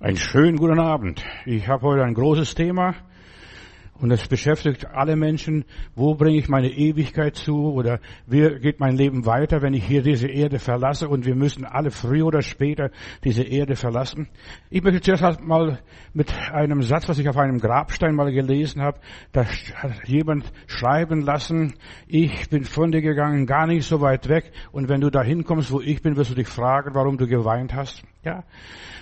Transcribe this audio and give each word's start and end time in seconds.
Einen 0.00 0.16
schönen 0.16 0.58
guten 0.58 0.78
Abend. 0.78 1.24
Ich 1.44 1.66
habe 1.66 1.82
heute 1.82 2.04
ein 2.04 2.14
großes 2.14 2.54
Thema 2.54 2.94
und 3.94 4.12
es 4.12 4.28
beschäftigt 4.28 4.86
alle 4.86 5.16
Menschen. 5.16 5.64
Wo 5.96 6.14
bringe 6.14 6.38
ich 6.38 6.48
meine 6.48 6.68
Ewigkeit 6.68 7.34
zu 7.34 7.72
oder 7.72 7.98
wie 8.24 8.60
geht 8.60 8.78
mein 8.78 8.94
Leben 8.94 9.26
weiter, 9.26 9.60
wenn 9.60 9.74
ich 9.74 9.84
hier 9.84 10.02
diese 10.02 10.28
Erde 10.28 10.60
verlasse 10.60 11.08
und 11.08 11.26
wir 11.26 11.34
müssen 11.34 11.64
alle 11.64 11.90
früher 11.90 12.26
oder 12.26 12.42
später 12.42 12.92
diese 13.24 13.42
Erde 13.42 13.74
verlassen. 13.74 14.28
Ich 14.70 14.84
möchte 14.84 15.00
zuerst 15.00 15.40
mal 15.40 15.80
mit 16.14 16.32
einem 16.52 16.82
Satz, 16.82 17.08
was 17.08 17.18
ich 17.18 17.28
auf 17.28 17.36
einem 17.36 17.58
Grabstein 17.58 18.14
mal 18.14 18.32
gelesen 18.32 18.80
habe, 18.80 19.00
da 19.32 19.46
hat 19.46 20.06
jemand 20.06 20.44
schreiben 20.68 21.22
lassen, 21.22 21.74
ich 22.06 22.48
bin 22.50 22.62
von 22.62 22.92
dir 22.92 23.02
gegangen, 23.02 23.46
gar 23.46 23.66
nicht 23.66 23.84
so 23.84 24.00
weit 24.00 24.28
weg 24.28 24.52
und 24.70 24.88
wenn 24.88 25.00
du 25.00 25.10
da 25.10 25.24
hinkommst, 25.24 25.72
wo 25.72 25.80
ich 25.80 26.00
bin, 26.02 26.16
wirst 26.16 26.30
du 26.30 26.36
dich 26.36 26.46
fragen, 26.46 26.94
warum 26.94 27.18
du 27.18 27.26
geweint 27.26 27.74
hast. 27.74 28.04
Ja. 28.28 28.44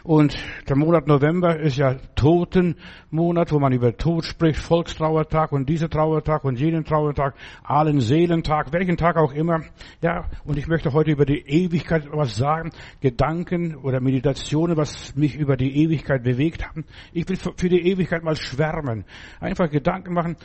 Und 0.04 0.36
der 0.68 0.76
Monat 0.76 1.08
November 1.08 1.58
ist 1.58 1.78
ja 1.78 1.96
Totenmonat, 2.14 3.50
wo 3.50 3.58
man 3.58 3.72
über 3.72 3.96
Tod 3.96 4.24
spricht, 4.24 4.60
Volkstrauertag 4.60 5.50
und 5.50 5.68
dieser 5.68 5.90
Trauertag 5.90 6.44
und 6.44 6.60
jenen 6.60 6.84
Trauertag, 6.84 7.34
allen 7.64 7.98
Seelentag, 7.98 8.72
welchen 8.72 8.96
Tag 8.96 9.16
auch 9.16 9.32
immer. 9.32 9.62
Ja. 10.00 10.26
Und 10.44 10.58
ich 10.58 10.68
möchte 10.68 10.92
heute 10.92 11.10
über 11.10 11.26
die 11.26 11.40
Ewigkeit 11.40 12.04
was 12.12 12.36
sagen, 12.36 12.70
Gedanken 13.00 13.74
oder 13.74 14.00
Meditationen, 14.00 14.76
was 14.76 15.16
mich 15.16 15.34
über 15.34 15.56
die 15.56 15.76
Ewigkeit 15.82 16.22
bewegt 16.22 16.64
haben. 16.68 16.84
Ich 17.12 17.28
will 17.28 17.36
für 17.36 17.68
die 17.68 17.84
Ewigkeit 17.90 18.22
mal 18.22 18.36
schwärmen. 18.36 19.04
Einfach 19.40 19.68
Gedanken 19.68 20.14
machen. 20.14 20.36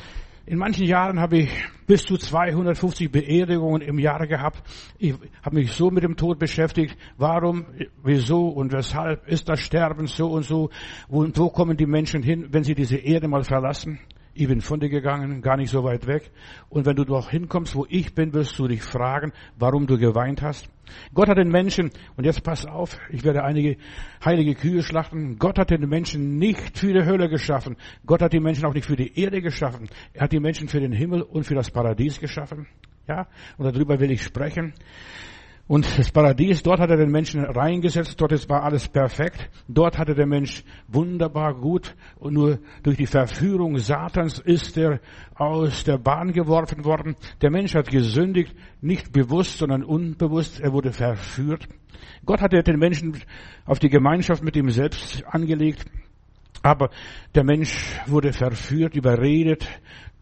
In 0.48 0.58
manchen 0.58 0.86
Jahren 0.86 1.20
habe 1.20 1.38
ich 1.38 1.50
bis 1.86 2.04
zu 2.04 2.18
250 2.18 3.12
Beerdigungen 3.12 3.82
im 3.82 4.00
Jahr 4.00 4.26
gehabt. 4.26 4.64
Ich 4.98 5.14
habe 5.44 5.56
mich 5.58 5.72
so 5.74 5.92
mit 5.92 6.04
dem 6.04 6.16
Tod 6.16 6.40
beschäftigt. 6.40 6.98
Warum, 7.18 7.66
wieso 8.04 8.48
und 8.48 8.72
weshalb 8.72 9.28
ist 9.28 9.48
das 9.50 9.60
Sterben 9.60 10.08
so 10.08 10.32
und 10.32 10.44
so? 10.44 10.72
Und 11.10 11.38
wo 11.38 11.50
kommen 11.50 11.78
die 11.78 11.86
Menschen 11.86 12.24
hin, 12.24 12.48
wenn 12.52 12.64
sie 12.64 12.74
diese 12.74 12.98
Erde 12.98 13.28
mal 13.28 13.44
verlassen? 13.44 14.00
Ich 14.34 14.48
bin 14.48 14.62
von 14.62 14.80
dir 14.80 14.90
gegangen, 14.90 15.42
gar 15.42 15.58
nicht 15.58 15.70
so 15.70 15.84
weit 15.84 16.08
weg. 16.08 16.32
Und 16.70 16.86
wenn 16.88 16.96
du 16.96 17.04
doch 17.04 17.30
hinkommst, 17.30 17.76
wo 17.76 17.86
ich 17.88 18.16
bin, 18.16 18.34
wirst 18.34 18.58
du 18.58 18.68
dich 18.68 18.82
fragen, 18.82 19.34
warum 19.60 19.86
du 19.86 19.98
geweint 19.98 20.42
hast. 20.42 20.70
Gott 21.14 21.30
hat 21.30 21.38
den 21.38 21.50
Menschen, 21.50 21.92
und 22.16 22.26
jetzt 22.26 22.44
pass 22.44 22.66
auf, 22.66 22.98
ich 23.10 23.24
werde 23.24 23.44
einige 23.44 23.78
heilige 24.24 24.56
Kühe 24.56 24.84
schlachten. 24.84 25.38
Gott 25.38 25.60
hat 25.60 25.70
den 25.70 25.88
Menschen 25.88 26.38
nicht 26.38 26.78
für 26.78 26.94
die 26.94 27.06
Hölle 27.06 27.30
geschaffen. 27.30 27.78
Gott 28.06 28.22
hat 28.22 28.34
die 28.34 28.40
Menschen 28.40 28.66
auch 28.66 28.74
nicht 28.74 28.86
für 28.86 28.96
die 28.96 29.20
Erde 29.20 29.42
geschaffen. 29.42 29.90
Er 30.14 30.24
hat 30.24 30.32
die 30.32 30.40
Menschen 30.40 30.68
für 30.68 30.80
den 30.80 30.92
Himmel 30.92 31.22
und 31.22 31.44
für 31.44 31.56
das 31.56 31.72
Paradies 31.72 32.20
geschaffen. 32.20 32.68
Ja, 33.08 33.28
und 33.58 33.66
darüber 33.66 34.00
will 34.00 34.12
ich 34.12 34.24
sprechen. 34.24 34.74
Und 35.68 35.88
das 35.98 36.12
Paradies, 36.12 36.64
dort 36.64 36.80
hat 36.80 36.90
er 36.90 36.98
den 36.98 37.12
Menschen 37.12 37.46
reingesetzt, 37.46 38.20
dort 38.20 38.50
war 38.50 38.64
alles 38.64 38.88
perfekt. 38.88 39.50
Dort 39.68 39.98
hatte 39.98 40.16
der 40.16 40.26
Mensch 40.26 40.64
wunderbar 40.88 41.54
gut 41.54 41.96
und 42.20 42.34
nur 42.34 42.60
durch 42.84 42.98
die 42.98 43.06
Verführung 43.06 43.78
Satans 43.78 44.40
ist 44.40 44.78
er 44.78 45.00
aus 45.36 45.84
der 45.84 45.98
Bahn 45.98 46.34
geworfen 46.34 46.84
worden. 46.84 47.16
Der 47.42 47.52
Mensch 47.52 47.74
hat 47.76 47.90
gesündigt, 47.90 48.54
nicht 48.82 49.14
bewusst, 49.14 49.60
sondern 49.60 49.84
unbewusst. 49.84 50.60
Er 50.60 50.74
wurde 50.74 50.92
verführt. 50.92 51.68
Gott 52.26 52.42
hatte 52.42 52.62
den 52.64 52.80
Menschen 52.80 53.18
auf 53.66 53.80
die 53.80 53.90
Gemeinschaft 53.90 54.44
mit 54.44 54.56
ihm 54.56 54.70
selbst 54.70 55.24
angelegt. 55.26 55.86
Aber 56.62 56.90
der 57.34 57.44
Mensch 57.44 58.00
wurde 58.08 58.34
verführt, 58.34 58.96
überredet, 58.96 59.68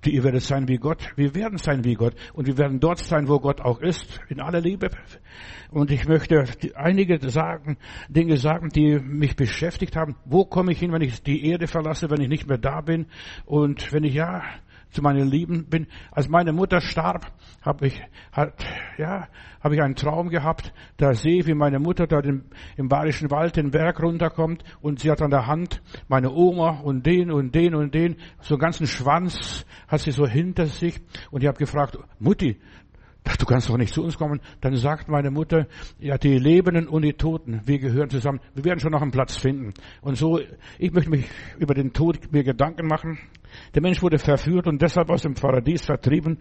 Ihr 0.06 0.24
werdet 0.24 0.44
sein 0.44 0.70
wie 0.70 0.78
Gott. 0.78 1.12
Wir 1.18 1.36
werden 1.36 1.58
sein 1.58 1.84
wie 1.84 1.94
Gott. 1.94 2.16
Und 2.34 2.48
wir 2.48 2.58
werden 2.58 2.80
dort 2.80 3.00
sein, 3.00 3.28
wo 3.28 3.40
Gott 3.40 3.60
auch 3.60 3.82
ist. 3.82 4.22
In 4.30 4.40
aller 4.40 4.62
Liebe. 4.62 4.90
Und 5.72 5.92
ich 5.92 6.08
möchte 6.08 6.46
einige 6.76 7.20
sagen, 7.30 7.78
Dinge 8.08 8.38
sagen, 8.38 8.70
die 8.70 8.98
mich 8.98 9.36
beschäftigt 9.36 9.98
haben. 9.98 10.16
Wo 10.24 10.46
komme 10.46 10.72
ich 10.72 10.80
hin, 10.80 10.94
wenn 10.94 11.02
ich 11.02 11.22
die 11.22 11.46
Erde 11.46 11.68
verlasse, 11.68 12.10
wenn 12.10 12.22
ich 12.22 12.30
nicht 12.30 12.48
mehr 12.48 12.58
da 12.58 12.80
bin? 12.80 13.08
Und 13.46 13.92
wenn 13.92 14.06
ich 14.06 14.14
ja 14.14 14.42
zu 14.92 15.02
meinen 15.02 15.30
Lieben 15.30 15.66
bin. 15.66 15.88
Als 16.12 16.30
meine 16.30 16.54
Mutter 16.54 16.82
starb, 16.82 17.32
habe 17.62 17.88
ich, 17.88 18.02
hat, 18.32 18.66
ja, 18.98 19.28
habe 19.62 19.76
ich 19.76 19.82
einen 19.82 19.96
Traum 19.96 20.30
gehabt. 20.30 20.74
Da 20.98 21.14
sehe 21.14 21.40
ich, 21.40 21.48
wie 21.48 21.54
meine 21.54 21.80
Mutter 21.80 22.08
da 22.08 22.20
im, 22.20 22.46
im 22.78 22.88
Bayerischen 22.90 23.30
Wald 23.32 23.56
den 23.56 23.72
Berg 23.72 24.02
runterkommt 24.02 24.64
und 24.82 25.00
sie 25.00 25.12
hat 25.12 25.22
an 25.22 25.32
der 25.32 25.48
Hand 25.48 25.82
meine 26.08 26.32
Oma 26.32 26.80
und 26.82 27.06
den 27.06 27.32
und 27.32 27.54
den 27.56 27.76
und 27.76 27.94
den, 27.94 28.16
so 28.42 28.56
einen 28.56 28.62
ganzen 28.62 28.88
Schwanz 28.88 29.66
hat 29.88 30.02
sie 30.02 30.12
so 30.12 30.28
hinter 30.28 30.66
sich 30.66 31.00
und 31.32 31.42
ich 31.42 31.48
habe 31.48 31.58
gefragt, 31.58 31.98
Mutti, 32.20 32.60
du 33.24 33.46
kannst 33.46 33.70
doch 33.70 33.78
nicht 33.78 33.94
zu 33.94 34.04
uns 34.04 34.18
kommen. 34.18 34.42
Dann 34.62 34.76
sagt 34.76 35.08
meine 35.08 35.32
Mutter, 35.32 35.68
ja, 36.00 36.18
die 36.18 36.38
Lebenden 36.38 36.88
und 36.88 37.04
die 37.04 37.14
Toten, 37.14 37.62
wir 37.66 37.80
gehören 37.80 38.10
zusammen. 38.10 38.40
Wir 38.54 38.66
werden 38.66 38.80
schon 38.80 38.92
noch 38.92 39.02
einen 39.02 39.12
Platz 39.12 39.36
finden. 39.36 39.74
Und 40.02 40.16
so, 40.16 40.40
ich 40.78 40.92
möchte 40.92 41.10
mich 41.10 41.26
über 41.58 41.74
den 41.74 41.94
Tod 41.94 42.32
mir 42.32 42.44
Gedanken 42.44 42.88
machen. 42.88 43.18
Der 43.74 43.82
Mensch 43.82 44.02
wurde 44.02 44.20
verführt 44.20 44.68
und 44.68 44.82
deshalb 44.82 45.10
aus 45.10 45.24
dem 45.24 45.34
Paradies 45.34 45.86
vertrieben, 45.86 46.40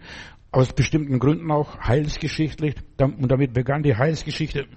aus 0.51 0.73
bestimmten 0.73 1.19
Gründen 1.19 1.51
auch 1.51 1.79
heilsgeschichtlich. 1.79 2.75
Und 2.97 3.31
damit 3.31 3.53
begann 3.53 3.83
die 3.83 3.95
Heilsgeschichte. 3.95 4.67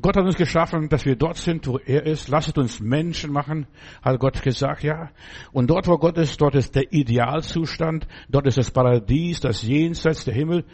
Gott 0.00 0.16
hat 0.16 0.24
uns 0.24 0.36
geschaffen, 0.36 0.88
dass 0.88 1.04
wir 1.04 1.16
dort 1.16 1.36
sind, 1.36 1.66
wo 1.66 1.78
er 1.78 2.06
ist. 2.06 2.28
Lasst 2.28 2.56
uns 2.56 2.80
Menschen 2.80 3.32
machen, 3.32 3.66
hat 4.02 4.18
Gott 4.18 4.42
gesagt, 4.42 4.82
ja. 4.82 5.10
Und 5.52 5.68
dort, 5.68 5.88
wo 5.88 5.98
Gott 5.98 6.16
ist, 6.18 6.40
dort 6.40 6.54
ist 6.54 6.74
der 6.74 6.92
Idealzustand. 6.92 8.06
Dort 8.28 8.46
ist 8.46 8.58
das 8.58 8.70
Paradies, 8.70 9.40
das 9.40 9.62
Jenseits, 9.62 10.24
der 10.24 10.34
Himmel. 10.34 10.64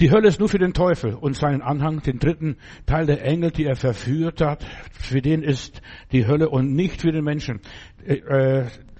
Die 0.00 0.10
Hölle 0.10 0.28
ist 0.28 0.40
nur 0.40 0.48
für 0.48 0.58
den 0.58 0.72
Teufel 0.72 1.14
und 1.14 1.36
seinen 1.36 1.62
Anhang, 1.62 2.02
den 2.02 2.18
dritten 2.18 2.56
Teil 2.86 3.06
der 3.06 3.24
Engel, 3.24 3.50
die 3.50 3.66
er 3.66 3.76
verführt 3.76 4.40
hat. 4.40 4.64
Für 4.92 5.20
den 5.20 5.42
ist 5.42 5.82
die 6.10 6.26
Hölle 6.26 6.48
und 6.48 6.74
nicht 6.74 7.00
für 7.00 7.12
den 7.12 7.24
Menschen. 7.24 7.60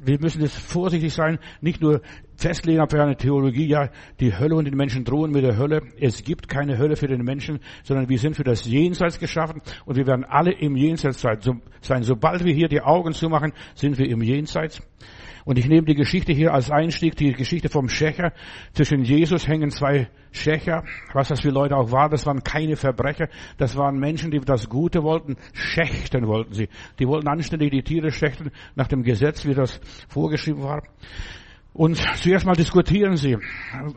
Wir 0.04 0.18
müssen 0.20 0.42
jetzt 0.42 0.56
vorsichtig 0.58 1.12
sein, 1.14 1.38
nicht 1.60 1.80
nur 1.80 2.00
festlegen 2.36 2.80
auf 2.80 2.92
eine 2.92 3.16
Theologie, 3.16 3.68
ja, 3.68 3.88
die 4.18 4.36
Hölle 4.36 4.56
und 4.56 4.64
die 4.64 4.74
Menschen 4.74 5.04
drohen 5.04 5.30
mit 5.30 5.44
der 5.44 5.56
Hölle. 5.56 5.82
Es 6.00 6.24
gibt 6.24 6.48
keine 6.48 6.76
Hölle 6.76 6.96
für 6.96 7.06
den 7.06 7.22
Menschen, 7.22 7.60
sondern 7.84 8.08
wir 8.08 8.18
sind 8.18 8.34
für 8.34 8.42
das 8.42 8.64
Jenseits 8.64 9.20
geschaffen 9.20 9.62
und 9.84 9.96
wir 9.96 10.06
werden 10.06 10.24
alle 10.24 10.52
im 10.52 10.74
Jenseits 10.76 11.20
sein. 11.20 11.38
Sobald 12.02 12.44
wir 12.44 12.52
hier 12.52 12.68
die 12.68 12.80
Augen 12.80 13.12
zumachen, 13.12 13.52
sind 13.74 13.96
wir 13.96 14.08
im 14.08 14.22
Jenseits. 14.22 14.82
Und 15.44 15.58
ich 15.58 15.66
nehme 15.66 15.86
die 15.86 15.94
Geschichte 15.94 16.32
hier 16.32 16.52
als 16.52 16.70
Einstieg, 16.70 17.16
die 17.16 17.32
Geschichte 17.32 17.68
vom 17.68 17.88
Schächer. 17.88 18.32
Zwischen 18.72 19.02
Jesus 19.02 19.46
hängen 19.46 19.70
zwei 19.70 20.08
Schächer. 20.30 20.84
Was 21.12 21.28
das 21.28 21.40
für 21.40 21.50
Leute 21.50 21.76
auch 21.76 21.90
war, 21.90 22.08
das 22.08 22.26
waren 22.26 22.42
keine 22.42 22.76
Verbrecher. 22.76 23.28
Das 23.58 23.76
waren 23.76 23.98
Menschen, 23.98 24.30
die 24.30 24.40
das 24.40 24.68
Gute 24.68 25.02
wollten. 25.02 25.36
Schächten 25.52 26.26
wollten 26.26 26.54
sie. 26.54 26.68
Die 26.98 27.06
wollten 27.06 27.28
anständig 27.28 27.70
die 27.70 27.82
Tiere 27.82 28.10
schächten 28.10 28.50
nach 28.74 28.88
dem 28.88 29.02
Gesetz, 29.02 29.46
wie 29.46 29.54
das 29.54 29.80
vorgeschrieben 30.08 30.62
war. 30.62 30.82
Und 31.74 31.96
zuerst 31.96 32.44
mal 32.44 32.54
diskutieren 32.54 33.16
sie 33.16 33.32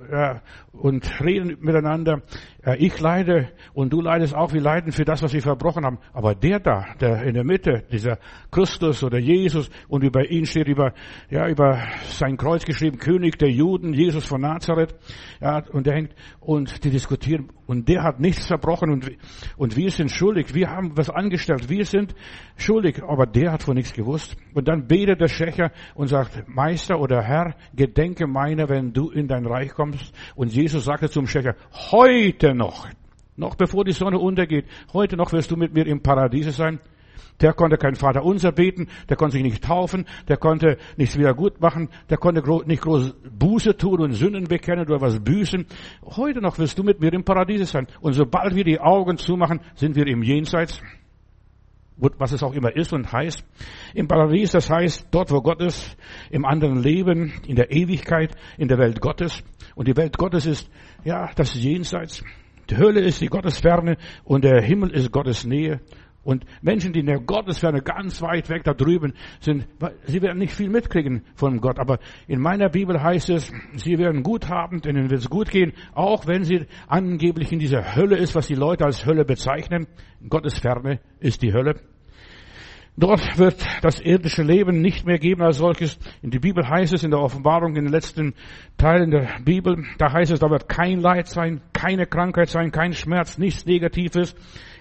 äh, 0.09 0.35
und 0.71 1.19
reden 1.19 1.57
miteinander. 1.59 2.21
Äh, 2.65 2.77
ich 2.77 2.99
leide 2.99 3.49
und 3.73 3.93
du 3.93 4.01
leidest 4.01 4.35
auch. 4.35 4.51
Wir 4.53 4.61
leiden 4.61 4.91
für 4.91 5.05
das, 5.05 5.21
was 5.21 5.33
wir 5.33 5.41
verbrochen 5.41 5.85
haben. 5.85 5.99
Aber 6.13 6.35
der 6.35 6.59
da, 6.59 6.85
der 6.99 7.23
in 7.23 7.35
der 7.35 7.43
Mitte, 7.43 7.83
dieser 7.91 8.17
Christus 8.51 9.03
oder 9.03 9.19
Jesus 9.19 9.69
und 9.87 10.03
über 10.03 10.29
ihn 10.29 10.45
steht 10.45 10.67
über, 10.67 10.93
ja, 11.29 11.47
über 11.47 11.79
sein 12.09 12.37
Kreuz 12.37 12.65
geschrieben, 12.65 12.97
König 12.97 13.37
der 13.37 13.51
Juden, 13.51 13.93
Jesus 13.93 14.25
von 14.25 14.41
Nazareth. 14.41 14.95
Ja, 15.39 15.63
und 15.71 15.85
der 15.85 15.95
hängt 15.95 16.15
und 16.39 16.83
die 16.83 16.89
diskutieren. 16.89 17.49
Und 17.67 17.89
der 17.89 18.03
hat 18.03 18.19
nichts 18.19 18.45
verbrochen 18.45 18.91
und, 18.91 19.11
und 19.57 19.75
wir 19.75 19.89
sind 19.89 20.11
schuldig. 20.11 20.53
Wir 20.53 20.69
haben 20.69 20.95
was 20.95 21.09
angestellt. 21.09 21.69
Wir 21.69 21.85
sind 21.85 22.13
schuldig. 22.57 23.01
Aber 23.03 23.25
der 23.25 23.51
hat 23.51 23.63
von 23.63 23.75
nichts 23.75 23.93
gewusst. 23.93 24.37
Und 24.53 24.67
dann 24.67 24.87
betet 24.87 25.19
der 25.19 25.27
Schächer 25.27 25.71
und 25.95 26.07
sagt, 26.07 26.47
Meister 26.47 26.99
oder 26.99 27.23
Herr, 27.23 27.55
gedenke 27.75 28.27
meiner, 28.27 28.69
wenn 28.69 28.93
du 28.93 29.09
in 29.09 29.27
dein 29.27 29.45
Reich 29.45 29.73
kommst. 29.73 30.13
Und 30.35 30.53
Jesus 30.53 30.85
sagte 30.85 31.09
zum 31.09 31.25
Schächer, 31.25 31.55
heute 31.91 32.54
noch, 32.55 32.87
noch 33.35 33.55
bevor 33.55 33.85
die 33.85 33.91
Sonne 33.91 34.19
untergeht, 34.19 34.65
heute 34.93 35.17
noch 35.17 35.31
wirst 35.33 35.51
du 35.51 35.55
mit 35.55 35.73
mir 35.73 35.85
im 35.85 36.01
Paradiese 36.01 36.51
sein. 36.51 36.79
Der 37.41 37.51
konnte 37.51 37.77
kein 37.77 37.95
Vater 37.95 38.23
unser 38.23 38.53
beten, 38.53 38.87
der 39.09 39.17
konnte 39.17 39.33
sich 39.33 39.43
nicht 39.43 39.63
taufen, 39.63 40.05
der 40.29 40.37
konnte 40.37 40.77
nichts 40.95 41.17
wieder 41.17 41.33
gut 41.33 41.59
machen, 41.59 41.89
der 42.09 42.17
konnte 42.17 42.41
nicht 42.65 42.81
groß 42.81 43.13
Buße 43.37 43.75
tun 43.75 43.99
und 43.99 44.13
Sünden 44.13 44.45
bekennen 44.45 44.85
oder 44.85 45.01
was 45.01 45.19
büßen. 45.19 45.65
Heute 46.15 46.39
noch 46.39 46.57
wirst 46.59 46.79
du 46.79 46.83
mit 46.83 47.01
mir 47.01 47.11
im 47.11 47.25
Paradiese 47.25 47.65
sein. 47.65 47.87
Und 47.99 48.13
sobald 48.13 48.55
wir 48.55 48.63
die 48.63 48.79
Augen 48.79 49.17
zumachen, 49.17 49.59
sind 49.75 49.97
wir 49.97 50.07
im 50.07 50.23
Jenseits 50.23 50.81
was 51.97 52.31
es 52.31 52.43
auch 52.43 52.53
immer 52.53 52.75
ist 52.75 52.93
und 52.93 53.11
heißt. 53.11 53.45
Im 53.93 54.07
Paradies, 54.07 54.51
das 54.51 54.69
heißt 54.69 55.07
dort, 55.11 55.31
wo 55.31 55.41
Gott 55.41 55.61
ist, 55.61 55.95
im 56.29 56.45
anderen 56.45 56.81
Leben, 56.81 57.33
in 57.47 57.55
der 57.55 57.71
Ewigkeit, 57.71 58.35
in 58.57 58.67
der 58.67 58.77
Welt 58.77 58.99
Gottes. 58.99 59.43
Und 59.75 59.87
die 59.87 59.95
Welt 59.95 60.17
Gottes 60.17 60.45
ist, 60.45 60.69
ja, 61.03 61.31
das 61.35 61.53
Jenseits. 61.55 62.23
Die 62.69 62.77
Hölle 62.77 63.01
ist 63.01 63.21
die 63.21 63.27
Gottesferne 63.27 63.97
und 64.23 64.43
der 64.43 64.61
Himmel 64.61 64.91
ist 64.91 65.11
Gottes 65.11 65.45
Nähe. 65.45 65.81
Und 66.23 66.43
Menschen, 66.63 66.91
die 66.91 67.01
in 67.01 67.05
der 67.05 67.19
Gottesferne 67.19 67.83
ganz 67.83 68.19
weit 68.23 68.49
weg 68.49 68.63
da 68.63 68.73
drüben 68.73 69.13
sind, 69.39 69.67
sie 70.07 70.23
werden 70.23 70.39
nicht 70.39 70.55
viel 70.55 70.69
mitkriegen 70.69 71.23
von 71.35 71.61
Gott. 71.61 71.77
Aber 71.77 71.99
in 72.27 72.39
meiner 72.39 72.67
Bibel 72.69 73.01
heißt 73.01 73.29
es, 73.29 73.53
sie 73.75 73.99
werden 73.99 74.23
gut 74.23 74.49
haben, 74.49 74.81
denen 74.81 75.11
wird 75.11 75.21
es 75.21 75.29
gut 75.29 75.51
gehen, 75.51 75.73
auch 75.93 76.25
wenn 76.25 76.43
sie 76.43 76.65
angeblich 76.87 77.51
in 77.51 77.59
dieser 77.59 77.95
Hölle 77.95 78.17
ist, 78.17 78.33
was 78.33 78.47
die 78.47 78.55
Leute 78.55 78.85
als 78.85 79.05
Hölle 79.05 79.23
bezeichnen. 79.23 79.85
Gottesferne 80.27 80.99
ist 81.19 81.43
die 81.43 81.53
Hölle. 81.53 81.75
Dort 82.97 83.37
wird 83.37 83.65
das 83.81 83.99
irdische 83.99 84.41
Leben 84.41 84.79
nicht 84.79 85.05
mehr 85.05 85.19
geben 85.19 85.41
als 85.41 85.57
solches. 85.57 85.99
In 86.21 86.31
der 86.31 86.39
Bibel 86.39 86.67
heißt 86.67 86.93
es, 86.93 87.03
in 87.03 87.11
der 87.11 87.19
Offenbarung, 87.19 87.75
in 87.75 87.83
den 87.83 87.91
letzten 87.91 88.35
Teilen 88.77 89.11
der 89.11 89.27
Bibel, 89.43 89.83
da 89.97 90.13
heißt 90.13 90.31
es, 90.31 90.39
da 90.39 90.49
wird 90.49 90.69
kein 90.69 91.01
Leid 91.01 91.27
sein, 91.27 91.61
keine 91.73 92.05
Krankheit 92.05 92.47
sein, 92.47 92.71
kein 92.71 92.93
Schmerz, 92.93 93.37
nichts 93.37 93.65
Negatives, 93.65 94.33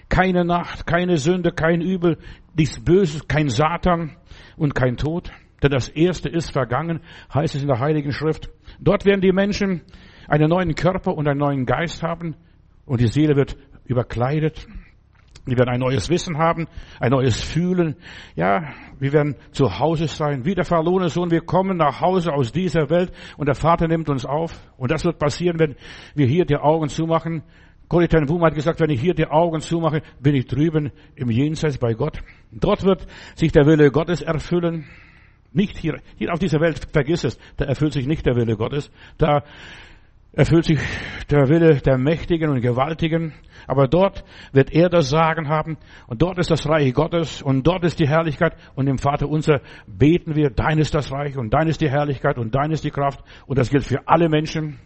keine 0.07 0.45
Nacht, 0.45 0.87
keine 0.87 1.17
Sünde, 1.17 1.51
kein 1.51 1.81
Übel, 1.81 2.17
nichts 2.55 2.79
Böses, 2.79 3.27
kein 3.27 3.49
Satan 3.49 4.15
und 4.55 4.75
kein 4.75 4.95
Tod. 4.95 5.31
Denn 5.61 5.71
das 5.71 5.89
Erste 5.89 6.29
ist 6.29 6.51
vergangen, 6.51 7.01
heißt 7.33 7.55
es 7.55 7.61
in 7.63 7.67
der 7.67 7.79
Heiligen 7.79 8.13
Schrift. 8.13 8.49
Dort 8.79 9.05
werden 9.05 9.21
die 9.21 9.33
Menschen 9.33 9.81
einen 10.29 10.49
neuen 10.49 10.73
Körper 10.75 11.15
und 11.15 11.27
einen 11.27 11.39
neuen 11.39 11.65
Geist 11.65 12.01
haben 12.01 12.35
und 12.85 13.01
die 13.01 13.07
Seele 13.07 13.35
wird 13.35 13.57
überkleidet 13.85 14.67
wir 15.45 15.57
werden 15.57 15.69
ein 15.69 15.79
neues 15.79 16.09
Wissen 16.09 16.37
haben, 16.37 16.67
ein 16.99 17.11
neues 17.11 17.41
Fühlen. 17.41 17.95
Ja, 18.35 18.73
wir 18.99 19.13
werden 19.13 19.35
zu 19.51 19.79
Hause 19.79 20.07
sein. 20.07 20.43
Wie 20.43 20.55
der 20.55 20.65
verlorene 20.65 21.09
Sohn, 21.09 21.29
wir 21.29 21.41
kommen 21.41 21.77
nach 21.77 22.01
Hause 22.01 22.33
aus 22.33 22.51
dieser 22.51 22.89
Welt 22.89 23.11
und 23.37 23.47
der 23.47 23.55
Vater 23.55 23.87
nimmt 23.87 24.09
uns 24.09 24.25
auf. 24.25 24.59
Und 24.77 24.89
das 24.91 25.05
wird 25.05 25.19
passieren, 25.19 25.59
wenn 25.59 25.75
wir 26.15 26.25
hier 26.25 26.45
die 26.45 26.57
Augen 26.57 26.89
zumachen. 26.89 27.43
Ten 27.87 28.25
Boom 28.25 28.43
hat 28.43 28.55
gesagt, 28.55 28.79
wenn 28.79 28.89
ich 28.89 28.99
hier 28.99 29.13
die 29.13 29.27
Augen 29.27 29.61
zumache, 29.61 30.01
bin 30.19 30.33
ich 30.33 30.47
drüben 30.47 30.91
im 31.15 31.29
Jenseits 31.29 31.77
bei 31.77 31.93
Gott. 31.93 32.19
Dort 32.51 32.83
wird 32.83 33.05
sich 33.35 33.51
der 33.51 33.67
Wille 33.67 33.91
Gottes 33.91 34.21
erfüllen. 34.23 34.85
Nicht 35.53 35.77
hier, 35.77 36.01
hier 36.17 36.33
auf 36.33 36.39
dieser 36.39 36.59
Welt, 36.59 36.87
vergiss 36.91 37.23
es, 37.23 37.39
da 37.55 37.65
erfüllt 37.65 37.93
sich 37.93 38.07
nicht 38.07 38.25
der 38.25 38.35
Wille 38.35 38.57
Gottes. 38.57 38.91
Da 39.17 39.43
erfüllt 40.35 40.65
sich 40.65 40.79
der 41.29 41.47
Wille 41.49 41.77
der 41.77 41.97
Mächtigen 41.97 42.49
und 42.49 42.61
Gewaltigen. 42.61 43.33
Aber 43.67 43.87
dort 43.87 44.23
wird 44.51 44.71
er 44.71 44.89
das 44.89 45.09
Sagen 45.09 45.47
haben. 45.49 45.77
Und 46.07 46.21
dort 46.21 46.37
ist 46.37 46.51
das 46.51 46.67
Reich 46.67 46.93
Gottes. 46.93 47.41
Und 47.41 47.65
dort 47.65 47.83
ist 47.83 47.99
die 47.99 48.07
Herrlichkeit. 48.07 48.55
Und 48.75 48.87
im 48.87 48.97
Vater 48.97 49.27
unser 49.27 49.61
beten 49.87 50.35
wir, 50.35 50.49
dein 50.49 50.77
ist 50.77 50.93
das 50.93 51.11
Reich. 51.11 51.37
Und 51.37 51.53
dein 51.53 51.67
ist 51.67 51.81
die 51.81 51.89
Herrlichkeit. 51.89 52.37
Und 52.37 52.53
dein 52.53 52.71
ist 52.71 52.83
die 52.83 52.91
Kraft. 52.91 53.23
Und 53.47 53.57
das 53.57 53.69
gilt 53.69 53.85
für 53.85 54.07
alle 54.07 54.29
Menschen. 54.29 54.79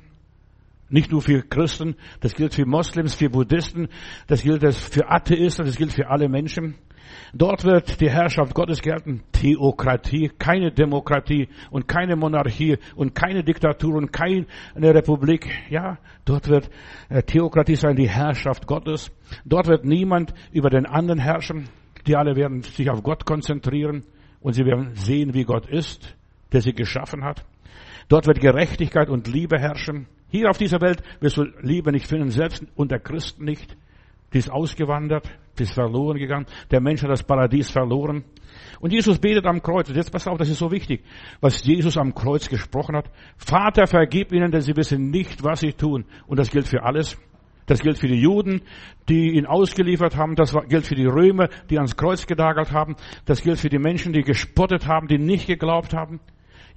Nicht 0.89 1.11
nur 1.11 1.21
für 1.21 1.43
Christen, 1.43 1.95
das 2.19 2.33
gilt 2.33 2.55
für 2.55 2.65
Moslems, 2.65 3.15
für 3.15 3.29
Buddhisten, 3.29 3.89
das 4.27 4.41
gilt 4.41 4.61
für 4.73 5.09
Atheisten, 5.09 5.65
das 5.65 5.75
gilt 5.75 5.93
für 5.93 6.09
alle 6.09 6.29
Menschen. 6.29 6.75
Dort 7.33 7.63
wird 7.63 8.01
die 8.01 8.09
Herrschaft 8.09 8.53
Gottes 8.53 8.81
gelten. 8.81 9.23
Theokratie, 9.31 10.31
keine 10.37 10.71
Demokratie 10.71 11.47
und 11.69 11.87
keine 11.87 12.15
Monarchie 12.15 12.77
und 12.95 13.15
keine 13.15 13.43
Diktatur 13.43 13.95
und 13.95 14.11
keine 14.11 14.45
Republik. 14.75 15.47
Ja, 15.69 15.97
dort 16.25 16.47
wird 16.49 16.69
äh, 17.09 17.21
Theokratie 17.23 17.75
sein, 17.75 17.95
die 17.95 18.09
Herrschaft 18.09 18.67
Gottes. 18.67 19.11
Dort 19.45 19.67
wird 19.67 19.85
niemand 19.85 20.33
über 20.51 20.69
den 20.69 20.85
anderen 20.85 21.19
herrschen. 21.19 21.69
Die 22.07 22.15
alle 22.15 22.35
werden 22.35 22.63
sich 22.63 22.89
auf 22.89 23.03
Gott 23.03 23.25
konzentrieren 23.25 24.03
und 24.41 24.53
sie 24.53 24.65
werden 24.65 24.95
sehen, 24.95 25.33
wie 25.33 25.43
Gott 25.43 25.67
ist, 25.67 26.15
der 26.51 26.61
sie 26.61 26.73
geschaffen 26.73 27.23
hat. 27.23 27.45
Dort 28.07 28.25
wird 28.25 28.39
Gerechtigkeit 28.39 29.09
und 29.09 29.27
Liebe 29.27 29.59
herrschen. 29.59 30.07
Hier 30.29 30.49
auf 30.49 30.57
dieser 30.57 30.79
Welt 30.81 31.01
wirst 31.19 31.37
du 31.37 31.43
Liebe 31.61 31.91
nicht 31.91 32.07
finden, 32.07 32.29
selbst 32.29 32.63
unter 32.75 32.99
Christen 32.99 33.45
nicht. 33.45 33.75
Die 34.33 34.37
ist 34.37 34.51
ausgewandert, 34.51 35.27
die 35.57 35.63
ist 35.63 35.73
verloren 35.73 36.19
gegangen. 36.19 36.45
Der 36.69 36.81
Mensch 36.81 37.01
hat 37.01 37.09
das 37.09 37.23
Paradies 37.23 37.71
verloren. 37.71 38.23
Und 38.79 38.93
Jesus 38.93 39.17
betet 39.17 39.45
am 39.45 39.61
Kreuz. 39.61 39.89
Und 39.89 39.95
jetzt 39.95 40.11
pass 40.11 40.27
auf, 40.27 40.37
das 40.37 40.49
ist 40.49 40.59
so 40.59 40.71
wichtig, 40.71 41.03
was 41.41 41.63
Jesus 41.63 41.97
am 41.97 42.13
Kreuz 42.13 42.47
gesprochen 42.47 42.95
hat. 42.95 43.09
Vater, 43.37 43.87
vergib 43.87 44.31
ihnen, 44.31 44.51
denn 44.51 44.61
sie 44.61 44.75
wissen 44.75 45.09
nicht, 45.09 45.43
was 45.43 45.61
sie 45.61 45.73
tun. 45.73 46.05
Und 46.27 46.37
das 46.37 46.51
gilt 46.51 46.67
für 46.67 46.83
alles. 46.83 47.17
Das 47.65 47.81
gilt 47.81 47.99
für 47.99 48.07
die 48.07 48.19
Juden, 48.19 48.61
die 49.09 49.35
ihn 49.35 49.45
ausgeliefert 49.45 50.15
haben. 50.15 50.35
Das 50.35 50.55
gilt 50.67 50.85
für 50.85 50.95
die 50.95 51.05
Römer, 51.05 51.49
die 51.69 51.77
ans 51.77 51.95
Kreuz 51.95 52.25
gedagert 52.25 52.71
haben. 52.71 52.95
Das 53.25 53.41
gilt 53.41 53.59
für 53.59 53.69
die 53.69 53.79
Menschen, 53.79 54.13
die 54.13 54.21
gespottet 54.21 54.87
haben, 54.87 55.07
die 55.07 55.17
nicht 55.17 55.47
geglaubt 55.47 55.93
haben. 55.93 56.19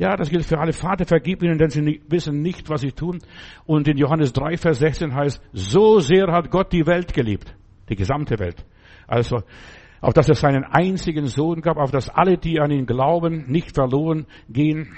Ja, 0.02 0.16
das 0.16 0.30
gilt 0.30 0.44
für 0.44 0.58
alle. 0.58 0.72
Vater, 0.72 1.04
vergib 1.04 1.44
ihnen, 1.44 1.58
denn 1.58 1.70
sie 1.70 2.02
wissen 2.08 2.42
nicht, 2.42 2.68
was 2.68 2.80
sie 2.80 2.90
tun. 2.90 3.20
Und 3.66 3.86
in 3.86 3.96
Johannes 3.96 4.32
3, 4.32 4.56
Vers 4.56 4.80
16 4.80 5.14
heißt, 5.14 5.40
so 5.52 6.00
sehr 6.00 6.26
hat 6.32 6.50
Gott 6.50 6.72
die 6.72 6.84
Welt 6.84 7.14
geliebt. 7.14 7.54
Die 7.88 7.94
gesamte 7.94 8.36
Welt. 8.40 8.66
Also, 9.06 9.44
auf 10.00 10.12
dass 10.12 10.28
er 10.28 10.34
seinen 10.34 10.64
einzigen 10.64 11.26
Sohn 11.26 11.60
gab, 11.60 11.76
auf 11.76 11.92
dass 11.92 12.08
alle, 12.08 12.36
die 12.36 12.58
an 12.58 12.72
ihn 12.72 12.84
glauben, 12.84 13.44
nicht 13.46 13.76
verloren 13.76 14.26
gehen. 14.48 14.92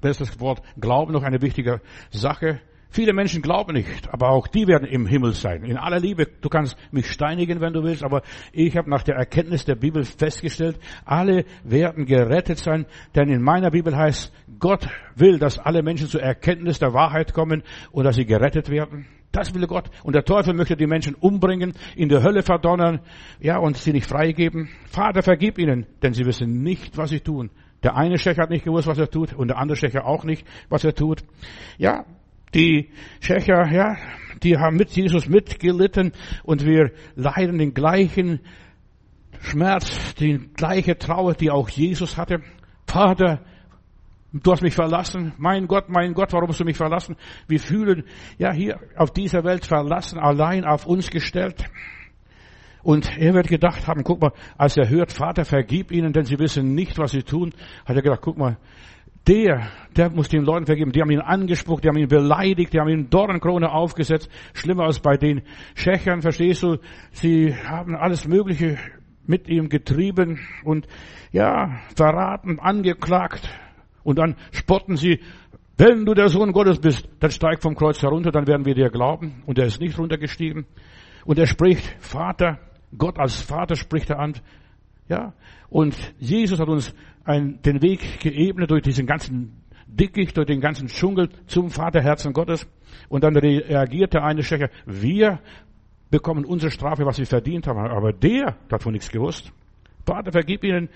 Das 0.00 0.20
ist 0.20 0.32
das 0.32 0.40
Wort 0.40 0.60
Glauben 0.80 1.12
noch 1.12 1.22
eine 1.22 1.40
wichtige 1.40 1.80
Sache. 2.10 2.60
Viele 2.92 3.12
Menschen 3.12 3.40
glauben 3.40 3.74
nicht, 3.74 4.12
aber 4.12 4.30
auch 4.30 4.48
die 4.48 4.66
werden 4.66 4.88
im 4.88 5.06
Himmel 5.06 5.32
sein. 5.32 5.62
In 5.62 5.76
aller 5.76 6.00
Liebe, 6.00 6.26
du 6.26 6.48
kannst 6.48 6.76
mich 6.90 7.08
steinigen, 7.08 7.60
wenn 7.60 7.72
du 7.72 7.84
willst, 7.84 8.02
aber 8.02 8.22
ich 8.52 8.76
habe 8.76 8.90
nach 8.90 9.04
der 9.04 9.14
Erkenntnis 9.14 9.64
der 9.64 9.76
Bibel 9.76 10.04
festgestellt, 10.04 10.76
alle 11.04 11.44
werden 11.62 12.04
gerettet 12.04 12.58
sein, 12.58 12.86
denn 13.14 13.28
in 13.28 13.42
meiner 13.42 13.70
Bibel 13.70 13.96
heißt, 13.96 14.32
Gott 14.58 14.88
will, 15.14 15.38
dass 15.38 15.60
alle 15.60 15.84
Menschen 15.84 16.08
zur 16.08 16.20
Erkenntnis 16.20 16.80
der 16.80 16.92
Wahrheit 16.92 17.32
kommen 17.32 17.62
und 17.92 18.04
dass 18.04 18.16
sie 18.16 18.26
gerettet 18.26 18.70
werden. 18.70 19.06
Das 19.30 19.54
will 19.54 19.68
Gott. 19.68 19.88
Und 20.02 20.14
der 20.16 20.24
Teufel 20.24 20.54
möchte 20.54 20.76
die 20.76 20.88
Menschen 20.88 21.14
umbringen, 21.14 21.74
in 21.94 22.08
der 22.08 22.24
Hölle 22.24 22.42
verdonnern, 22.42 22.98
ja, 23.38 23.58
und 23.58 23.76
sie 23.76 23.92
nicht 23.92 24.08
freigeben. 24.08 24.68
Vater, 24.86 25.22
vergib 25.22 25.58
ihnen, 25.58 25.86
denn 26.02 26.12
sie 26.12 26.26
wissen 26.26 26.64
nicht, 26.64 26.96
was 26.96 27.10
sie 27.10 27.20
tun. 27.20 27.50
Der 27.84 27.96
eine 27.96 28.18
Schächer 28.18 28.42
hat 28.42 28.50
nicht 28.50 28.64
gewusst, 28.64 28.88
was 28.88 28.98
er 28.98 29.08
tut, 29.08 29.32
und 29.32 29.48
der 29.48 29.58
andere 29.58 29.76
Schächer 29.76 30.04
auch 30.04 30.24
nicht, 30.24 30.44
was 30.68 30.82
er 30.82 30.94
tut. 30.94 31.22
Ja, 31.78 32.04
die 32.54 32.90
Tschecher, 33.20 33.70
ja, 33.72 33.96
die 34.42 34.56
haben 34.56 34.76
mit 34.76 34.90
Jesus 34.90 35.28
mitgelitten 35.28 36.12
und 36.42 36.64
wir 36.64 36.92
leiden 37.14 37.58
den 37.58 37.74
gleichen 37.74 38.40
Schmerz, 39.40 40.14
die 40.14 40.38
gleiche 40.54 40.98
Trauer, 40.98 41.34
die 41.34 41.50
auch 41.50 41.68
Jesus 41.68 42.16
hatte. 42.16 42.42
Vater, 42.86 43.40
du 44.32 44.52
hast 44.52 44.62
mich 44.62 44.74
verlassen. 44.74 45.32
Mein 45.38 45.66
Gott, 45.66 45.88
mein 45.88 46.14
Gott, 46.14 46.32
warum 46.32 46.48
hast 46.48 46.60
du 46.60 46.64
mich 46.64 46.76
verlassen? 46.76 47.16
Wir 47.46 47.60
fühlen, 47.60 48.04
ja, 48.38 48.52
hier 48.52 48.78
auf 48.96 49.12
dieser 49.12 49.44
Welt 49.44 49.64
verlassen, 49.64 50.18
allein 50.18 50.64
auf 50.64 50.86
uns 50.86 51.10
gestellt. 51.10 51.64
Und 52.82 53.18
er 53.18 53.34
wird 53.34 53.48
gedacht 53.48 53.86
haben, 53.86 54.04
guck 54.04 54.20
mal, 54.22 54.32
als 54.56 54.76
er 54.76 54.88
hört, 54.88 55.12
Vater, 55.12 55.44
vergib 55.44 55.92
ihnen, 55.92 56.12
denn 56.12 56.24
sie 56.24 56.38
wissen 56.38 56.74
nicht, 56.74 56.98
was 56.98 57.10
sie 57.10 57.22
tun, 57.22 57.52
hat 57.84 57.96
er 57.96 58.02
gedacht, 58.02 58.22
guck 58.22 58.38
mal, 58.38 58.56
der, 59.26 59.68
der 59.96 60.10
muss 60.10 60.28
den 60.28 60.44
Leuten 60.44 60.66
vergeben. 60.66 60.92
Die 60.92 61.00
haben 61.00 61.10
ihn 61.10 61.20
angespuckt, 61.20 61.84
die 61.84 61.88
haben 61.88 61.98
ihn 61.98 62.08
beleidigt, 62.08 62.72
die 62.72 62.80
haben 62.80 62.88
ihn 62.88 63.10
Dornkrone 63.10 63.70
aufgesetzt. 63.70 64.30
Schlimmer 64.54 64.84
als 64.84 65.00
bei 65.00 65.16
den 65.16 65.42
Schächern, 65.74 66.22
verstehst 66.22 66.62
du? 66.62 66.78
Sie 67.12 67.54
haben 67.54 67.94
alles 67.94 68.26
Mögliche 68.26 68.78
mit 69.26 69.48
ihm 69.48 69.68
getrieben 69.68 70.40
und 70.64 70.86
ja, 71.32 71.80
verraten, 71.94 72.58
angeklagt. 72.58 73.48
Und 74.02 74.18
dann 74.18 74.36
spotten 74.50 74.96
sie, 74.96 75.20
wenn 75.76 76.04
du 76.04 76.14
der 76.14 76.28
Sohn 76.28 76.52
Gottes 76.52 76.78
bist, 76.78 77.08
dann 77.20 77.30
steig 77.30 77.62
vom 77.62 77.74
Kreuz 77.74 78.02
herunter, 78.02 78.30
dann 78.30 78.46
werden 78.46 78.66
wir 78.66 78.74
dir 78.74 78.90
glauben. 78.90 79.42
Und 79.46 79.58
er 79.58 79.66
ist 79.66 79.80
nicht 79.80 79.98
runtergestiegen. 79.98 80.66
Und 81.24 81.38
er 81.38 81.46
spricht, 81.46 81.96
Vater, 82.00 82.58
Gott 82.96 83.18
als 83.18 83.40
Vater 83.40 83.76
spricht 83.76 84.10
er 84.10 84.18
an. 84.18 84.34
Ja, 85.10 85.32
und 85.68 85.96
Jesus 86.20 86.60
hat 86.60 86.68
uns 86.68 86.94
ein, 87.24 87.60
den 87.62 87.82
Weg 87.82 88.20
geebnet 88.20 88.70
durch 88.70 88.82
diesen 88.82 89.06
ganzen 89.06 89.60
Dickicht, 89.88 90.36
durch 90.36 90.46
den 90.46 90.60
ganzen 90.60 90.86
Dschungel 90.86 91.30
zum 91.48 91.68
Vaterherzen 91.68 92.32
Gottes. 92.32 92.68
Und 93.08 93.24
dann 93.24 93.36
reagierte 93.36 94.22
eine 94.22 94.44
Schächer, 94.44 94.70
wir 94.86 95.40
bekommen 96.12 96.44
unsere 96.44 96.70
Strafe, 96.70 97.04
was 97.04 97.18
wir 97.18 97.26
verdient 97.26 97.66
haben. 97.66 97.80
Aber 97.80 98.12
der 98.12 98.56
hat 98.70 98.84
von 98.84 98.92
nichts 98.92 99.10
gewusst. 99.10 99.52
Vater, 100.06 100.30
vergib 100.30 100.62
ihnen, 100.62 100.88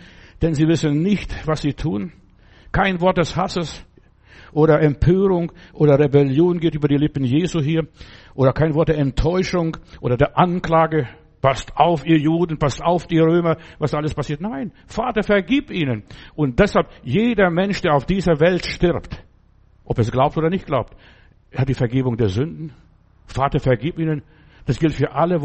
denn 0.42 0.54
sie 0.54 0.68
wissen 0.68 1.02
nicht, 1.02 1.34
was 1.48 1.62
sie 1.62 1.74
tun. 1.74 2.12
Kein 2.70 3.00
Wort 3.00 3.18
des 3.18 3.34
Hasses 3.34 3.84
oder 4.52 4.80
Empörung 4.80 5.50
oder 5.72 5.98
Rebellion 5.98 6.60
geht 6.60 6.76
über 6.76 6.86
die 6.86 6.98
Lippen 6.98 7.24
Jesu 7.24 7.60
hier. 7.60 7.88
Oder 8.36 8.52
kein 8.52 8.74
Wort 8.74 8.90
der 8.90 8.98
Enttäuschung 8.98 9.76
oder 10.00 10.16
der 10.16 10.38
Anklage 10.38 11.08
Passt 11.44 11.76
auf, 11.76 12.06
ihr 12.06 12.16
Juden, 12.16 12.56
passt 12.56 12.82
auf, 12.82 13.06
die 13.06 13.18
Römer, 13.18 13.58
was 13.78 13.92
alles 13.92 14.14
passiert. 14.14 14.40
Nein, 14.40 14.72
Vater, 14.86 15.22
vergib 15.22 15.70
ihnen. 15.70 16.02
Und 16.34 16.58
deshalb, 16.58 16.88
jeder 17.02 17.50
Mensch, 17.50 17.82
der 17.82 17.92
auf 17.92 18.06
dieser 18.06 18.40
Welt 18.40 18.64
stirbt, 18.64 19.22
ob 19.84 19.98
es 19.98 20.10
glaubt 20.10 20.38
oder 20.38 20.48
nicht 20.48 20.64
glaubt, 20.64 20.96
hat 21.54 21.68
die 21.68 21.74
Vergebung 21.74 22.16
der 22.16 22.30
Sünden. 22.30 22.72
Vater, 23.26 23.60
vergib 23.60 23.98
ihnen. 23.98 24.22
Das 24.64 24.78
gilt 24.78 24.94
für 24.94 25.12
alle 25.12 25.38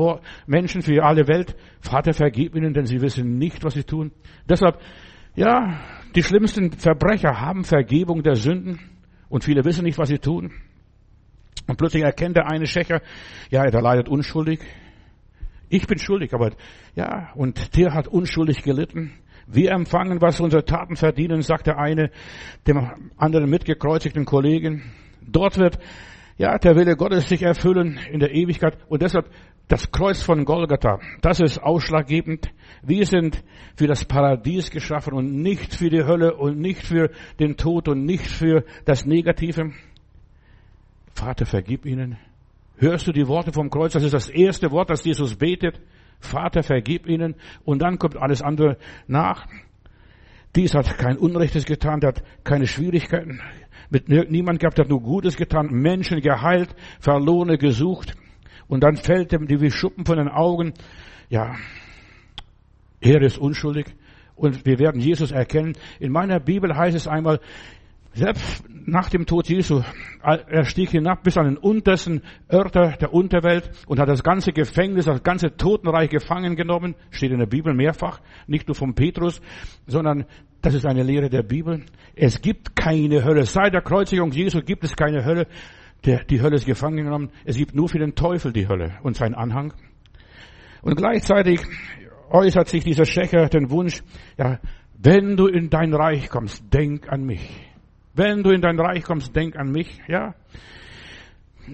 Menschen, 0.47 0.81
für 0.83 1.03
alle 1.03 1.27
Welt. 1.27 1.57
Vater, 1.81 2.13
vergib 2.13 2.55
ihnen, 2.55 2.73
denn 2.73 2.85
sie 2.85 3.01
wissen 3.01 3.37
nicht, 3.37 3.65
was 3.65 3.73
sie 3.73 3.83
tun. 3.83 4.13
Deshalb, 4.47 4.79
ja, 5.35 5.81
die 6.15 6.23
schlimmsten 6.23 6.71
Verbrecher 6.71 7.41
haben 7.41 7.65
Vergebung 7.65 8.23
der 8.23 8.35
Sünden 8.35 8.79
und 9.27 9.43
viele 9.43 9.65
wissen 9.65 9.83
nicht, 9.83 9.97
was 9.97 10.07
sie 10.07 10.19
tun. 10.19 10.53
Und 11.67 11.77
plötzlich 11.77 12.03
erkennt 12.03 12.37
der 12.37 12.49
eine 12.49 12.67
Schächer, 12.67 13.01
ja, 13.51 13.65
der 13.65 13.81
leidet 13.81 14.07
unschuldig. 14.07 14.61
Ich 15.69 15.87
bin 15.87 15.99
schuldig, 15.99 16.33
aber 16.33 16.51
ja, 16.95 17.31
und 17.35 17.77
der 17.77 17.93
hat 17.93 18.07
unschuldig 18.07 18.63
gelitten. 18.63 19.13
Wir 19.47 19.71
empfangen, 19.71 20.21
was 20.21 20.39
unsere 20.39 20.65
Taten 20.65 20.95
verdienen, 20.95 21.41
sagt 21.41 21.67
der 21.67 21.77
eine 21.77 22.11
dem 22.67 22.89
anderen 23.17 23.49
mitgekreuzigten 23.49 24.25
Kollegen. 24.25 24.83
Dort 25.21 25.57
wird 25.57 25.79
ja 26.37 26.57
der 26.57 26.75
Wille 26.75 26.95
Gottes 26.95 27.29
sich 27.29 27.43
erfüllen 27.43 27.99
in 28.11 28.19
der 28.19 28.33
Ewigkeit 28.33 28.77
und 28.87 29.01
deshalb 29.01 29.29
Das 29.69 29.91
Kreuz 29.91 30.23
von 30.23 30.45
Golgatha, 30.45 30.99
das 31.21 31.39
ist 31.39 31.59
ausschlaggebend. 31.59 32.49
Wir 32.81 33.05
sind 33.05 33.43
für 33.75 33.85
das 33.85 34.03
Paradies 34.03 34.71
geschaffen 34.71 35.13
und 35.13 35.43
nicht 35.43 35.75
für 35.75 35.91
die 35.91 36.03
Hölle 36.03 36.37
und 36.37 36.57
nicht 36.57 36.81
für 36.81 37.11
den 37.39 37.55
Tod 37.55 37.87
und 37.87 38.03
nicht 38.03 38.25
für 38.25 38.63
das 38.85 39.05
Negative. 39.05 39.71
Vater, 41.13 41.45
vergib 41.45 41.85
ihnen. 41.85 42.17
Hörst 42.79 43.07
du 43.07 43.11
die 43.11 43.27
Worte 43.27 43.51
vom 43.51 43.69
Kreuz? 43.69 43.93
Das 43.93 44.03
ist 44.03 44.13
das 44.13 44.29
erste 44.29 44.71
Wort, 44.71 44.89
das 44.89 45.03
Jesus 45.03 45.35
betet. 45.35 45.79
Vater, 46.19 46.63
vergib 46.63 47.07
ihnen. 47.07 47.35
Und 47.65 47.81
dann 47.81 47.99
kommt 47.99 48.17
alles 48.17 48.41
andere 48.41 48.77
nach. 49.07 49.45
Dies 50.55 50.73
hat 50.73 50.97
kein 50.97 51.17
Unrechtes 51.17 51.65
getan, 51.65 51.99
der 51.99 52.09
hat 52.09 52.23
keine 52.43 52.65
Schwierigkeiten 52.65 53.39
mit 53.89 54.07
niemand 54.07 54.59
gehabt, 54.59 54.77
der 54.77 54.85
hat 54.85 54.89
nur 54.89 55.01
Gutes 55.01 55.35
getan, 55.35 55.67
Menschen 55.71 56.21
geheilt, 56.21 56.75
Verlorene 56.99 57.57
gesucht. 57.57 58.15
Und 58.67 58.83
dann 58.83 58.97
fällt 58.97 59.33
ihm 59.33 59.47
die 59.47 59.61
wie 59.61 59.71
Schuppen 59.71 60.05
von 60.05 60.17
den 60.17 60.29
Augen. 60.29 60.73
Ja, 61.29 61.55
er 63.01 63.21
ist 63.21 63.37
unschuldig. 63.37 63.87
Und 64.35 64.65
wir 64.65 64.79
werden 64.79 65.01
Jesus 65.01 65.31
erkennen. 65.31 65.73
In 65.99 66.11
meiner 66.11 66.39
Bibel 66.39 66.75
heißt 66.75 66.95
es 66.95 67.07
einmal, 67.07 67.39
selbst 68.19 68.63
nach 68.85 69.09
dem 69.09 69.25
Tod 69.25 69.47
Jesu, 69.47 69.81
er 70.21 70.65
stieg 70.65 70.89
hinab 70.89 71.23
bis 71.23 71.37
an 71.37 71.45
den 71.45 71.57
untersten 71.57 72.21
Örter 72.51 72.97
der 72.99 73.13
Unterwelt 73.13 73.71
und 73.87 73.99
hat 73.99 74.09
das 74.09 74.23
ganze 74.23 74.51
Gefängnis, 74.51 75.05
das 75.05 75.23
ganze 75.23 75.55
Totenreich 75.55 76.09
gefangen 76.09 76.55
genommen. 76.55 76.95
Steht 77.11 77.31
in 77.31 77.39
der 77.39 77.45
Bibel 77.45 77.73
mehrfach, 77.73 78.19
nicht 78.47 78.67
nur 78.67 78.75
von 78.75 78.95
Petrus, 78.95 79.41
sondern 79.87 80.25
das 80.61 80.73
ist 80.73 80.85
eine 80.85 81.03
Lehre 81.03 81.29
der 81.29 81.43
Bibel. 81.43 81.85
Es 82.15 82.41
gibt 82.41 82.75
keine 82.75 83.23
Hölle. 83.23 83.45
Seit 83.45 83.73
der 83.73 83.81
Kreuzigung 83.81 84.31
Jesu 84.31 84.61
gibt 84.61 84.83
es 84.83 84.95
keine 84.95 85.23
Hölle. 85.23 85.47
Die 86.05 86.41
Hölle 86.41 86.55
ist 86.55 86.65
gefangen 86.65 86.97
genommen. 86.97 87.29
Es 87.45 87.57
gibt 87.57 87.75
nur 87.75 87.89
für 87.89 87.99
den 87.99 88.15
Teufel 88.15 88.51
die 88.53 88.67
Hölle 88.67 88.97
und 89.03 89.15
seinen 89.15 89.35
Anhang. 89.35 89.73
Und 90.81 90.95
gleichzeitig 90.95 91.61
äußert 92.29 92.67
sich 92.67 92.83
dieser 92.83 93.05
Schächer 93.05 93.47
den 93.47 93.69
Wunsch, 93.69 94.01
ja, 94.37 94.59
wenn 94.97 95.37
du 95.37 95.47
in 95.47 95.69
dein 95.69 95.93
Reich 95.93 96.29
kommst, 96.29 96.73
denk 96.73 97.09
an 97.09 97.23
mich. 97.23 97.68
Wenn 98.13 98.43
du 98.43 98.51
in 98.51 98.61
dein 98.61 98.79
Reich 98.79 99.03
kommst, 99.03 99.35
denk 99.35 99.55
an 99.55 99.71
mich, 99.71 99.99
ja. 100.07 100.33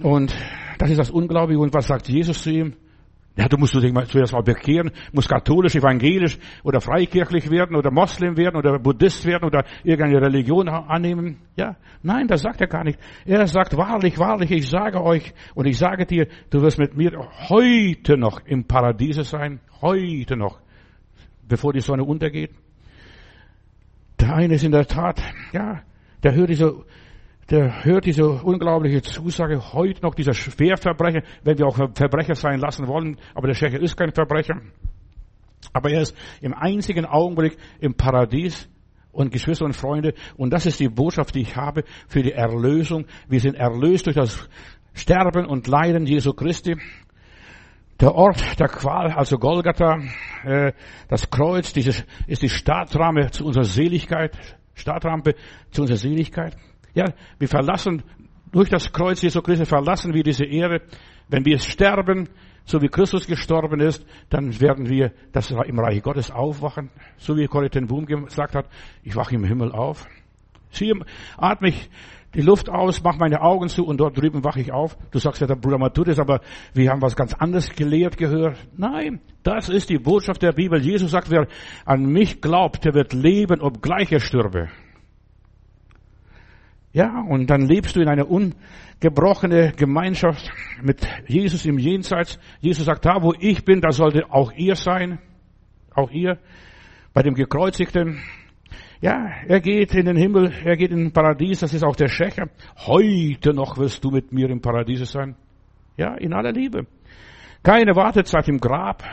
Und 0.01 0.36
das 0.77 0.89
ist 0.89 1.00
das 1.00 1.10
Unglaubliche. 1.10 1.60
Und 1.60 1.74
was 1.74 1.88
sagt 1.88 2.10
Jesus 2.10 2.44
zu 2.44 2.51
ihm? 2.51 2.74
Ja, 3.38 3.50
du 3.50 3.58
musst 3.58 3.75
dich 3.75 3.92
mal 3.92 4.08
zuerst 4.08 4.32
mal 4.32 4.44
bekehren, 4.44 4.92
musst 5.12 5.27
katholisch, 5.27 5.75
evangelisch 5.75 6.38
oder 6.63 6.80
freikirchlich 6.80 7.51
werden 7.51 7.75
oder 7.75 7.92
Moslem 7.92 8.38
werden 8.38 8.56
oder 8.56 8.80
Buddhist 8.80 9.25
werden 9.25 9.44
oder 9.44 9.65
irgendeine 9.84 10.25
Religion 10.25 10.70
annehmen. 10.70 11.39
Ja, 11.58 11.75
nein, 12.01 12.27
das 12.27 12.44
sagt 12.44 12.62
er 12.62 12.68
gar 12.68 12.86
nicht. 12.86 12.98
Er 13.25 13.46
sagt 13.48 13.75
wahrlich, 13.75 14.18
wahrlich, 14.20 14.51
ich 14.51 14.70
sage 14.70 15.04
euch 15.04 15.34
und 15.54 15.65
ich 15.65 15.77
sage 15.77 16.06
dir, 16.06 16.27
du 16.50 16.62
wirst 16.62 16.80
mit 16.80 16.96
mir 16.96 17.12
heute 17.50 18.18
noch 18.18 18.39
im 18.46 18.63
Paradiese 18.63 19.24
sein, 19.24 19.60
heute 19.82 20.38
noch, 20.38 20.62
bevor 21.46 21.74
die 21.74 21.82
Sonne 21.82 22.06
untergeht. 22.06 22.51
Der 24.18 24.34
eine 24.34 24.54
ist 24.56 24.63
in 24.63 24.72
der 24.72 24.88
Tat, 24.88 25.22
ja, 25.51 25.82
der 26.25 26.34
hört 26.34 26.50
diese, 26.50 26.84
der 27.51 27.86
hört 27.86 28.05
diese 28.05 28.27
unglaubliche 28.27 29.03
Zusage 29.03 29.74
heute 29.74 30.01
noch, 30.01 30.15
dieser 30.15 30.34
Schwerverbrecher, 30.34 31.22
wenn 31.44 31.60
wir 31.60 31.67
auch 31.67 31.75
Verbrecher 31.94 32.34
sein 32.34 32.60
lassen 32.60 32.88
wollen, 32.88 33.17
aber 33.36 33.48
der 33.48 33.53
Schächer 33.53 33.79
ist 33.79 33.96
kein 33.96 34.12
Verbrecher. 34.12 34.60
Aber 35.72 35.91
er 35.91 36.01
ist 36.01 36.17
im 36.41 36.55
einzigen 36.55 37.05
Augenblick 37.05 37.58
im 37.79 37.94
Paradies 37.94 38.67
und 39.12 39.32
Geschwister 39.32 39.65
und 39.65 39.75
Freunde. 39.75 40.15
Und 40.36 40.51
das 40.51 40.65
ist 40.65 40.79
die 40.79 40.89
Botschaft, 40.89 41.36
die 41.36 41.41
ich 41.41 41.55
habe 41.55 41.84
für 42.08 42.24
die 42.24 42.32
Erlösung. 42.32 43.05
Wir 43.29 43.39
sind 43.39 43.55
erlöst 43.55 44.08
durch 44.08 44.15
das 44.15 44.50
Sterben 44.94 45.46
und 45.46 45.67
Leiden 45.67 46.08
Jesu 46.08 46.34
Christi. 46.34 46.75
Der 48.00 48.15
Ort 48.15 48.60
der 48.60 48.67
Qual, 48.67 49.12
also 49.12 49.38
Golgatha, 49.38 50.00
äh, 50.44 50.74
das 51.08 51.29
Kreuz, 51.29 51.72
dieses 51.72 52.03
ist 52.25 52.41
die 52.41 52.50
Startrampe 52.50 53.29
zu 53.29 53.46
unserer 53.46 53.63
Seligkeit. 53.63 54.36
Startrampe 54.75 55.36
zu 55.72 55.82
unserer 55.82 55.98
Seligkeit. 55.98 56.55
Ja, 56.94 57.05
wir 57.39 57.48
verlassen 57.48 58.03
durch 58.51 58.70
das 58.70 58.94
Kreuz 58.94 59.22
Jesu 59.22 59.41
Christi 59.41 59.65
verlassen 59.65 60.13
wir 60.13 60.24
diese 60.24 60.46
Erde. 60.46 60.82
Wenn 61.27 61.44
wir 61.44 61.60
sterben, 61.60 62.29
so 62.63 62.82
wie 62.82 62.88
Christus 62.88 63.27
gestorben 63.27 63.82
ist, 63.82 64.05
dann 64.29 64.60
werden 64.62 64.88
wir 64.88 65.12
das 65.34 65.51
im 65.51 65.79
Reich 65.79 66.01
Gottes 66.01 66.32
aufwachen. 66.32 66.89
So 67.17 67.36
wie 67.36 67.48
Corrie 67.48 67.67
ten 67.67 67.88
Boom 67.88 68.05
gesagt 68.05 68.55
hat, 68.55 68.70
ich 69.03 69.15
wache 69.15 69.36
im 69.36 69.44
Himmel 69.44 69.74
auf. 69.74 70.08
Sie 70.70 70.94
atme 71.38 71.70
ich 71.70 71.89
die 72.36 72.42
Luft 72.42 72.70
aus, 72.70 73.01
mach 73.01 73.18
meine 73.18 73.42
Augen 73.42 73.70
zu 73.70 73.86
und 73.86 73.98
dort 73.98 74.18
drüben 74.18 74.44
wache 74.44 74.60
ich 74.60 74.72
auf. 74.72 74.98
Du 75.12 75.20
sagst 75.20 75.42
ja, 75.42 75.48
der 75.48 75.56
Bruder 75.56 75.77
Matthäus, 75.77 76.20
aber 76.20 76.42
wir 76.74 76.92
haben 76.92 77.01
was 77.01 77.15
ganz 77.15 77.34
anderes 77.34 77.70
gelehrt 77.70 78.18
gehört. 78.18 78.58
Nein, 78.75 79.22
das 79.44 79.70
ist 79.70 79.89
die 79.89 79.98
Botschaft 79.98 80.42
der 80.42 80.51
Bibel. 80.51 80.82
Jesus 80.82 81.12
sagt, 81.12 81.32
wer 81.32 81.48
an 81.86 82.06
mich 82.06 82.42
glaubt, 82.42 82.84
der 82.84 82.94
wird 82.94 83.13
leben, 83.13 83.62
obgleich 83.62 84.12
er 84.12 84.20
stürbe. 84.20 84.70
Ja, 86.92 87.22
und 87.27 87.50
dann 87.50 87.62
lebst 87.62 87.96
du 87.96 88.01
in 88.01 88.08
einer 88.08 88.30
ungebrochene 88.30 89.74
Gemeinschaft 89.75 90.50
mit 90.82 91.08
Jesus 91.27 91.65
im 91.65 91.77
Jenseits. 91.77 92.39
Jesus 92.62 92.86
sagt, 92.86 93.06
da 93.06 93.22
wo 93.22 93.34
ich 93.38 93.65
bin, 93.65 93.82
da 93.82 93.92
sollte 93.92 94.32
auch 94.32 94.51
ihr 94.54 94.75
sein. 94.75 95.20
Auch 95.94 96.12
ihr. 96.12 96.38
Bei 97.13 97.22
dem 97.22 97.34
Gekreuzigten, 97.34 98.20
ja, 99.02 99.30
er 99.48 99.60
geht 99.60 99.94
in 99.94 100.06
den 100.06 100.18
Himmel, 100.18 100.52
er 100.64 100.78
geht 100.78 100.92
in 100.92 101.00
den 101.00 101.12
Paradies, 101.12 101.60
das 101.60 101.74
ist 101.74 101.84
auch 101.84 101.96
der 101.96 102.08
Schächer. 102.08 102.50
Heute 102.86 103.54
noch 103.54 103.78
wirst 103.78 104.04
du 104.04 104.12
mit 104.12 104.32
mir 104.32 104.50
im 104.50 104.62
Paradies 104.62 105.12
sein. 105.12 105.36
Ja, 105.98 106.16
in 106.16 106.34
aller 106.34 106.52
Liebe. 106.52 106.88
Keine 107.64 107.96
Wartezeit 107.96 108.48
im 108.48 108.60
Grab. 108.60 109.04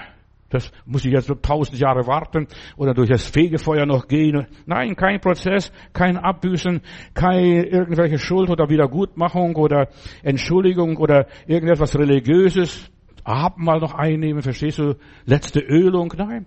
Das 0.53 0.71
muss 0.85 1.05
ich 1.07 1.13
jetzt 1.13 1.29
so 1.29 1.35
tausend 1.35 1.79
Jahre 1.79 2.07
warten 2.07 2.47
oder 2.77 2.93
durch 2.93 3.09
das 3.09 3.27
Fegefeuer 3.27 3.87
noch 3.87 4.07
gehen. 4.07 4.47
Nein, 4.67 4.95
kein 4.97 5.19
Prozess, 5.19 5.73
kein 5.95 6.19
Abbüßen, 6.19 6.83
keine 7.15 7.65
irgendwelche 7.65 8.19
Schuld 8.19 8.51
oder 8.51 8.69
Wiedergutmachung 8.69 9.57
oder 9.57 9.89
Entschuldigung 10.23 10.99
oder 10.99 11.27
irgendetwas 11.47 11.99
Religiöses. 11.99 12.91
Abendmahl 13.25 13.81
noch 13.81 13.95
einnehmen, 13.95 14.43
verstehst 14.43 14.79
du? 14.79 14.97
Letzte 15.25 15.61
Ölung. 15.61 16.13
Nein. 16.19 16.45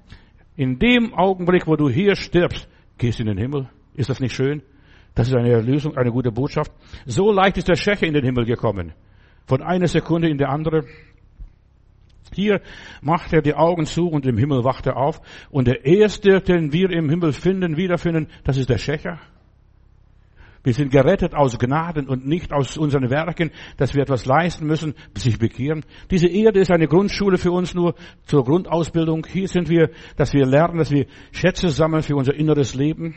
In 0.56 0.78
dem 0.78 1.16
Augenblick, 1.16 1.66
wo 1.66 1.76
du 1.76 1.90
hier 1.90 2.16
stirbst, 2.16 2.70
gehst 2.98 3.20
in 3.20 3.28
den 3.28 3.38
Himmel. 3.38 3.70
Ist 3.94 4.10
das 4.10 4.20
nicht 4.20 4.36
schön? 4.36 4.62
Das 5.14 5.30
ist 5.30 5.36
eine 5.36 5.52
Erlösung, 5.52 5.96
eine 5.96 6.12
gute 6.12 6.32
Botschaft. 6.32 6.72
So 7.06 7.32
leicht 7.32 7.58
ist 7.58 7.68
der 7.68 7.76
Schächer 7.76 8.06
in 8.06 8.14
den 8.14 8.24
Himmel 8.24 8.46
gekommen. 8.46 8.94
Von 9.46 9.62
einer 9.62 9.88
Sekunde 9.88 10.30
in 10.30 10.38
die 10.38 10.46
andere. 10.46 10.86
Hier 12.34 12.62
macht 13.02 13.32
er 13.32 13.42
die 13.42 13.54
Augen 13.54 13.86
zu 13.86 14.08
und 14.10 14.26
im 14.26 14.38
Himmel 14.38 14.64
wacht 14.64 14.88
er 14.88 14.98
auf. 14.98 15.22
Und 15.50 15.68
der 15.68 15.86
erste, 15.86 16.42
den 16.42 16.74
wir 16.74 16.90
im 16.90 17.10
Himmel 17.10 17.32
finden, 17.32 17.78
wiederfinden, 17.78 18.28
das 18.44 18.58
ist 18.58 18.70
der 18.70 18.78
Schächer. 18.78 19.20
Wir 20.66 20.74
sind 20.74 20.92
gerettet 20.92 21.36
aus 21.36 21.60
Gnaden 21.60 22.08
und 22.08 22.26
nicht 22.26 22.52
aus 22.52 22.76
unseren 22.76 23.12
Werken, 23.12 23.52
dass 23.78 23.94
wir 23.94 24.02
etwas 24.02 24.26
leisten 24.26 24.66
müssen, 24.66 24.96
sich 25.16 25.38
bekehren. 25.38 25.86
Diese 26.10 26.28
Erde 26.28 26.60
ist 26.60 26.72
eine 26.72 26.88
Grundschule 26.88 27.38
für 27.38 27.52
uns 27.52 27.76
nur 27.76 27.94
zur 28.24 28.44
Grundausbildung. 28.44 29.28
Hier 29.32 29.48
sind 29.48 29.70
wir, 29.70 29.92
dass 30.18 30.34
wir 30.34 30.44
lernen, 30.48 30.80
dass 30.80 30.90
wir 30.90 31.06
Schätze 31.32 31.70
sammeln 31.70 32.02
für 32.02 32.16
unser 32.16 32.34
inneres 32.34 32.74
Leben. 32.74 33.14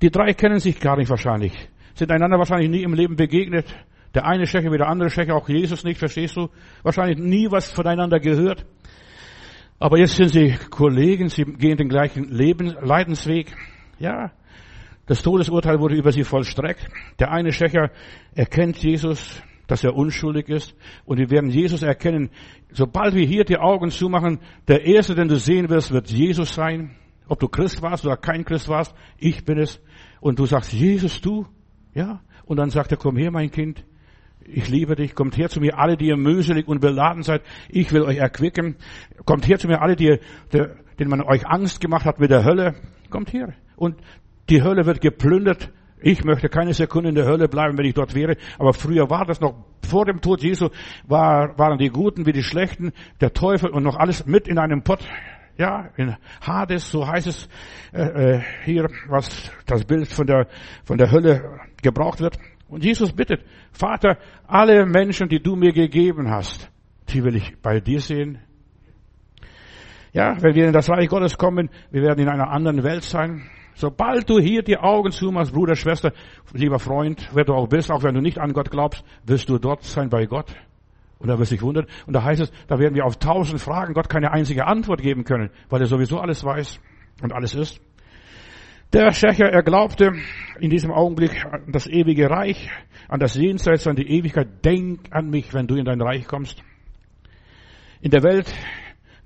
Die 0.00 0.10
drei 0.10 0.34
kennen 0.34 0.60
sich 0.60 0.78
gar 0.78 0.96
nicht 0.96 1.10
wahrscheinlich, 1.10 1.52
sind 1.94 2.12
einander 2.12 2.38
wahrscheinlich 2.38 2.70
nie 2.70 2.84
im 2.84 2.94
Leben 2.94 3.16
begegnet. 3.16 3.66
Der 4.14 4.24
eine 4.24 4.46
Schächer 4.46 4.70
wie 4.70 4.78
der 4.78 4.88
andere 4.88 5.10
Schächer, 5.10 5.34
auch 5.34 5.48
Jesus 5.48 5.82
nicht, 5.82 5.98
verstehst 5.98 6.36
du? 6.36 6.48
Wahrscheinlich 6.84 7.18
nie 7.18 7.50
was 7.50 7.72
voneinander 7.72 8.20
gehört. 8.20 8.64
Aber 9.80 9.98
jetzt 9.98 10.14
sind 10.14 10.28
sie 10.28 10.54
Kollegen, 10.70 11.28
sie 11.28 11.44
gehen 11.44 11.76
den 11.76 11.88
gleichen 11.88 12.30
Leben, 12.30 12.76
Leidensweg. 12.80 13.52
Ja, 13.98 14.30
das 15.06 15.22
Todesurteil 15.22 15.80
wurde 15.80 15.94
über 15.94 16.12
sie 16.12 16.24
vollstreckt. 16.24 16.88
Der 17.18 17.30
eine 17.30 17.52
Schächer 17.52 17.90
erkennt 18.34 18.76
Jesus, 18.78 19.40
dass 19.66 19.84
er 19.84 19.94
unschuldig 19.94 20.48
ist. 20.48 20.74
Und 21.04 21.18
wir 21.18 21.30
werden 21.30 21.50
Jesus 21.50 21.82
erkennen. 21.82 22.30
Sobald 22.72 23.14
wir 23.14 23.24
hier 23.24 23.44
die 23.44 23.58
Augen 23.58 23.90
zumachen, 23.90 24.40
der 24.66 24.84
Erste, 24.84 25.14
den 25.14 25.28
du 25.28 25.36
sehen 25.36 25.68
wirst, 25.68 25.92
wird 25.92 26.10
Jesus 26.10 26.54
sein. 26.54 26.96
Ob 27.28 27.40
du 27.40 27.48
Christ 27.48 27.82
warst 27.82 28.04
oder 28.04 28.16
kein 28.16 28.44
Christ 28.44 28.68
warst, 28.68 28.94
ich 29.18 29.44
bin 29.44 29.58
es. 29.58 29.80
Und 30.20 30.38
du 30.38 30.46
sagst, 30.46 30.72
Jesus, 30.72 31.20
du? 31.20 31.46
Ja. 31.94 32.20
Und 32.44 32.58
dann 32.58 32.70
sagt 32.70 32.92
er, 32.92 32.98
komm 32.98 33.16
her, 33.16 33.30
mein 33.30 33.50
Kind. 33.50 33.84
Ich 34.44 34.68
liebe 34.68 34.94
dich. 34.94 35.14
Kommt 35.14 35.36
her 35.36 35.48
zu 35.48 35.60
mir, 35.60 35.78
alle, 35.78 35.96
die 35.96 36.06
ihr 36.06 36.16
mühselig 36.16 36.68
und 36.68 36.80
beladen 36.80 37.22
seid. 37.22 37.42
Ich 37.68 37.92
will 37.92 38.02
euch 38.02 38.18
erquicken. 38.18 38.76
Kommt 39.24 39.48
her 39.48 39.58
zu 39.58 39.66
mir, 39.66 39.82
alle, 39.82 39.96
die, 39.96 40.18
denen 40.52 41.10
man 41.10 41.22
euch 41.22 41.46
Angst 41.46 41.80
gemacht 41.80 42.04
hat 42.04 42.20
mit 42.20 42.30
der 42.30 42.44
Hölle. 42.44 42.74
Kommt 43.10 43.32
her. 43.32 43.54
Und 43.76 43.96
die 44.48 44.62
Hölle 44.62 44.86
wird 44.86 45.00
geplündert. 45.00 45.72
Ich 46.00 46.24
möchte 46.24 46.48
keine 46.48 46.74
Sekunde 46.74 47.08
in 47.08 47.14
der 47.14 47.24
Hölle 47.24 47.48
bleiben, 47.48 47.76
wenn 47.78 47.86
ich 47.86 47.94
dort 47.94 48.14
wäre. 48.14 48.36
Aber 48.58 48.72
früher 48.72 49.08
war 49.08 49.24
das 49.24 49.40
noch, 49.40 49.54
vor 49.82 50.04
dem 50.04 50.20
Tod 50.20 50.42
Jesu 50.42 50.68
war, 51.06 51.58
waren 51.58 51.78
die 51.78 51.88
Guten 51.88 52.26
wie 52.26 52.32
die 52.32 52.42
Schlechten, 52.42 52.92
der 53.20 53.32
Teufel 53.32 53.70
und 53.70 53.82
noch 53.82 53.96
alles 53.96 54.26
mit 54.26 54.46
in 54.46 54.58
einem 54.58 54.82
Pott. 54.82 55.00
Ja, 55.58 55.88
in 55.96 56.14
Hades, 56.42 56.90
so 56.90 57.06
heißt 57.06 57.26
es 57.26 57.48
äh, 57.94 58.02
äh, 58.02 58.42
hier, 58.64 58.90
was 59.08 59.50
das 59.64 59.84
Bild 59.84 60.06
von 60.08 60.26
der, 60.26 60.48
von 60.84 60.98
der 60.98 61.10
Hölle 61.10 61.60
gebraucht 61.82 62.20
wird. 62.20 62.38
Und 62.68 62.84
Jesus 62.84 63.12
bittet, 63.12 63.42
Vater, 63.72 64.18
alle 64.46 64.84
Menschen, 64.84 65.28
die 65.28 65.40
du 65.40 65.56
mir 65.56 65.72
gegeben 65.72 66.30
hast, 66.30 66.70
Die 67.08 67.22
will 67.22 67.36
ich 67.36 67.56
bei 67.62 67.80
dir 67.80 68.00
sehen. 68.00 68.38
Ja, 70.12 70.36
wenn 70.40 70.54
wir 70.54 70.66
in 70.66 70.72
das 70.72 70.88
Reich 70.90 71.08
Gottes 71.08 71.36
kommen, 71.36 71.70
wir 71.90 72.02
werden 72.02 72.20
in 72.20 72.28
einer 72.28 72.50
anderen 72.50 72.82
Welt 72.82 73.04
sein. 73.04 73.48
Sobald 73.76 74.28
du 74.30 74.38
hier 74.38 74.62
die 74.62 74.78
Augen 74.78 75.12
zumachst, 75.12 75.52
Bruder, 75.52 75.76
Schwester, 75.76 76.12
lieber 76.54 76.78
Freund, 76.78 77.28
wer 77.34 77.44
du 77.44 77.52
auch 77.52 77.68
bist, 77.68 77.92
auch 77.92 78.02
wenn 78.02 78.14
du 78.14 78.22
nicht 78.22 78.38
an 78.38 78.54
Gott 78.54 78.70
glaubst, 78.70 79.04
wirst 79.26 79.50
du 79.50 79.58
dort 79.58 79.84
sein 79.84 80.08
bei 80.08 80.24
Gott. 80.24 80.46
Und 81.18 81.28
da 81.28 81.38
wirst 81.38 81.50
du 81.50 81.56
dich 81.56 81.62
wundern. 81.62 81.86
Und 82.06 82.14
da 82.14 82.24
heißt 82.24 82.40
es, 82.40 82.52
da 82.68 82.78
werden 82.78 82.94
wir 82.94 83.04
auf 83.04 83.18
tausend 83.18 83.60
Fragen 83.60 83.92
Gott 83.92 84.08
keine 84.08 84.32
einzige 84.32 84.66
Antwort 84.66 85.02
geben 85.02 85.24
können, 85.24 85.50
weil 85.68 85.82
er 85.82 85.86
sowieso 85.86 86.18
alles 86.18 86.42
weiß 86.42 86.80
und 87.22 87.34
alles 87.34 87.54
ist. 87.54 87.78
Der 88.94 89.12
Schächer, 89.12 89.50
er 89.50 89.62
glaubte 89.62 90.12
in 90.58 90.70
diesem 90.70 90.90
Augenblick 90.90 91.44
an 91.44 91.70
das 91.70 91.86
ewige 91.86 92.30
Reich, 92.30 92.70
an 93.08 93.20
das 93.20 93.34
Jenseits, 93.34 93.86
an 93.86 93.96
die 93.96 94.08
Ewigkeit. 94.08 94.64
Denk 94.64 95.00
an 95.10 95.28
mich, 95.28 95.52
wenn 95.52 95.66
du 95.66 95.74
in 95.74 95.84
dein 95.84 96.00
Reich 96.00 96.26
kommst. 96.26 96.62
In 98.00 98.10
der 98.10 98.22
Welt 98.22 98.50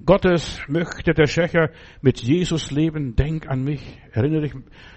Gottes 0.04 0.60
möchte 0.68 1.14
der 1.14 1.26
Schächer 1.26 1.70
mit 2.00 2.20
Jesus 2.20 2.70
leben. 2.70 3.16
Denk 3.16 3.48
an 3.48 3.62
mich. 3.62 3.98
Erinnere 4.12 4.42
dich, 4.42 4.54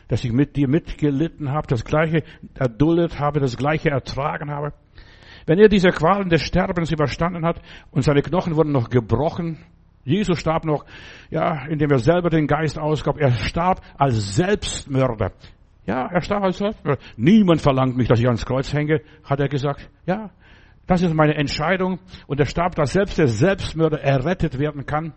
dass 0.08 0.24
ich 0.24 0.32
mit 0.32 0.56
dir 0.56 0.68
mitgelitten 0.68 1.52
habe, 1.52 1.68
das 1.68 1.84
Gleiche 1.84 2.24
erduldet 2.54 3.20
habe, 3.20 3.40
das 3.40 3.58
Gleiche 3.58 3.90
ertragen 3.90 4.52
habe. 4.52 4.74
Wenn 5.46 5.60
er 5.60 5.68
diese 5.68 5.90
Qualen 5.90 6.30
des 6.30 6.42
Sterbens 6.42 6.92
überstanden 6.92 7.46
hat 7.46 7.62
und 7.92 8.04
seine 8.04 8.22
Knochen 8.22 8.56
wurden 8.56 8.72
noch 8.72 8.90
gebrochen, 8.90 9.58
Jesus 10.06 10.40
starb 10.40 10.66
noch, 10.66 10.86
ja, 11.30 11.66
indem 11.66 11.92
er 11.92 12.00
selber 12.00 12.30
den 12.30 12.48
Geist 12.48 12.78
ausgab. 12.78 13.18
Er 13.20 13.32
starb 13.32 13.82
als 13.98 14.36
Selbstmörder. 14.36 15.32
Ja, 15.86 16.08
er 16.08 16.22
starb 16.22 16.44
als 16.44 16.58
Selbstmörder. 16.58 17.02
Niemand 17.18 17.62
verlangt 17.62 17.96
mich, 17.96 18.08
dass 18.08 18.20
ich 18.20 18.26
ans 18.26 18.46
Kreuz 18.46 18.74
hänge, 18.74 19.02
hat 19.24 19.40
er 19.40 19.48
gesagt. 19.48 19.90
Ja, 20.06 20.32
das 20.88 21.02
ist 21.02 21.14
meine 21.14 21.36
Entscheidung. 21.36 22.00
Und 22.28 22.40
er 22.40 22.46
starb, 22.46 22.76
dass 22.76 22.94
selbst 22.94 23.18
der 23.18 23.28
Selbstmörder 23.28 24.02
errettet 24.02 24.60
werden 24.60 24.86
kann. 24.86 25.14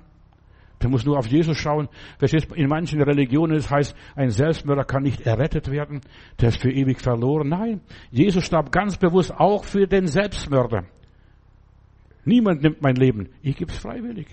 Der 0.82 0.90
muss 0.90 1.06
nur 1.06 1.18
auf 1.18 1.26
Jesus 1.26 1.56
schauen. 1.56 1.88
Verstehst? 2.18 2.52
In 2.52 2.68
manchen 2.68 3.00
Religionen 3.02 3.56
es 3.56 3.70
heißt, 3.70 3.96
ein 4.14 4.30
Selbstmörder 4.30 4.85
kann 4.85 5.02
nicht 5.02 5.23
errettet 5.23 5.70
werden. 5.70 6.02
Der 6.40 6.50
ist 6.50 6.61
für 6.61 6.70
ewig 6.70 7.00
verloren. 7.00 7.49
Nein. 7.49 7.80
Jesus 8.11 8.44
starb 8.44 8.73
ganz 8.73 8.99
bewusst 8.99 9.32
auch 9.32 9.64
für 9.64 9.87
den 9.87 10.06
Selbstmörder. 10.06 10.85
Niemand 12.25 12.62
nimmt 12.62 12.82
mein 12.82 12.96
Leben. 12.96 13.30
Ich 13.40 13.56
gebe 13.56 13.73
es 13.73 13.78
freiwillig. 13.78 14.26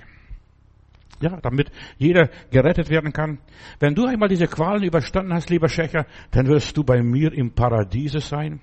Ja, 1.22 1.40
damit 1.42 1.72
jeder 1.98 2.30
gerettet 2.52 2.90
werden 2.90 3.14
kann. 3.14 3.40
Wenn 3.80 3.96
du 3.96 4.06
einmal 4.06 4.28
diese 4.28 4.48
Qualen 4.48 4.84
überstanden 4.84 5.34
hast, 5.34 5.50
lieber 5.50 5.70
Schächer, 5.70 6.06
dann 6.32 6.48
wirst 6.48 6.76
du 6.76 6.84
bei 6.84 7.02
mir 7.02 7.32
im 7.32 7.54
Paradiese 7.54 8.20
sein. 8.20 8.60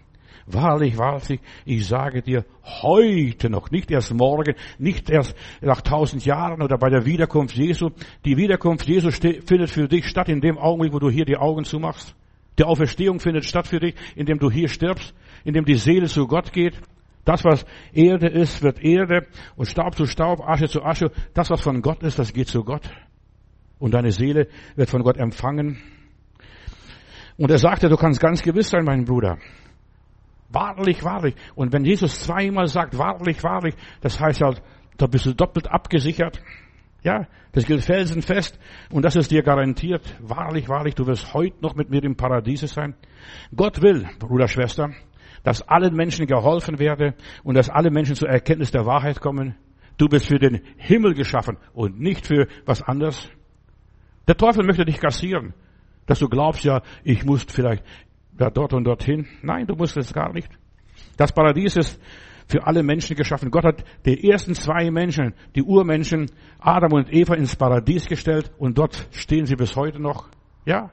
Wahrlich, 0.52 0.98
wahrlich, 0.98 1.40
ich 1.64 1.86
sage 1.86 2.22
dir, 2.22 2.44
heute 2.64 3.50
noch, 3.50 3.70
nicht 3.70 3.90
erst 3.90 4.12
morgen, 4.12 4.54
nicht 4.78 5.08
erst 5.08 5.36
nach 5.60 5.80
tausend 5.80 6.24
Jahren 6.24 6.60
oder 6.60 6.76
bei 6.76 6.88
der 6.90 7.06
Wiederkunft 7.06 7.56
Jesu. 7.56 7.90
Die 8.24 8.36
Wiederkunft 8.36 8.88
Jesu 8.88 9.10
findet 9.10 9.70
für 9.70 9.86
dich 9.86 10.06
statt 10.06 10.28
in 10.28 10.40
dem 10.40 10.58
Augenblick, 10.58 10.92
wo 10.92 10.98
du 10.98 11.08
hier 11.08 11.24
die 11.24 11.36
Augen 11.36 11.64
zumachst. 11.64 12.16
Die 12.58 12.64
Auferstehung 12.64 13.20
findet 13.20 13.44
statt 13.44 13.68
für 13.68 13.78
dich, 13.78 13.94
indem 14.16 14.38
du 14.38 14.50
hier 14.50 14.68
stirbst, 14.68 15.14
indem 15.44 15.64
die 15.64 15.76
Seele 15.76 16.06
zu 16.06 16.26
Gott 16.26 16.52
geht. 16.52 16.74
Das, 17.24 17.44
was 17.44 17.64
Erde 17.92 18.26
ist, 18.26 18.62
wird 18.62 18.82
Erde 18.82 19.26
und 19.56 19.66
Staub 19.66 19.94
zu 19.94 20.06
Staub, 20.06 20.40
Asche 20.40 20.68
zu 20.68 20.82
Asche. 20.82 21.12
Das, 21.32 21.50
was 21.50 21.60
von 21.60 21.80
Gott 21.80 22.02
ist, 22.02 22.18
das 22.18 22.32
geht 22.32 22.48
zu 22.48 22.64
Gott. 22.64 22.90
Und 23.78 23.94
deine 23.94 24.10
Seele 24.10 24.48
wird 24.74 24.90
von 24.90 25.02
Gott 25.02 25.16
empfangen. 25.16 25.78
Und 27.36 27.50
er 27.50 27.58
sagte, 27.58 27.88
du 27.88 27.96
kannst 27.96 28.20
ganz 28.20 28.42
gewiss 28.42 28.68
sein, 28.68 28.84
mein 28.84 29.04
Bruder. 29.04 29.38
Wahrlich, 30.52 31.04
wahrlich. 31.04 31.34
Und 31.54 31.72
wenn 31.72 31.84
Jesus 31.84 32.20
zweimal 32.20 32.66
sagt, 32.66 32.98
wahrlich, 32.98 33.42
wahrlich, 33.44 33.74
das 34.00 34.20
heißt 34.20 34.40
halt, 34.40 34.62
da 34.96 35.06
bist 35.06 35.26
du 35.26 35.34
doppelt 35.34 35.70
abgesichert. 35.70 36.42
Ja, 37.02 37.26
das 37.52 37.64
gilt 37.64 37.82
felsenfest 37.82 38.58
und 38.90 39.04
das 39.04 39.16
ist 39.16 39.30
dir 39.30 39.42
garantiert. 39.42 40.02
Wahrlich, 40.20 40.68
wahrlich, 40.68 40.94
du 40.94 41.06
wirst 41.06 41.32
heute 41.32 41.56
noch 41.62 41.74
mit 41.74 41.88
mir 41.88 42.02
im 42.02 42.16
Paradiese 42.16 42.66
sein. 42.66 42.94
Gott 43.54 43.80
will, 43.80 44.08
Bruder, 44.18 44.48
Schwester, 44.48 44.90
dass 45.42 45.62
allen 45.62 45.94
Menschen 45.94 46.26
geholfen 46.26 46.78
werde 46.78 47.14
und 47.42 47.54
dass 47.54 47.70
alle 47.70 47.90
Menschen 47.90 48.16
zur 48.16 48.28
Erkenntnis 48.28 48.72
der 48.72 48.86
Wahrheit 48.86 49.20
kommen. 49.20 49.54
Du 49.96 50.08
bist 50.08 50.26
für 50.26 50.38
den 50.38 50.60
Himmel 50.76 51.14
geschaffen 51.14 51.58
und 51.72 51.98
nicht 52.00 52.26
für 52.26 52.46
was 52.66 52.82
anderes. 52.82 53.30
Der 54.28 54.36
Teufel 54.36 54.64
möchte 54.64 54.84
dich 54.84 55.00
kassieren, 55.00 55.54
dass 56.06 56.18
du 56.18 56.28
glaubst, 56.28 56.64
ja, 56.64 56.82
ich 57.04 57.24
muss 57.24 57.44
vielleicht 57.48 57.84
ja, 58.40 58.50
dort 58.50 58.72
und 58.72 58.84
dorthin. 58.84 59.26
Nein, 59.42 59.66
du 59.66 59.74
musst 59.76 59.96
es 59.96 60.12
gar 60.12 60.32
nicht. 60.32 60.48
Das 61.16 61.32
Paradies 61.32 61.76
ist 61.76 62.00
für 62.48 62.66
alle 62.66 62.82
Menschen 62.82 63.14
geschaffen. 63.14 63.50
Gott 63.50 63.64
hat 63.64 63.84
die 64.06 64.28
ersten 64.28 64.54
zwei 64.54 64.90
Menschen, 64.90 65.34
die 65.54 65.62
Urmenschen, 65.62 66.30
Adam 66.58 66.92
und 66.92 67.12
Eva 67.12 67.34
ins 67.34 67.54
Paradies 67.54 68.06
gestellt 68.06 68.50
und 68.58 68.78
dort 68.78 69.08
stehen 69.12 69.44
sie 69.44 69.56
bis 69.56 69.76
heute 69.76 70.00
noch. 70.00 70.28
Ja, 70.64 70.90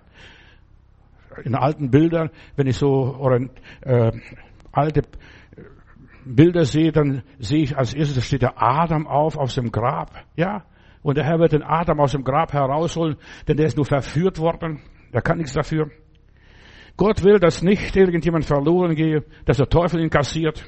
in 1.43 1.55
alten 1.55 1.89
Bildern, 1.89 2.29
wenn 2.55 2.67
ich 2.67 2.77
so 2.77 3.15
oder, 3.17 3.47
äh, 3.81 4.11
alte 4.71 5.01
Bilder 6.25 6.65
sehe, 6.65 6.91
dann 6.91 7.23
sehe 7.39 7.63
ich 7.63 7.77
als 7.77 7.93
erstes, 7.93 8.15
da 8.15 8.21
steht 8.21 8.41
der 8.41 8.61
Adam 8.61 9.07
auf 9.07 9.37
aus 9.37 9.55
dem 9.55 9.71
Grab. 9.71 10.11
Ja, 10.35 10.65
und 11.01 11.17
der 11.17 11.23
Herr 11.23 11.39
wird 11.39 11.53
den 11.53 11.63
Adam 11.63 12.01
aus 12.01 12.11
dem 12.11 12.23
Grab 12.23 12.51
herausholen, 12.53 13.15
denn 13.47 13.55
der 13.55 13.67
ist 13.67 13.77
nur 13.77 13.85
verführt 13.85 14.39
worden. 14.39 14.81
Der 15.13 15.21
kann 15.21 15.37
nichts 15.37 15.53
dafür. 15.53 15.89
Gott 16.97 17.23
will, 17.23 17.39
dass 17.39 17.61
nicht 17.61 17.95
irgendjemand 17.95 18.45
verloren 18.45 18.95
gehe, 18.95 19.23
dass 19.45 19.57
der 19.57 19.69
Teufel 19.69 20.01
ihn 20.01 20.09
kassiert. 20.09 20.65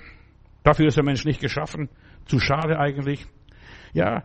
Dafür 0.64 0.88
ist 0.88 0.98
der 0.98 1.04
Mensch 1.04 1.26
nicht 1.26 1.42
geschaffen. 1.42 1.90
Zu 2.26 2.40
schade 2.40 2.80
eigentlich. 2.80 3.26
Ja, 3.94 4.22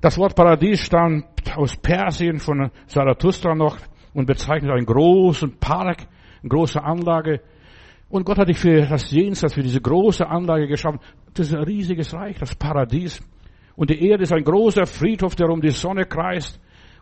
das 0.00 0.16
Wort 0.16 0.36
Paradies 0.36 0.80
stammt 0.80 1.56
aus 1.56 1.76
Persien 1.76 2.38
von 2.38 2.70
Zarathustra 2.86 3.54
noch 3.54 3.76
und 4.14 4.26
bezeichnet 4.26 4.70
einen 4.70 4.86
großen 4.86 5.58
Park, 5.58 6.06
eine 6.40 6.48
große 6.48 6.82
Anlage. 6.82 7.40
Und 8.08 8.24
Gott 8.24 8.38
hat 8.38 8.48
dich 8.48 8.58
für 8.58 8.86
das 8.86 9.10
Jenseits, 9.10 9.54
für 9.54 9.62
diese 9.62 9.80
große 9.80 10.26
Anlage 10.26 10.68
geschaffen. 10.68 11.00
Das 11.34 11.48
ist 11.48 11.54
ein 11.54 11.64
riesiges 11.64 12.14
Reich, 12.14 12.38
das 12.38 12.54
Paradies. 12.54 13.20
Und 13.76 13.90
die 13.90 14.08
Erde 14.08 14.22
ist 14.22 14.32
ein 14.32 14.44
großer 14.44 14.86
Friedhof, 14.86 15.34
der 15.34 15.48
um 15.48 15.60
die 15.60 15.70
Sonne 15.70 16.04
kreist. 16.04 16.60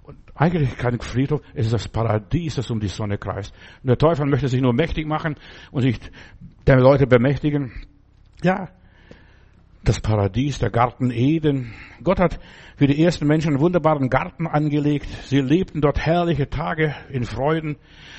Und 0.09 0.17
eigentlich 0.35 0.75
kein 0.79 0.99
Friedhof, 1.01 1.43
es 1.53 1.67
ist 1.67 1.75
das 1.75 1.87
Paradies, 1.87 2.55
das 2.55 2.71
um 2.71 2.81
die 2.81 2.89
Sonne 2.89 3.19
kreist. 3.19 3.55
Und 3.83 3.89
der 3.89 3.99
Teufel 3.99 4.25
möchte 4.25 4.49
sich 4.49 4.63
nur 4.63 4.73
mächtig 4.73 5.07
machen 5.07 5.35
und 5.71 5.83
sich 5.83 6.01
der 6.67 6.81
Leute 6.81 7.07
bemächtigen. 7.07 7.73
Ja, 8.43 8.71
das 9.85 10.01
Paradies, 10.01 10.59
der 10.59 10.71
Garten 10.71 11.11
Eden. 11.11 11.73
Gott 12.03 12.19
hat 12.19 12.39
für 12.77 12.87
die 12.87 13.03
ersten 13.03 13.27
Menschen 13.27 13.55
einen 13.55 13.61
wunderbaren 13.61 14.09
Garten 14.09 14.47
angelegt. 14.47 15.09
Sie 15.25 15.41
lebten 15.41 15.81
dort 15.81 15.99
herrliche 15.99 16.49
Tage 16.49 16.95
in 17.11 17.25
Freuden. 17.25 17.77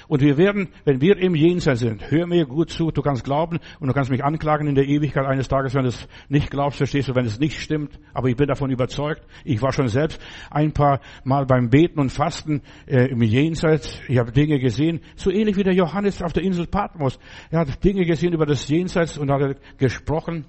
Und 0.08 0.22
wir 0.22 0.38
werden, 0.38 0.70
wenn 0.86 1.02
wir 1.02 1.18
im 1.18 1.36
Jenseits 1.36 1.82
sind, 1.82 2.10
hör 2.10 2.26
mir 2.26 2.46
gut 2.46 2.72
zu, 2.72 2.92
du 2.92 3.02
kannst 3.02 3.24
glauben 3.24 3.60
und 3.80 3.88
du 3.88 3.94
kannst 3.94 4.10
mich 4.10 4.24
anklagen 4.24 4.68
in 4.68 4.76
der 4.76 4.88
Ewigkeit 4.88 5.26
eines 5.26 5.48
Tages, 5.48 5.76
wenn 5.76 5.84
du 5.84 5.90
es 5.90 6.08
nicht 6.28 6.50
glaubst, 6.50 6.78
verstehst 6.78 7.10
du, 7.10 7.16
wenn 7.16 7.26
es 7.26 7.40
nicht 7.40 7.62
stimmt. 7.62 8.00
Aber 8.14 8.28
ich 8.28 8.36
bin 8.36 8.48
davon 8.48 8.72
überzeugt. 8.72 9.22
Ich 9.46 9.62
war 9.62 9.72
schon 9.72 9.88
selbst 9.88 10.20
ein 10.50 10.74
paar 10.74 11.00
Mal 11.24 11.46
beim 11.46 11.70
Beten 11.70 12.00
und 12.00 12.12
Fasten 12.12 12.62
äh, 12.88 13.12
im 13.12 13.22
Jenseits. 13.22 14.02
Ich 14.08 14.18
habe 14.18 14.32
Dinge 14.32 14.60
gesehen, 14.60 15.02
so 15.16 15.30
ähnlich 15.30 15.58
wie 15.58 15.64
der 15.64 15.74
Johannes 15.74 16.22
auf 16.22 16.34
der 16.34 16.44
Insel 16.44 16.68
Patmos. 16.68 17.20
Er 17.52 17.60
hat 17.60 17.84
Dinge 17.84 18.06
gesehen 18.06 18.34
über 18.34 18.46
das 18.46 18.68
Jenseits 18.68 19.18
und 19.18 19.32
hat 19.32 19.58
gesprochen. 19.78 20.46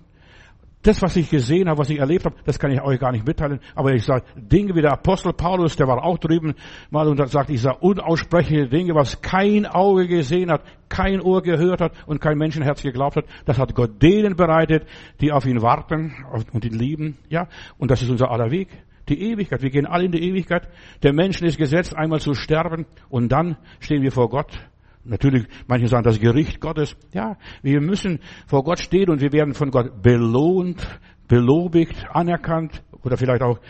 Das, 0.83 1.03
was 1.03 1.15
ich 1.17 1.29
gesehen 1.29 1.69
habe, 1.69 1.79
was 1.79 1.91
ich 1.91 1.99
erlebt 1.99 2.25
habe, 2.25 2.37
das 2.47 2.59
kann 2.59 2.71
ich 2.71 2.81
euch 2.81 2.99
gar 2.99 3.13
nicht 3.13 3.27
mitteilen. 3.27 3.61
Aber 3.75 3.93
ich 3.93 4.05
sage 4.05 4.25
Dinge 4.35 4.75
wie 4.75 4.81
der 4.81 4.93
Apostel 4.93 5.35
Paulus, 5.35 5.77
der 5.77 5.87
war 5.87 6.03
auch 6.03 6.17
drüben 6.17 6.55
mal 6.91 7.07
und 7.07 7.25
sagt, 7.29 7.51
ich 7.51 7.61
sage 7.61 7.79
unaussprechliche 7.81 8.67
Dinge, 8.67 8.95
was 8.95 9.21
kein 9.21 9.67
Auge 9.67 10.09
gesehen 10.09 10.51
hat, 10.51 10.63
kein 10.89 11.21
Ohr 11.21 11.43
gehört 11.43 11.83
hat 11.83 11.93
und 12.07 12.21
kein 12.21 12.39
Menschenherz 12.39 12.81
geglaubt 12.81 13.17
hat. 13.17 13.27
Das 13.45 13.59
hat 13.59 13.75
Gott 13.75 14.01
denen 14.03 14.37
bereitet, 14.37 14.87
die 15.21 15.33
auf 15.33 15.45
ihn 15.45 15.61
warten 15.61 16.15
und 16.53 16.65
ihn 16.65 16.79
lieben. 16.79 17.19
Ja, 17.29 17.49
und 17.77 17.91
das 17.91 18.01
ist 18.01 18.09
unser 18.09 18.31
aller 18.31 18.51
Weg. 18.51 18.69
Die 19.11 19.21
Ewigkeit. 19.33 19.61
Wir 19.61 19.71
gehen 19.71 19.87
alle 19.87 20.05
in 20.05 20.13
die 20.13 20.23
Ewigkeit. 20.23 20.69
Der 21.03 21.13
Menschen 21.13 21.47
ist 21.47 21.59
gesetzt, 21.59 21.95
einmal 21.95 22.21
zu 22.21 22.33
sterben 22.33 22.87
und 23.11 23.31
dann 23.31 23.57
stehen 23.81 24.03
wir 24.03 24.13
vor 24.13 24.31
Gott 24.31 24.70
Natürlich, 25.05 25.47
manche 25.67 25.89
sagen 25.89 26.05
das 26.05 26.21
Gericht 26.21 26.61
Gottes. 26.61 26.97
Ja, 27.13 27.39
wir 27.63 27.81
müssen 27.81 28.21
vor 28.47 28.63
Gott 28.63 28.81
stehen 28.81 29.09
und 29.09 29.21
wir 29.21 29.33
werden 29.33 29.55
von 29.55 29.71
Gott 29.71 30.03
belohnt, 30.03 30.87
belobigt, 31.27 32.07
anerkannt 32.11 32.83
oder 33.03 33.17
vielleicht 33.17 33.43
auch 33.43 33.61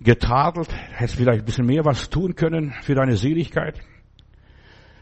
getadelt. 0.00 0.68
Hättest 0.92 1.16
vielleicht 1.16 1.40
ein 1.40 1.44
bisschen 1.44 1.66
mehr 1.66 1.84
was 1.84 2.08
tun 2.08 2.36
können 2.36 2.72
für 2.82 2.94
deine 2.94 3.16
Seligkeit. 3.16 3.80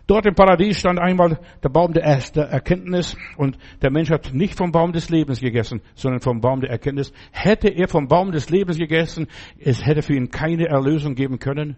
Dort 0.06 0.24
im 0.24 0.34
Paradies 0.34 0.78
stand 0.78 0.98
einmal 0.98 1.38
der 1.62 1.68
Baum 1.68 1.92
der 1.92 2.02
Erkenntnis 2.02 3.14
und 3.36 3.58
der 3.82 3.90
Mensch 3.90 4.08
hat 4.08 4.32
nicht 4.32 4.56
vom 4.56 4.72
Baum 4.72 4.92
des 4.92 5.10
Lebens 5.10 5.40
gegessen, 5.40 5.82
sondern 5.94 6.22
vom 6.22 6.40
Baum 6.40 6.62
der 6.62 6.70
Erkenntnis. 6.70 7.12
Hätte 7.30 7.68
er 7.68 7.88
vom 7.88 8.08
Baum 8.08 8.32
des 8.32 8.48
Lebens 8.48 8.78
gegessen, 8.78 9.26
es 9.58 9.84
hätte 9.84 10.00
für 10.00 10.14
ihn 10.14 10.30
keine 10.30 10.66
Erlösung 10.66 11.14
geben 11.14 11.38
können 11.38 11.76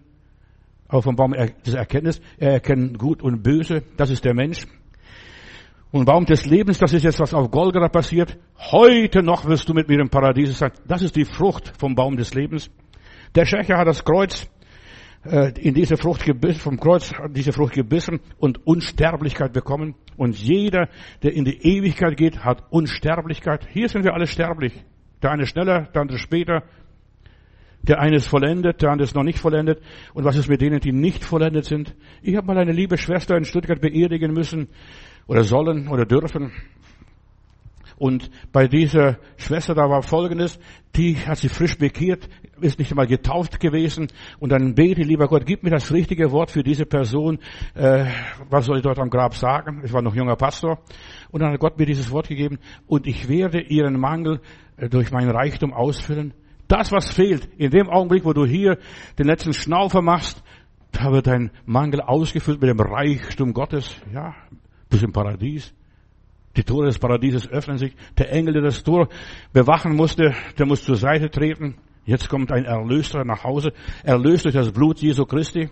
auch 0.90 1.02
vom 1.02 1.16
Baum 1.16 1.32
des 1.32 1.74
Erkenntnis. 1.74 2.20
Er 2.38 2.52
erkennt 2.52 2.98
Gut 2.98 3.22
und 3.22 3.42
Böse. 3.42 3.82
Das 3.96 4.10
ist 4.10 4.24
der 4.24 4.34
Mensch. 4.34 4.66
Und 5.92 6.04
Baum 6.04 6.24
des 6.24 6.46
Lebens, 6.46 6.78
das 6.78 6.92
ist 6.92 7.02
jetzt 7.02 7.18
was 7.18 7.34
auf 7.34 7.50
Golgatha 7.50 7.88
passiert. 7.88 8.38
Heute 8.58 9.22
noch 9.22 9.46
wirst 9.46 9.68
du 9.68 9.74
mit 9.74 9.88
mir 9.88 9.98
im 10.00 10.08
Paradies 10.08 10.56
sein. 10.56 10.70
Das 10.86 11.02
ist 11.02 11.16
die 11.16 11.24
Frucht 11.24 11.72
vom 11.78 11.96
Baum 11.96 12.16
des 12.16 12.32
Lebens. 12.34 12.70
Der 13.34 13.44
Schächer 13.44 13.76
hat 13.76 13.88
das 13.88 14.04
Kreuz 14.04 14.48
äh, 15.24 15.52
in 15.60 15.74
diese 15.74 15.96
Frucht 15.96 16.24
gebissen, 16.24 16.60
vom 16.60 16.78
Kreuz 16.78 17.12
diese 17.30 17.52
Frucht 17.52 17.74
gebissen 17.74 18.20
und 18.38 18.64
Unsterblichkeit 18.66 19.52
bekommen. 19.52 19.96
Und 20.16 20.36
jeder, 20.36 20.88
der 21.24 21.32
in 21.32 21.44
die 21.44 21.60
Ewigkeit 21.60 22.16
geht, 22.16 22.44
hat 22.44 22.62
Unsterblichkeit. 22.70 23.66
Hier 23.72 23.88
sind 23.88 24.04
wir 24.04 24.14
alle 24.14 24.28
sterblich. 24.28 24.72
Der 25.22 25.32
eine 25.32 25.46
schneller, 25.46 25.88
der 25.92 26.02
andere 26.02 26.18
später. 26.18 26.62
Der 27.82 27.98
eine 27.98 28.16
ist 28.16 28.26
vollendet, 28.26 28.82
der 28.82 28.90
andere 28.90 29.04
ist 29.04 29.14
noch 29.14 29.22
nicht 29.22 29.38
vollendet. 29.38 29.80
Und 30.12 30.24
was 30.24 30.36
ist 30.36 30.48
mit 30.48 30.60
denen, 30.60 30.80
die 30.80 30.92
nicht 30.92 31.24
vollendet 31.24 31.64
sind? 31.64 31.94
Ich 32.22 32.36
habe 32.36 32.46
mal 32.46 32.58
eine 32.58 32.72
liebe 32.72 32.98
Schwester 32.98 33.36
in 33.36 33.44
Stuttgart 33.44 33.80
beerdigen 33.80 34.32
müssen 34.32 34.68
oder 35.26 35.44
sollen 35.44 35.88
oder 35.88 36.04
dürfen. 36.04 36.52
Und 38.00 38.30
bei 38.50 38.66
dieser 38.66 39.18
Schwester 39.36 39.74
da 39.74 39.90
war 39.90 40.02
Folgendes, 40.02 40.58
die 40.96 41.18
hat 41.18 41.36
sich 41.36 41.52
frisch 41.52 41.76
bekehrt, 41.76 42.30
ist 42.62 42.78
nicht 42.78 42.90
einmal 42.90 43.06
getauft 43.06 43.60
gewesen 43.60 44.08
und 44.38 44.52
dann 44.52 44.74
bete, 44.74 45.02
lieber 45.02 45.28
Gott, 45.28 45.44
gib 45.44 45.62
mir 45.62 45.70
das 45.70 45.92
richtige 45.92 46.32
Wort 46.32 46.50
für 46.50 46.62
diese 46.62 46.86
Person. 46.86 47.40
Äh, 47.74 48.06
was 48.48 48.64
soll 48.64 48.78
ich 48.78 48.82
dort 48.82 48.98
am 48.98 49.10
Grab 49.10 49.34
sagen? 49.34 49.82
Ich 49.84 49.92
war 49.92 50.00
noch 50.00 50.14
junger 50.14 50.36
Pastor. 50.36 50.78
Und 51.30 51.42
dann 51.42 51.52
hat 51.52 51.60
Gott 51.60 51.78
mir 51.78 51.84
dieses 51.84 52.10
Wort 52.10 52.28
gegeben 52.28 52.58
und 52.86 53.06
ich 53.06 53.28
werde 53.28 53.60
ihren 53.60 54.00
Mangel 54.00 54.40
äh, 54.78 54.88
durch 54.88 55.10
meinen 55.10 55.30
Reichtum 55.30 55.74
ausfüllen. 55.74 56.32
Das, 56.70 56.92
was 56.92 57.10
fehlt, 57.10 57.48
in 57.58 57.72
dem 57.72 57.90
Augenblick, 57.90 58.24
wo 58.24 58.32
du 58.32 58.46
hier 58.46 58.78
den 59.18 59.26
letzten 59.26 59.52
Schnaufer 59.52 60.02
machst, 60.02 60.40
da 60.92 61.10
wird 61.10 61.26
dein 61.26 61.50
Mangel 61.66 62.00
ausgefüllt 62.00 62.60
mit 62.60 62.70
dem 62.70 62.78
Reichtum 62.78 63.52
Gottes. 63.52 63.96
Ja, 64.14 64.36
bis 64.88 65.02
im 65.02 65.12
Paradies. 65.12 65.74
Die 66.56 66.62
Tore 66.62 66.86
des 66.86 67.00
Paradieses 67.00 67.48
öffnen 67.48 67.76
sich. 67.76 67.96
Der 68.18 68.30
Engel, 68.30 68.52
der 68.52 68.62
das 68.62 68.84
Tor 68.84 69.08
bewachen 69.52 69.96
musste, 69.96 70.32
der 70.58 70.66
muss 70.66 70.84
zur 70.84 70.94
Seite 70.94 71.28
treten. 71.28 71.74
Jetzt 72.04 72.28
kommt 72.28 72.52
ein 72.52 72.66
Erlöser 72.66 73.24
nach 73.24 73.42
Hause, 73.42 73.72
erlöst 74.04 74.44
durch 74.44 74.54
das 74.54 74.70
Blut 74.70 75.00
Jesu 75.00 75.26
Christi. 75.26 75.70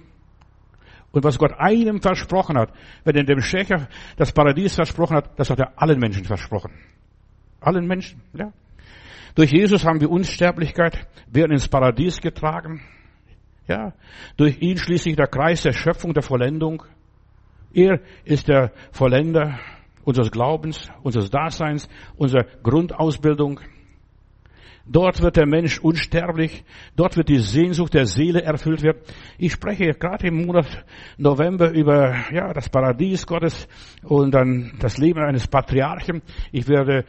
Und 1.13 1.23
was 1.23 1.39
Gott 1.39 1.53
einem 1.59 2.03
versprochen 2.03 2.59
hat, 2.59 2.73
wenn 3.05 3.15
er 3.15 3.23
dem 3.23 3.41
Schächer 3.41 3.87
das 4.17 4.33
Paradies 4.33 4.75
versprochen 4.75 5.17
hat, 5.17 5.39
das 5.39 5.49
hat 5.49 5.61
er 5.61 5.81
allen 5.81 6.01
Menschen 6.01 6.25
versprochen. 6.25 6.73
Allen 7.61 7.87
Menschen, 7.87 8.21
ja. 8.35 8.53
Durch 9.35 9.53
Jesus 9.53 9.85
haben 9.85 10.01
wir 10.01 10.11
Unsterblichkeit, 10.11 11.07
werden 11.31 11.53
ins 11.53 11.69
Paradies 11.69 12.21
getragen. 12.21 12.81
Ja. 13.67 13.93
Durch 14.37 14.61
ihn 14.61 14.79
schließlich 14.79 15.17
der 15.17 15.27
Kreis 15.27 15.63
der 15.63 15.73
Schöpfung, 15.73 16.15
der 16.15 16.23
Vollendung. 16.23 16.83
Er 17.73 18.01
ist 18.25 18.49
der 18.49 18.73
Vollender 18.93 19.59
unseres 20.05 20.31
Glaubens, 20.31 20.91
unseres 21.03 21.31
Daseins, 21.31 21.89
unserer 22.17 22.45
Grundausbildung. 22.63 23.61
Dort 24.91 25.21
wird 25.21 25.37
der 25.37 25.47
Mensch 25.47 25.79
unsterblich. 25.79 26.65
Dort 26.97 27.19
wird 27.19 27.29
die 27.29 27.41
Sehnsucht 27.41 27.93
der 27.93 28.07
Seele 28.07 28.43
erfüllt 28.43 28.83
werden. 28.83 29.03
Ich 29.37 29.53
spreche 29.53 29.93
gerade 29.93 30.29
im 30.29 30.47
Monat 30.47 30.87
November 31.19 31.71
über, 31.73 32.17
ja, 32.33 32.55
das 32.55 32.71
Paradies 32.71 33.27
Gottes 33.27 33.69
und 34.03 34.33
dann 34.33 34.73
das 34.81 34.97
Leben 34.97 35.21
eines 35.21 35.47
Patriarchen. 35.47 36.23
Ich 36.53 36.69
werde 36.69 37.05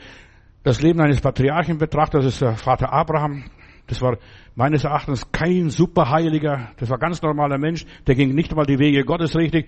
das 0.63 0.81
Leben 0.81 0.99
eines 1.01 1.21
Patriarchen 1.21 1.77
betrachten. 1.77 2.17
Das 2.17 2.25
ist 2.25 2.41
der 2.41 2.55
Vater 2.55 2.91
Abraham. 2.91 3.45
Das 3.87 4.01
war 4.01 4.17
meines 4.55 4.83
Erachtens 4.83 5.31
kein 5.31 5.69
Superheiliger. 5.69 6.69
Das 6.77 6.89
war 6.89 6.99
ganz 6.99 7.21
normaler 7.21 7.57
Mensch. 7.57 7.85
Der 8.05 8.13
ging 8.13 8.35
nicht 8.35 8.51
einmal 8.51 8.67
die 8.67 8.77
Wege 8.77 9.03
Gottes 9.03 9.35
richtig. 9.35 9.67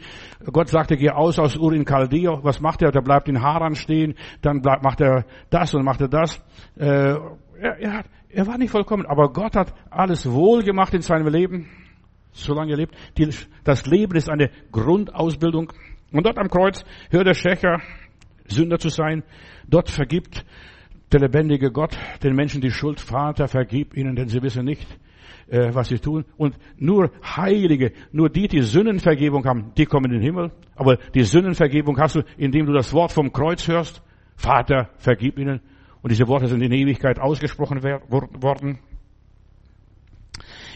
Gott 0.52 0.70
sagte, 0.70 0.96
geh 0.96 1.10
aus 1.10 1.40
aus 1.40 1.58
Ur 1.58 1.74
in 1.74 1.86
Chaldea. 1.86 2.40
Was 2.44 2.62
macht 2.62 2.84
er? 2.84 2.92
Der 2.92 3.02
bleibt 3.02 3.28
in 3.30 3.42
Haran 3.42 3.74
stehen. 3.74 4.16
Dann 4.42 4.62
bleibt, 4.62 4.84
macht 4.84 5.02
er 5.02 5.26
das 5.50 5.74
und 5.74 5.84
macht 5.84 6.02
er 6.02 6.08
das. 6.08 6.38
Äh, 6.78 6.86
er, 6.86 7.80
er, 7.80 7.94
hat, 7.94 8.06
er 8.30 8.46
war 8.46 8.60
nicht 8.60 8.70
vollkommen. 8.70 9.08
Aber 9.08 9.34
Gott 9.34 9.56
hat 9.56 9.74
alles 9.90 10.30
wohl 10.30 10.62
gemacht 10.62 10.94
in 10.94 11.02
seinem 11.02 11.28
Leben. 11.28 11.68
Solange 12.32 12.74
er 12.74 12.78
lebt. 12.78 12.96
Die, 13.18 13.28
das 13.64 13.88
Leben 13.88 14.16
ist 14.16 14.30
eine 14.30 14.52
Grundausbildung. 14.72 15.74
Und 16.12 16.26
dort 16.28 16.38
am 16.38 16.50
Kreuz 16.50 16.84
hört 17.10 17.26
der 17.26 17.34
Schächer, 17.34 17.80
Sünder 18.46 18.78
zu 18.78 18.90
sein. 18.90 19.24
Dort 19.68 19.90
vergibt 19.90 20.46
der 21.12 21.22
lebendige 21.22 21.72
Gott 21.72 21.98
den 22.24 22.36
Menschen 22.36 22.62
die 22.62 22.72
Schuld. 22.72 23.00
Vater, 23.00 23.48
vergib 23.48 23.96
ihnen, 23.96 24.16
denn 24.16 24.28
sie 24.28 24.42
wissen 24.42 24.66
nicht, 24.66 24.88
äh, 25.48 25.74
was 25.74 25.90
sie 25.90 26.00
tun. 26.00 26.26
Und 26.38 26.58
nur 26.78 27.12
Heilige, 27.24 27.92
nur 28.12 28.30
die, 28.30 28.48
die 28.48 28.62
Sündenvergebung 28.62 29.46
haben, 29.46 29.74
die 29.78 29.86
kommen 29.86 30.06
in 30.06 30.20
den 30.20 30.22
Himmel. 30.22 30.52
Aber 30.76 30.98
die 31.14 31.24
Sündenvergebung 31.24 32.00
hast 32.00 32.16
du, 32.16 32.24
indem 32.38 32.66
du 32.66 32.74
das 32.74 32.94
Wort 32.94 33.12
vom 33.12 33.32
Kreuz 33.32 33.68
hörst. 33.68 34.02
Vater, 34.36 34.90
vergib 34.98 35.38
ihnen. 35.38 35.62
Und 36.02 36.12
diese 36.12 36.28
Worte 36.28 36.48
sind 36.48 36.62
in 36.62 36.72
Ewigkeit 36.72 37.20
ausgesprochen 37.20 37.84
worden. 37.84 38.80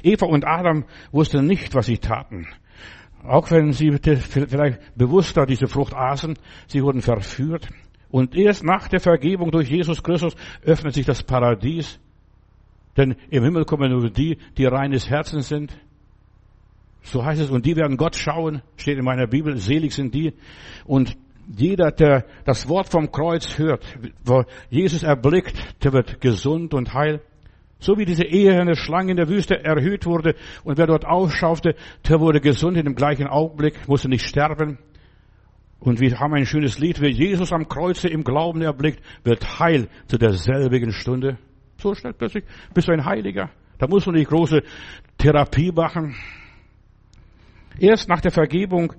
Eva 0.03 0.27
und 0.27 0.45
Adam 0.45 0.85
wussten 1.11 1.47
nicht, 1.47 1.73
was 1.73 1.87
sie 1.87 1.97
taten. 1.97 2.47
Auch 3.23 3.49
wenn 3.49 3.73
sie 3.73 3.97
vielleicht 4.01 4.95
bewusster 4.95 5.47
diese 5.47 5.67
Frucht 5.67 5.95
aßen, 5.95 6.37
sie 6.67 6.83
wurden 6.83 7.01
verführt. 7.01 7.69
Und 8.09 8.35
erst 8.35 8.63
nach 8.63 8.87
der 8.87 8.99
Vergebung 8.99 9.51
durch 9.51 9.69
Jesus 9.69 10.01
Christus 10.03 10.35
öffnet 10.63 10.93
sich 10.93 11.05
das 11.05 11.23
Paradies. 11.23 11.99
Denn 12.97 13.15
im 13.29 13.43
Himmel 13.43 13.65
kommen 13.65 13.91
nur 13.91 14.09
die, 14.09 14.37
die 14.57 14.65
reines 14.65 15.09
Herzens 15.09 15.49
sind. 15.49 15.77
So 17.01 17.23
heißt 17.23 17.41
es, 17.41 17.49
und 17.49 17.65
die 17.65 17.75
werden 17.75 17.97
Gott 17.97 18.15
schauen, 18.15 18.61
steht 18.77 18.97
in 18.97 19.05
meiner 19.05 19.27
Bibel, 19.27 19.57
selig 19.57 19.93
sind 19.93 20.13
die. 20.13 20.33
Und 20.85 21.15
jeder, 21.55 21.91
der 21.91 22.25
das 22.45 22.67
Wort 22.67 22.89
vom 22.89 23.11
Kreuz 23.11 23.57
hört, 23.57 23.85
wo 24.23 24.43
Jesus 24.69 25.03
erblickt, 25.03 25.83
der 25.83 25.93
wird 25.93 26.21
gesund 26.21 26.73
und 26.73 26.93
heil. 26.93 27.21
So 27.79 27.97
wie 27.97 28.05
diese 28.05 28.23
eherne 28.23 28.75
Schlange 28.75 29.11
in 29.11 29.17
der 29.17 29.29
Wüste 29.29 29.63
erhöht 29.63 30.05
wurde 30.05 30.35
und 30.63 30.77
wer 30.77 30.87
dort 30.87 31.05
ausschaute, 31.05 31.75
der 32.07 32.19
wurde 32.19 32.39
gesund 32.41 32.77
in 32.77 32.85
dem 32.85 32.95
gleichen 32.95 33.27
Augenblick, 33.27 33.87
musste 33.87 34.09
nicht 34.09 34.25
sterben. 34.25 34.79
Und 35.85 35.99
wir 35.99 36.19
haben 36.19 36.33
ein 36.33 36.47
schönes 36.47 36.79
Lied, 36.79 36.99
wer 36.99 37.11
Jesus 37.11 37.53
am 37.53 37.69
Kreuze 37.69 38.07
im 38.07 38.23
Glauben 38.23 38.63
erblickt, 38.63 39.03
wird 39.23 39.59
heil 39.59 39.87
zu 40.07 40.17
derselbigen 40.17 40.91
Stunde. 40.91 41.37
So 41.77 41.93
schnell 41.93 42.13
plötzlich 42.13 42.43
bist 42.73 42.87
du 42.87 42.91
ein 42.91 43.05
Heiliger. 43.05 43.51
Da 43.77 43.85
musst 43.85 44.07
du 44.07 44.11
nicht 44.11 44.27
große 44.27 44.63
Therapie 45.19 45.71
machen. 45.71 46.15
Erst 47.77 48.09
nach 48.09 48.19
der 48.19 48.31
Vergebung 48.31 48.93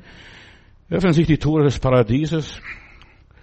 öffnen 0.89 1.13
sich 1.13 1.27
die 1.27 1.39
Tore 1.39 1.65
des 1.65 1.81
Paradieses. 1.81 2.63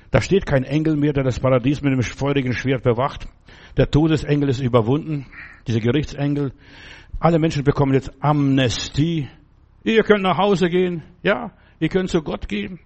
Da 0.10 0.22
steht 0.22 0.46
kein 0.46 0.64
Engel 0.64 0.96
mehr, 0.96 1.12
der 1.12 1.26
das 1.26 1.42
Paradies 1.42 1.82
mit 1.82 1.92
dem 1.92 2.02
feurigen 2.02 2.54
Schwert 2.54 2.84
bewacht. 2.84 3.28
Der 3.76 3.92
Todesengel 3.92 4.48
ist 4.48 4.62
überwunden, 4.62 5.26
dieser 5.68 5.82
Gerichtsengel. 5.82 6.54
Alle 7.20 7.40
Menschen 7.40 7.66
bekommen 7.66 7.94
jetzt 7.94 8.10
Amnestie. 8.22 9.28
Ihr 9.84 10.04
könnt 10.04 10.24
nach 10.24 10.38
Hause 10.38 10.70
gehen, 10.70 11.04
ja, 11.24 11.52
ihr 11.82 11.90
könnt 11.90 12.10
zu 12.10 12.22
Gott 12.22 12.48
gehen. 12.48 12.80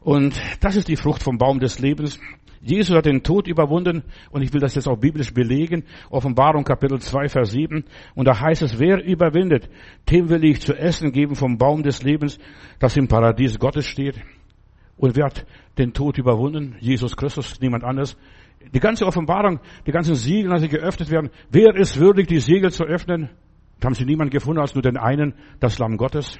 Und 0.00 0.40
das 0.60 0.76
ist 0.76 0.88
die 0.88 0.96
Frucht 0.96 1.22
vom 1.22 1.38
Baum 1.38 1.60
des 1.60 1.78
Lebens. 1.78 2.18
Jesus 2.62 2.94
hat 2.94 3.06
den 3.06 3.22
Tod 3.22 3.46
überwunden 3.46 4.02
und 4.30 4.42
ich 4.42 4.52
will 4.52 4.60
das 4.60 4.74
jetzt 4.74 4.88
auch 4.88 4.98
biblisch 4.98 5.32
belegen. 5.32 5.84
Offenbarung 6.10 6.64
Kapitel 6.64 7.00
2, 7.00 7.28
Vers 7.28 7.52
7. 7.52 7.84
Und 8.14 8.28
da 8.28 8.38
heißt 8.38 8.62
es, 8.62 8.78
wer 8.78 9.02
überwindet, 9.02 9.70
dem 10.10 10.28
will 10.28 10.44
ich 10.44 10.60
zu 10.60 10.74
essen 10.74 11.12
geben 11.12 11.36
vom 11.36 11.56
Baum 11.56 11.82
des 11.82 12.02
Lebens, 12.02 12.38
das 12.78 12.96
im 12.98 13.08
Paradies 13.08 13.58
Gottes 13.58 13.86
steht. 13.86 14.20
Und 14.98 15.16
wer 15.16 15.26
hat 15.26 15.46
den 15.78 15.94
Tod 15.94 16.18
überwunden? 16.18 16.76
Jesus 16.80 17.16
Christus, 17.16 17.58
niemand 17.60 17.82
anders. 17.82 18.16
Die 18.74 18.80
ganze 18.80 19.06
Offenbarung, 19.06 19.60
die 19.86 19.92
ganzen 19.92 20.14
Siegel, 20.14 20.52
als 20.52 20.60
sie 20.60 20.68
geöffnet 20.68 21.10
werden, 21.10 21.30
wer 21.50 21.74
ist 21.74 21.98
würdig, 21.98 22.28
die 22.28 22.40
Siegel 22.40 22.70
zu 22.70 22.84
öffnen? 22.84 23.30
Da 23.80 23.86
haben 23.86 23.94
sie 23.94 24.04
niemanden 24.04 24.32
gefunden 24.32 24.60
als 24.60 24.74
nur 24.74 24.82
den 24.82 24.98
einen, 24.98 25.32
das 25.60 25.78
Lamm 25.78 25.96
Gottes. 25.96 26.38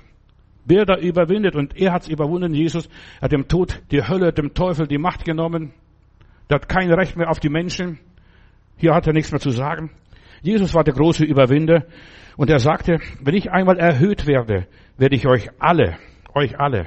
Wer 0.64 0.84
da 0.84 0.96
überwindet, 0.96 1.56
und 1.56 1.76
er 1.76 1.92
hat 1.92 2.02
es 2.02 2.08
überwunden, 2.08 2.54
Jesus, 2.54 2.88
er 3.18 3.22
hat 3.22 3.32
dem 3.32 3.48
Tod, 3.48 3.82
die 3.90 4.06
Hölle, 4.06 4.32
dem 4.32 4.54
Teufel 4.54 4.86
die 4.86 4.98
Macht 4.98 5.24
genommen. 5.24 5.72
Der 6.48 6.56
hat 6.56 6.68
kein 6.68 6.92
Recht 6.92 7.16
mehr 7.16 7.30
auf 7.30 7.40
die 7.40 7.48
Menschen. 7.48 7.98
Hier 8.76 8.94
hat 8.94 9.06
er 9.06 9.12
nichts 9.12 9.30
mehr 9.30 9.40
zu 9.40 9.50
sagen. 9.50 9.90
Jesus 10.42 10.74
war 10.74 10.84
der 10.84 10.94
große 10.94 11.24
Überwinder 11.24 11.84
und 12.36 12.48
er 12.50 12.58
sagte, 12.58 12.98
wenn 13.20 13.34
ich 13.34 13.50
einmal 13.50 13.78
erhöht 13.78 14.26
werde, 14.26 14.66
werde 14.96 15.14
ich 15.14 15.26
euch 15.26 15.50
alle, 15.58 15.98
euch 16.34 16.58
alle 16.58 16.86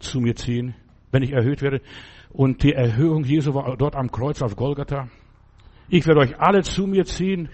zu 0.00 0.20
mir 0.20 0.34
ziehen, 0.34 0.74
wenn 1.12 1.22
ich 1.22 1.32
erhöht 1.32 1.62
werde. 1.62 1.80
Und 2.30 2.64
die 2.64 2.72
Erhöhung 2.72 3.22
Jesu 3.22 3.54
war 3.54 3.76
dort 3.76 3.94
am 3.94 4.10
Kreuz 4.10 4.42
auf 4.42 4.56
Golgatha. 4.56 5.08
Ich 5.88 6.06
werde 6.06 6.20
euch 6.20 6.40
alle 6.40 6.62
zu 6.62 6.86
mir 6.86 7.04
ziehen. 7.04 7.48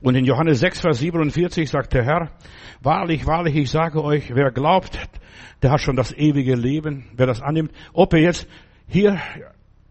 Und 0.00 0.14
in 0.14 0.24
Johannes 0.24 0.60
6, 0.60 0.80
Vers 0.80 0.98
47 0.98 1.68
sagt 1.68 1.92
der 1.92 2.04
Herr, 2.04 2.30
wahrlich, 2.80 3.26
wahrlich, 3.26 3.56
ich 3.56 3.70
sage 3.70 4.02
euch, 4.02 4.34
wer 4.34 4.50
glaubt, 4.52 4.98
der 5.62 5.70
hat 5.70 5.80
schon 5.80 5.96
das 5.96 6.12
ewige 6.12 6.54
Leben, 6.54 7.06
wer 7.16 7.26
das 7.26 7.42
annimmt, 7.42 7.72
ob 7.92 8.12
er 8.14 8.20
jetzt 8.20 8.48
hier 8.86 9.20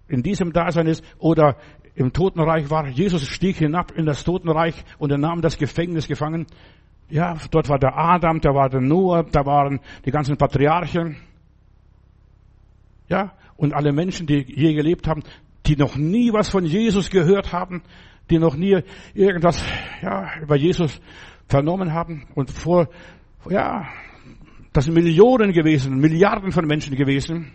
in 0.08 0.24
diesem 0.24 0.54
Dasein 0.54 0.88
ist 0.88 1.04
oder 1.20 1.58
im 1.96 2.13
Totenreich 2.13 2.70
war. 2.70 2.88
Jesus 2.88 3.28
stieg 3.28 3.58
hinab 3.58 3.91
in 3.91 4.06
das 4.06 4.24
Totenreich 4.24 4.86
und 4.98 5.12
er 5.12 5.17
nahm 5.17 5.41
das 5.41 5.58
Gefängnis 5.58 6.08
gefangen. 6.08 6.46
Ja, 7.10 7.36
dort 7.52 7.70
war 7.70 7.80
der 7.80 7.98
Adam, 7.98 8.39
da 8.39 8.54
war 8.54 8.70
der 8.70 8.82
Noah, 8.82 9.24
da 9.24 9.46
waren 9.46 9.80
die 10.06 10.12
ganzen 10.12 10.38
Patriarchen. 10.38 11.17
Ja, 13.10 13.34
und 13.56 13.74
alle 13.74 13.91
Menschen, 13.91 14.28
die 14.28 14.46
je 14.48 14.74
gelebt 14.74 15.08
haben, 15.08 15.24
die 15.65 15.76
noch 15.76 15.96
nie 15.96 16.32
was 16.32 16.50
von 16.50 16.65
Jesus 16.65 17.10
gehört 17.10 17.52
haben, 17.52 17.82
die 18.30 18.40
noch 18.40 18.56
nie 18.56 18.80
irgendwas, 19.13 19.63
ja, 20.02 20.40
über 20.42 20.56
Jesus 20.56 21.00
vernommen 21.48 21.94
haben 21.94 22.28
und 22.36 22.52
vor, 22.52 22.90
ja, 23.50 23.88
das 24.74 24.86
sind 24.86 24.94
Millionen 24.94 25.54
gewesen, 25.54 25.98
Milliarden 25.98 26.52
von 26.52 26.66
Menschen 26.66 26.96
gewesen. 26.96 27.52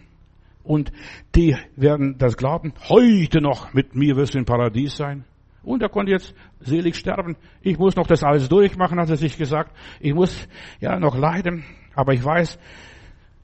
Und 0.65 0.93
die 1.35 1.57
werden 1.77 2.17
das 2.19 2.37
glauben, 2.37 2.73
heute 2.89 3.41
noch 3.41 3.75
mit 3.75 3.95
mir 3.95 4.17
wirst 4.17 4.35
du 4.35 4.39
im 4.39 4.45
Paradies 4.45 4.97
sein. 4.97 5.25
Und 5.63 5.83
er 5.83 5.89
konnte 5.89 6.13
jetzt 6.13 6.35
selig 6.61 6.97
sterben. 6.97 7.37
Ich 7.61 7.79
muss 7.79 7.97
noch 7.97 8.07
das 8.07 8.25
alles 8.25 8.49
durchmachen, 8.49 8.99
hat 8.99 9.11
er 9.11 9.17
sich 9.17 9.37
gesagt. 9.39 9.77
Ich 10.01 10.15
muss 10.15 10.49
ja 10.81 10.99
noch 10.99 11.17
leiden. 11.17 11.65
Aber 11.95 12.13
ich 12.13 12.25
weiß, 12.25 12.59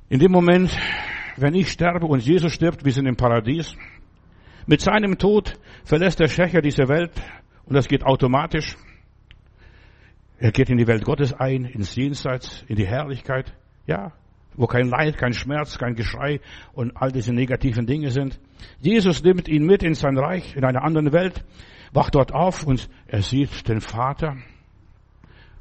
in 0.09 0.19
dem 0.19 0.33
Moment, 0.33 0.77
wenn 1.37 1.55
ich 1.55 1.71
sterbe 1.71 2.07
und 2.07 2.25
Jesus 2.25 2.53
stirbt, 2.53 2.85
wir 2.85 2.93
sind 2.93 3.07
im 3.07 3.17
Paradies. 3.17 3.77
Mit 4.68 4.83
seinem 4.83 5.16
Tod 5.16 5.59
verlässt 5.83 6.20
der 6.20 6.28
Schächer 6.28 6.61
diese 6.61 6.88
Welt 6.88 7.11
und 7.64 7.74
das 7.74 7.88
geht 7.88 8.04
automatisch. 8.04 8.76
Er 10.38 10.52
geht 10.52 10.68
in 10.68 10.76
die 10.76 10.87
Welt 10.87 11.07
Gottes 11.07 11.33
ein, 11.33 11.64
ins 11.64 11.96
Jenseits, 11.96 12.66
in 12.68 12.76
die 12.76 12.87
Herrlichkeit. 12.87 13.54
Ja, 13.87 14.12
wo 14.57 14.66
kein 14.66 14.88
Leid, 14.88 15.16
kein 15.16 15.33
Schmerz, 15.33 15.78
kein 15.78 15.94
Geschrei 15.94 16.40
und 16.74 16.94
all 16.98 17.11
diese 17.11 17.33
negativen 17.33 17.87
Dinge 17.87 18.11
sind. 18.11 18.38
Jesus 18.78 19.22
nimmt 19.24 19.48
ihn 19.48 19.64
mit 19.64 19.83
in 19.83 19.94
sein 19.94 20.18
Reich, 20.18 20.54
in 20.54 20.66
eine 20.66 20.83
andere 20.83 21.14
Welt, 21.14 21.42
wacht 21.94 22.14
dort 22.14 22.35
auf 22.35 22.66
und 22.66 22.90
er 23.07 23.22
sieht 23.22 23.66
den 23.68 23.81
Vater 23.81 24.37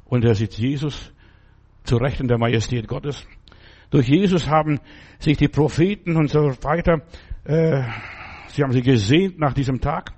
und 0.04 0.22
er 0.22 0.34
sieht 0.34 0.52
Jesus 0.52 1.14
zu 1.84 1.96
Rechten 1.96 2.28
der 2.28 2.36
Majestät 2.36 2.86
Gottes. 2.86 3.26
Durch 3.88 4.06
Jesus 4.06 4.50
haben 4.50 4.80
sich 5.18 5.38
die 5.38 5.48
Propheten 5.48 6.14
und 6.18 6.28
so 6.28 6.52
weiter, 6.62 7.00
äh, 7.44 7.84
sie 8.50 8.62
haben 8.62 8.72
sie 8.72 8.82
gesehnt 8.82 9.38
nach 9.38 9.54
diesem 9.54 9.80
Tag. 9.80 10.12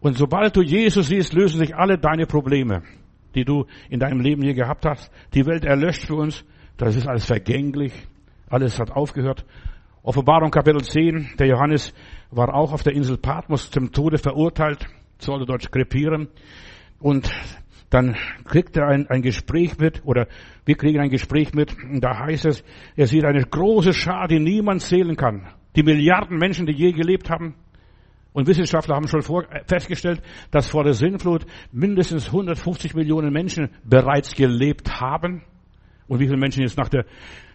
Und 0.00 0.18
sobald 0.18 0.54
du 0.56 0.62
Jesus 0.62 1.08
siehst, 1.08 1.32
lösen 1.32 1.58
sich 1.58 1.74
alle 1.74 1.98
deine 1.98 2.26
Probleme, 2.26 2.82
die 3.34 3.44
du 3.44 3.66
in 3.88 4.00
deinem 4.00 4.20
Leben 4.20 4.42
hier 4.42 4.54
gehabt 4.54 4.84
hast. 4.84 5.10
Die 5.32 5.46
Welt 5.46 5.64
erlöscht 5.64 6.06
für 6.06 6.16
uns. 6.16 6.44
Das 6.76 6.96
ist 6.96 7.06
alles 7.06 7.24
vergänglich. 7.24 7.92
Alles 8.48 8.78
hat 8.78 8.90
aufgehört. 8.90 9.44
Offenbarung 10.02 10.50
Kapitel 10.50 10.82
10. 10.82 11.36
Der 11.38 11.46
Johannes 11.46 11.94
war 12.30 12.54
auch 12.54 12.72
auf 12.72 12.82
der 12.82 12.92
Insel 12.92 13.16
Patmos 13.16 13.70
zum 13.70 13.92
Tode 13.92 14.18
verurteilt, 14.18 14.86
sollte 15.18 15.46
dort 15.46 15.72
krepieren. 15.72 16.28
Und 16.98 17.30
dann 17.88 18.16
kriegt 18.44 18.76
er 18.76 18.88
ein, 18.88 19.08
ein 19.08 19.22
Gespräch 19.22 19.78
mit, 19.78 20.02
oder 20.04 20.26
wir 20.66 20.74
kriegen 20.74 21.00
ein 21.00 21.10
Gespräch 21.10 21.54
mit, 21.54 21.74
da 22.00 22.18
heißt 22.18 22.44
es, 22.44 22.64
er 22.96 23.06
sieht 23.06 23.24
eine 23.24 23.44
große 23.44 23.94
Schar, 23.94 24.28
die 24.28 24.40
niemand 24.40 24.82
zählen 24.82 25.16
kann. 25.16 25.46
Die 25.76 25.82
Milliarden 25.82 26.38
Menschen, 26.38 26.66
die 26.66 26.72
je 26.72 26.92
gelebt 26.92 27.30
haben. 27.30 27.54
Und 28.32 28.48
Wissenschaftler 28.48 28.96
haben 28.96 29.06
schon 29.06 29.22
vor, 29.22 29.44
festgestellt, 29.66 30.20
dass 30.50 30.68
vor 30.68 30.82
der 30.82 30.94
Sinnflut 30.94 31.46
mindestens 31.70 32.26
150 32.26 32.94
Millionen 32.94 33.32
Menschen 33.32 33.70
bereits 33.84 34.34
gelebt 34.34 35.00
haben. 35.00 35.42
Und 36.08 36.20
wie 36.20 36.26
viele 36.26 36.38
Menschen 36.38 36.62
jetzt 36.62 36.76
nach 36.76 36.88
der 36.88 37.06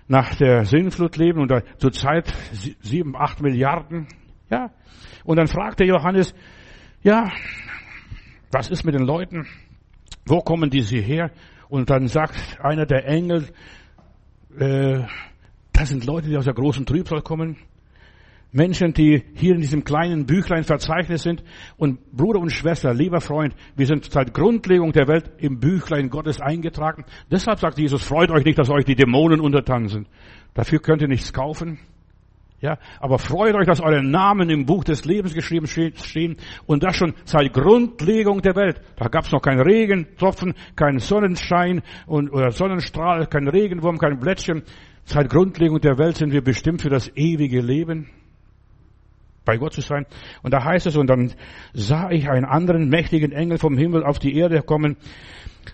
nach 0.09 0.33
der 0.35 0.65
Sinnflut 0.65 1.15
leben 1.17 1.39
und 1.39 1.53
zurzeit 1.77 2.33
sieben, 2.81 3.15
acht 3.15 3.41
Milliarden. 3.41 4.07
Ja. 4.49 4.71
Und 5.23 5.37
dann 5.37 5.47
fragte 5.47 5.85
Johannes, 5.85 6.33
ja, 7.03 7.31
was 8.51 8.71
ist 8.71 8.83
mit 8.83 8.95
den 8.95 9.05
Leuten? 9.05 9.45
Wo 10.25 10.39
kommen 10.39 10.71
diese 10.71 10.97
her? 10.97 11.31
Und 11.69 11.91
dann 11.91 12.07
sagt 12.07 12.59
einer 12.59 12.87
der 12.87 13.05
Engel, 13.07 13.49
äh, 14.57 15.03
das 15.71 15.89
sind 15.89 16.05
Leute, 16.07 16.27
die 16.27 16.37
aus 16.37 16.45
der 16.45 16.55
großen 16.55 16.87
Trübsal 16.87 17.21
kommen. 17.21 17.57
Menschen, 18.51 18.93
die 18.93 19.23
hier 19.35 19.53
in 19.53 19.61
diesem 19.61 19.83
kleinen 19.83 20.25
Büchlein 20.25 20.63
verzeichnet 20.63 21.19
sind. 21.19 21.43
Und 21.77 22.11
Bruder 22.11 22.39
und 22.39 22.51
Schwester, 22.51 22.93
lieber 22.93 23.21
Freund, 23.21 23.55
wir 23.75 23.85
sind 23.85 24.05
seit 24.11 24.33
Grundlegung 24.33 24.91
der 24.91 25.07
Welt 25.07 25.31
im 25.37 25.59
Büchlein 25.59 26.09
Gottes 26.09 26.39
eingetragen. 26.41 27.05
Deshalb 27.29 27.59
sagt 27.59 27.77
Jesus, 27.77 28.03
freut 28.03 28.31
euch 28.31 28.45
nicht, 28.45 28.57
dass 28.57 28.69
euch 28.69 28.85
die 28.85 28.95
Dämonen 28.95 29.39
untertan 29.39 29.87
sind. 29.87 30.07
Dafür 30.53 30.79
könnt 30.79 31.01
ihr 31.01 31.07
nichts 31.07 31.31
kaufen. 31.31 31.79
Ja, 32.61 32.77
aber 32.99 33.19
freut 33.19 33.55
euch, 33.55 33.65
dass 33.65 33.79
eure 33.79 34.03
Namen 34.03 34.49
im 34.49 34.65
Buch 34.65 34.83
des 34.83 35.05
Lebens 35.05 35.33
geschrieben 35.33 35.65
stehen 35.65 36.35
und 36.65 36.83
das 36.83 36.97
schon 36.97 37.13
seit 37.23 37.53
Grundlegung 37.53 38.41
der 38.41 38.55
Welt. 38.57 38.81
Da 38.97 39.07
gab 39.07 39.23
es 39.23 39.31
noch 39.31 39.41
keinen 39.41 39.61
Regentropfen, 39.61 40.53
keinen 40.75 40.99
Sonnenschein 40.99 41.81
und, 42.05 42.29
oder 42.29 42.51
Sonnenstrahl, 42.51 43.27
kein 43.27 43.47
Regenwurm, 43.47 43.97
kein 43.97 44.19
Blättchen. 44.19 44.63
Seit 45.05 45.29
Grundlegung 45.29 45.79
der 45.79 45.97
Welt 45.97 46.17
sind 46.17 46.33
wir 46.33 46.43
bestimmt 46.43 46.81
für 46.81 46.89
das 46.89 47.09
ewige 47.15 47.61
Leben 47.61 48.09
bei 49.49 49.57
Gott 49.57 49.73
zu 49.73 49.81
sein. 49.81 50.05
Und 50.43 50.53
da 50.53 50.63
heißt 50.63 50.85
es, 50.85 50.95
und 50.95 51.07
dann 51.07 51.33
sah 51.73 52.11
ich 52.11 52.29
einen 52.29 52.45
anderen 52.45 52.87
mächtigen 52.87 53.31
Engel 53.31 53.57
vom 53.57 53.79
Himmel 53.79 54.03
auf 54.03 54.19
die 54.19 54.37
Erde 54.37 54.61
kommen. 54.61 54.95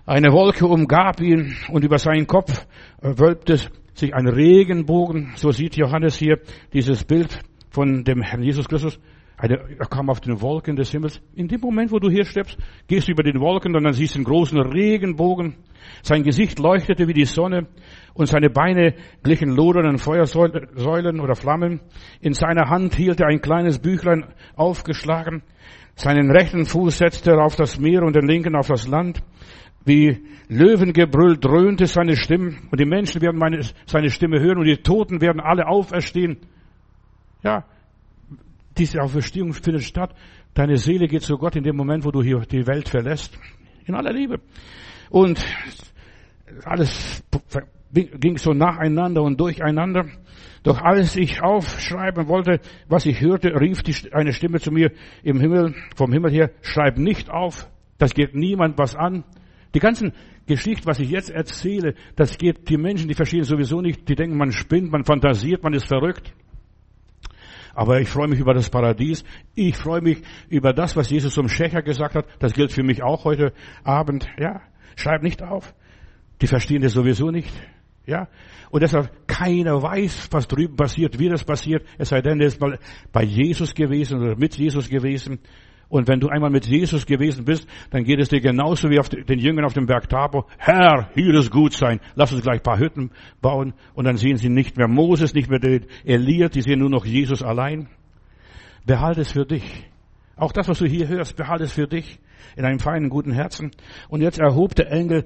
Eine 0.05 0.31
Wolke 0.31 0.65
umgab 0.65 1.19
ihn 1.19 1.57
und 1.67 1.83
über 1.83 1.97
seinen 1.97 2.25
Kopf 2.25 2.65
wölbte 3.01 3.59
sich 3.93 4.15
ein 4.15 4.29
Regenbogen. 4.29 5.33
So 5.35 5.51
sieht 5.51 5.75
Johannes 5.75 6.15
hier 6.15 6.39
dieses 6.71 7.03
Bild 7.03 7.37
von 7.69 8.05
dem 8.05 8.21
Herrn 8.21 8.43
Jesus 8.43 8.69
Christus. 8.69 8.97
Er 9.37 9.87
kam 9.89 10.09
auf 10.09 10.21
den 10.21 10.41
Wolken 10.41 10.77
des 10.77 10.91
Himmels. 10.91 11.21
In 11.35 11.49
dem 11.49 11.59
Moment, 11.59 11.91
wo 11.91 11.99
du 11.99 12.09
hier 12.09 12.23
stirbst, 12.23 12.57
gehst 12.87 13.07
du 13.07 13.11
über 13.11 13.23
den 13.23 13.41
Wolken 13.41 13.75
und 13.75 13.83
dann 13.83 13.93
siehst 13.93 14.15
du 14.15 14.19
einen 14.19 14.25
großen 14.25 14.57
Regenbogen. 14.59 15.57
Sein 16.03 16.23
Gesicht 16.23 16.57
leuchtete 16.57 17.07
wie 17.07 17.13
die 17.13 17.25
Sonne 17.25 17.67
und 18.13 18.27
seine 18.27 18.49
Beine 18.49 18.95
glichen 19.23 19.49
lodernden 19.49 19.97
Feuersäulen 19.97 21.19
oder 21.19 21.35
Flammen. 21.35 21.81
In 22.21 22.33
seiner 22.33 22.69
Hand 22.69 22.95
hielt 22.95 23.19
er 23.19 23.27
ein 23.27 23.41
kleines 23.41 23.79
Büchlein 23.79 24.25
aufgeschlagen. 24.55 25.43
Seinen 25.95 26.31
rechten 26.31 26.65
Fuß 26.65 26.97
setzte 26.97 27.31
er 27.31 27.43
auf 27.43 27.57
das 27.57 27.77
Meer 27.77 28.03
und 28.03 28.15
den 28.15 28.27
linken 28.27 28.55
auf 28.55 28.67
das 28.67 28.87
Land. 28.87 29.21
Wie 29.83 30.25
Löwengebrüll 30.47 31.37
dröhnte 31.37 31.87
seine 31.87 32.15
Stimme 32.15 32.55
und 32.71 32.79
die 32.79 32.85
Menschen 32.85 33.21
werden 33.21 33.37
meine, 33.37 33.59
seine 33.85 34.09
Stimme 34.09 34.39
hören 34.39 34.59
und 34.59 34.65
die 34.65 34.77
Toten 34.77 35.21
werden 35.21 35.41
alle 35.41 35.67
auferstehen. 35.67 36.37
Ja, 37.43 37.65
diese 38.77 39.01
Auferstehung 39.01 39.53
findet 39.53 39.83
statt. 39.83 40.15
Deine 40.53 40.77
Seele 40.77 41.07
geht 41.07 41.21
zu 41.21 41.37
Gott 41.37 41.55
in 41.55 41.63
dem 41.63 41.75
Moment, 41.75 42.05
wo 42.05 42.11
du 42.11 42.21
hier 42.21 42.39
die 42.39 42.65
Welt 42.67 42.89
verlässt. 42.89 43.37
In 43.85 43.95
aller 43.95 44.13
Liebe. 44.13 44.39
Und 45.09 45.43
alles 46.63 47.23
ging 47.91 48.37
so 48.37 48.53
nacheinander 48.53 49.21
und 49.21 49.39
durcheinander. 49.39 50.05
Doch 50.63 50.81
als 50.81 51.15
ich 51.15 51.43
aufschreiben 51.43 52.27
wollte, 52.27 52.59
was 52.87 53.05
ich 53.05 53.21
hörte, 53.21 53.49
rief 53.59 53.83
die, 53.83 53.93
eine 54.13 54.33
Stimme 54.33 54.59
zu 54.59 54.71
mir 54.71 54.91
im 55.23 55.39
Himmel, 55.39 55.75
vom 55.95 56.11
Himmel 56.11 56.31
her, 56.31 56.51
schreib 56.61 56.97
nicht 56.97 57.29
auf, 57.29 57.69
das 57.97 58.13
geht 58.13 58.33
niemand 58.33 58.77
was 58.77 58.95
an. 58.95 59.23
Die 59.75 59.79
ganzen 59.79 60.13
Geschichten, 60.47 60.85
was 60.85 60.99
ich 60.99 61.09
jetzt 61.09 61.29
erzähle, 61.29 61.95
das 62.15 62.37
geht 62.37 62.69
die 62.69 62.77
Menschen, 62.77 63.07
die 63.07 63.13
verstehen 63.13 63.43
sowieso 63.43 63.81
nicht, 63.81 64.07
die 64.09 64.15
denken, 64.15 64.37
man 64.37 64.51
spinnt, 64.51 64.91
man 64.91 65.03
fantasiert, 65.03 65.63
man 65.63 65.73
ist 65.73 65.87
verrückt. 65.87 66.33
Aber 67.75 67.99
ich 67.99 68.09
freue 68.09 68.29
mich 68.29 68.39
über 68.39 68.53
das 68.53 68.69
Paradies. 68.69 69.23
Ich 69.53 69.75
freue 69.75 70.01
mich 70.01 70.21
über 70.49 70.73
das, 70.73 70.95
was 70.95 71.09
Jesus 71.09 71.33
zum 71.33 71.49
Schächer 71.49 71.81
gesagt 71.81 72.15
hat. 72.15 72.25
Das 72.39 72.53
gilt 72.53 72.71
für 72.71 72.83
mich 72.83 73.03
auch 73.03 73.25
heute 73.25 73.53
Abend. 73.83 74.27
Ja, 74.39 74.61
schreib 74.95 75.21
nicht 75.21 75.43
auf. 75.43 75.75
Die 76.41 76.47
verstehen 76.47 76.81
das 76.81 76.93
sowieso 76.93 77.31
nicht. 77.31 77.51
Ja, 78.07 78.29
und 78.69 78.81
deshalb 78.81 79.27
keiner 79.27 79.81
weiß, 79.81 80.29
was 80.31 80.47
drüben 80.47 80.75
passiert, 80.75 81.19
wie 81.19 81.27
das 81.27 81.43
passiert. 81.43 81.85
Es 81.97 82.09
sei 82.09 82.21
denn, 82.21 82.39
er 82.39 82.47
ist 82.47 82.61
mal 82.61 82.79
bei 83.11 83.23
Jesus 83.23 83.73
gewesen 83.73 84.21
oder 84.21 84.35
mit 84.35 84.55
Jesus 84.55 84.89
gewesen. 84.89 85.39
Und 85.95 86.09
wenn 86.09 86.19
du 86.19 86.27
einmal 86.27 86.49
mit 86.49 86.65
Jesus 86.65 87.05
gewesen 87.05 87.45
bist, 87.45 87.65
dann 87.89 88.03
geht 88.03 88.19
es 88.19 88.27
dir 88.27 88.41
genauso 88.41 88.89
wie 88.89 88.99
auf 88.99 89.07
den 89.07 89.39
Jüngern 89.39 89.63
auf 89.63 89.71
dem 89.71 89.85
Berg 89.85 90.09
Tabor. 90.09 90.45
Herr, 90.57 91.09
hier 91.15 91.33
ist 91.35 91.51
gut 91.51 91.71
sein. 91.71 92.01
Lass 92.15 92.33
uns 92.33 92.41
gleich 92.41 92.57
ein 92.57 92.63
paar 92.63 92.79
Hütten 92.79 93.11
bauen. 93.41 93.73
Und 93.93 94.03
dann 94.03 94.17
sehen 94.17 94.35
sie 94.35 94.49
nicht 94.49 94.75
mehr 94.75 94.89
Moses, 94.89 95.33
nicht 95.33 95.49
mehr 95.49 95.59
den 95.59 95.85
Elia, 96.03 96.49
die 96.49 96.61
sehen 96.61 96.79
nur 96.79 96.89
noch 96.89 97.05
Jesus 97.05 97.41
allein. 97.41 97.87
Behalte 98.85 99.21
es 99.21 99.31
für 99.31 99.45
dich. 99.45 99.63
Auch 100.35 100.51
das, 100.51 100.67
was 100.67 100.79
du 100.79 100.85
hier 100.85 101.07
hörst, 101.07 101.37
behalte 101.37 101.63
es 101.63 101.71
für 101.71 101.87
dich 101.87 102.19
in 102.57 102.65
einem 102.65 102.79
feinen, 102.79 103.07
guten 103.07 103.31
Herzen. 103.31 103.71
Und 104.09 104.19
jetzt 104.19 104.37
erhob 104.37 104.75
der 104.75 104.91
Engel 104.91 105.23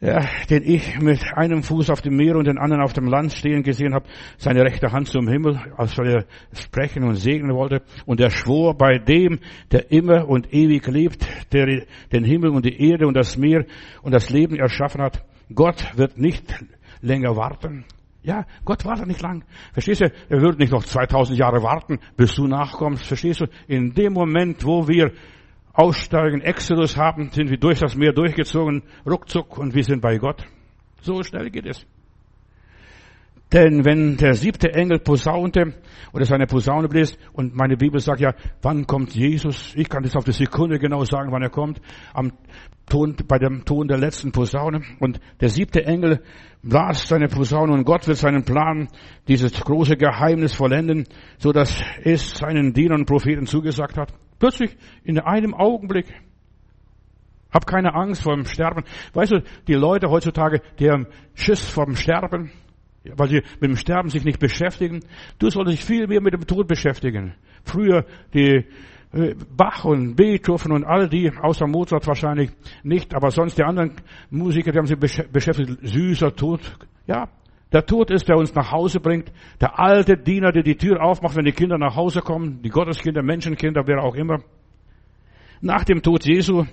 ja, 0.00 0.26
den 0.48 0.62
ich 0.64 0.98
mit 0.98 1.20
einem 1.34 1.62
Fuß 1.62 1.90
auf 1.90 2.00
dem 2.00 2.16
Meer 2.16 2.36
und 2.36 2.46
den 2.46 2.58
anderen 2.58 2.82
auf 2.82 2.94
dem 2.94 3.06
Land 3.06 3.32
stehen 3.32 3.62
gesehen 3.62 3.94
habe, 3.94 4.06
seine 4.38 4.62
rechte 4.62 4.92
Hand 4.92 5.08
zum 5.08 5.28
Himmel, 5.28 5.60
als 5.76 5.98
er 5.98 6.24
sprechen 6.54 7.04
und 7.04 7.16
segnen 7.16 7.54
wollte. 7.54 7.82
Und 8.06 8.20
er 8.20 8.30
schwor 8.30 8.76
bei 8.76 8.98
dem, 8.98 9.40
der 9.70 9.90
immer 9.92 10.26
und 10.26 10.54
ewig 10.54 10.86
lebt, 10.86 11.26
der 11.52 11.84
den 12.12 12.24
Himmel 12.24 12.50
und 12.50 12.64
die 12.64 12.90
Erde 12.90 13.06
und 13.06 13.14
das 13.14 13.36
Meer 13.36 13.66
und 14.02 14.12
das 14.12 14.30
Leben 14.30 14.56
erschaffen 14.56 15.02
hat. 15.02 15.22
Gott 15.54 15.92
wird 15.96 16.16
nicht 16.16 16.54
länger 17.02 17.36
warten. 17.36 17.84
Ja, 18.22 18.46
Gott 18.64 18.84
wartet 18.84 19.06
nicht 19.06 19.22
lang. 19.22 19.44
Verstehst 19.72 20.02
du? 20.02 20.12
Er 20.28 20.40
wird 20.40 20.58
nicht 20.58 20.72
noch 20.72 20.84
2000 20.84 21.38
Jahre 21.38 21.62
warten, 21.62 21.98
bis 22.16 22.34
du 22.34 22.46
nachkommst. 22.46 23.06
Verstehst 23.06 23.40
du? 23.40 23.46
In 23.66 23.94
dem 23.94 24.12
Moment, 24.12 24.64
wo 24.64 24.86
wir 24.88 25.12
aussteigen, 25.72 26.40
Exodus 26.40 26.96
haben, 26.96 27.30
sind 27.30 27.50
wir 27.50 27.58
durch 27.58 27.80
das 27.80 27.96
Meer 27.96 28.12
durchgezogen, 28.12 28.82
ruckzuck 29.06 29.58
und 29.58 29.74
wir 29.74 29.84
sind 29.84 30.00
bei 30.00 30.18
Gott. 30.18 30.46
So 31.02 31.22
schnell 31.22 31.50
geht 31.50 31.66
es. 31.66 31.86
Denn 33.52 33.84
wenn 33.84 34.16
der 34.16 34.34
siebte 34.34 34.72
Engel 34.72 35.00
posaunte 35.00 35.74
oder 36.12 36.24
seine 36.24 36.46
Posaune 36.46 36.88
bläst 36.88 37.18
und 37.32 37.54
meine 37.56 37.76
Bibel 37.76 37.98
sagt 37.98 38.20
ja, 38.20 38.32
wann 38.62 38.86
kommt 38.86 39.12
Jesus? 39.14 39.74
Ich 39.74 39.88
kann 39.88 40.04
das 40.04 40.14
auf 40.14 40.24
die 40.24 40.32
Sekunde 40.32 40.78
genau 40.78 41.02
sagen, 41.04 41.32
wann 41.32 41.42
er 41.42 41.50
kommt. 41.50 41.80
Am 42.14 42.32
Ton, 42.88 43.16
bei 43.26 43.38
dem 43.38 43.64
Ton 43.64 43.88
der 43.88 43.98
letzten 43.98 44.30
Posaune. 44.30 44.82
Und 45.00 45.20
der 45.40 45.48
siebte 45.48 45.84
Engel 45.84 46.22
blas 46.62 47.08
seine 47.08 47.26
Posaune 47.26 47.72
und 47.72 47.84
Gott 47.84 48.06
wird 48.06 48.18
seinen 48.18 48.44
Plan, 48.44 48.88
dieses 49.26 49.52
große 49.52 49.96
Geheimnis 49.96 50.54
vollenden, 50.54 51.06
so 51.38 51.50
dass 51.50 51.82
es 52.04 52.36
seinen 52.36 52.72
Dienern 52.72 53.00
und 53.00 53.06
Propheten 53.06 53.46
zugesagt 53.46 53.96
hat. 53.96 54.12
Plötzlich 54.40 54.76
in 55.04 55.20
einem 55.20 55.54
Augenblick. 55.54 56.06
Hab 57.52 57.66
keine 57.66 57.94
Angst 57.94 58.22
vor 58.22 58.34
dem 58.34 58.46
Sterben. 58.46 58.84
Weißt 59.12 59.32
du, 59.32 59.42
die 59.68 59.74
Leute 59.74 60.08
heutzutage, 60.08 60.62
die 60.78 60.90
haben 60.90 61.06
Schiss 61.34 61.68
vor 61.68 61.84
dem 61.84 61.96
Sterben, 61.96 62.50
weil 63.16 63.28
sie 63.28 63.42
mit 63.60 63.70
dem 63.70 63.76
Sterben 63.76 64.08
sich 64.08 64.24
nicht 64.24 64.38
beschäftigen. 64.38 65.00
Du 65.38 65.50
solltest 65.50 65.78
dich 65.78 65.84
viel 65.84 66.06
mehr 66.06 66.20
mit 66.20 66.32
dem 66.32 66.46
Tod 66.46 66.66
beschäftigen. 66.66 67.34
Früher 67.64 68.06
die 68.32 68.64
äh, 69.12 69.34
Bach 69.56 69.84
und 69.84 70.14
Beethoven 70.14 70.72
und 70.72 70.84
all 70.84 71.08
die, 71.08 71.30
außer 71.30 71.66
Mozart 71.66 72.06
wahrscheinlich 72.06 72.50
nicht, 72.82 73.14
aber 73.14 73.30
sonst 73.30 73.58
die 73.58 73.64
anderen 73.64 73.92
Musiker, 74.30 74.70
die 74.70 74.78
haben 74.78 74.86
sich 74.86 74.98
beschäftigt. 74.98 75.78
Süßer 75.82 76.34
Tod. 76.34 76.60
Ja, 77.06 77.28
der 77.72 77.86
Tod 77.86 78.10
ist, 78.10 78.28
der 78.28 78.36
uns 78.36 78.54
nach 78.54 78.72
Hause 78.72 79.00
bringt. 79.00 79.32
Der 79.60 79.78
alte 79.78 80.16
Diener, 80.16 80.52
der 80.52 80.62
die 80.62 80.76
Tür 80.76 81.02
aufmacht, 81.02 81.36
wenn 81.36 81.44
die 81.44 81.52
Kinder 81.52 81.78
nach 81.78 81.94
Hause 81.94 82.20
kommen. 82.20 82.62
Die 82.62 82.68
Gotteskinder, 82.68 83.22
Menschenkinder, 83.22 83.86
wer 83.86 84.02
auch 84.02 84.14
immer. 84.14 84.40
Nach 85.60 85.84
dem 85.84 86.02
Tod 86.02 86.24
Jesu 86.24 86.64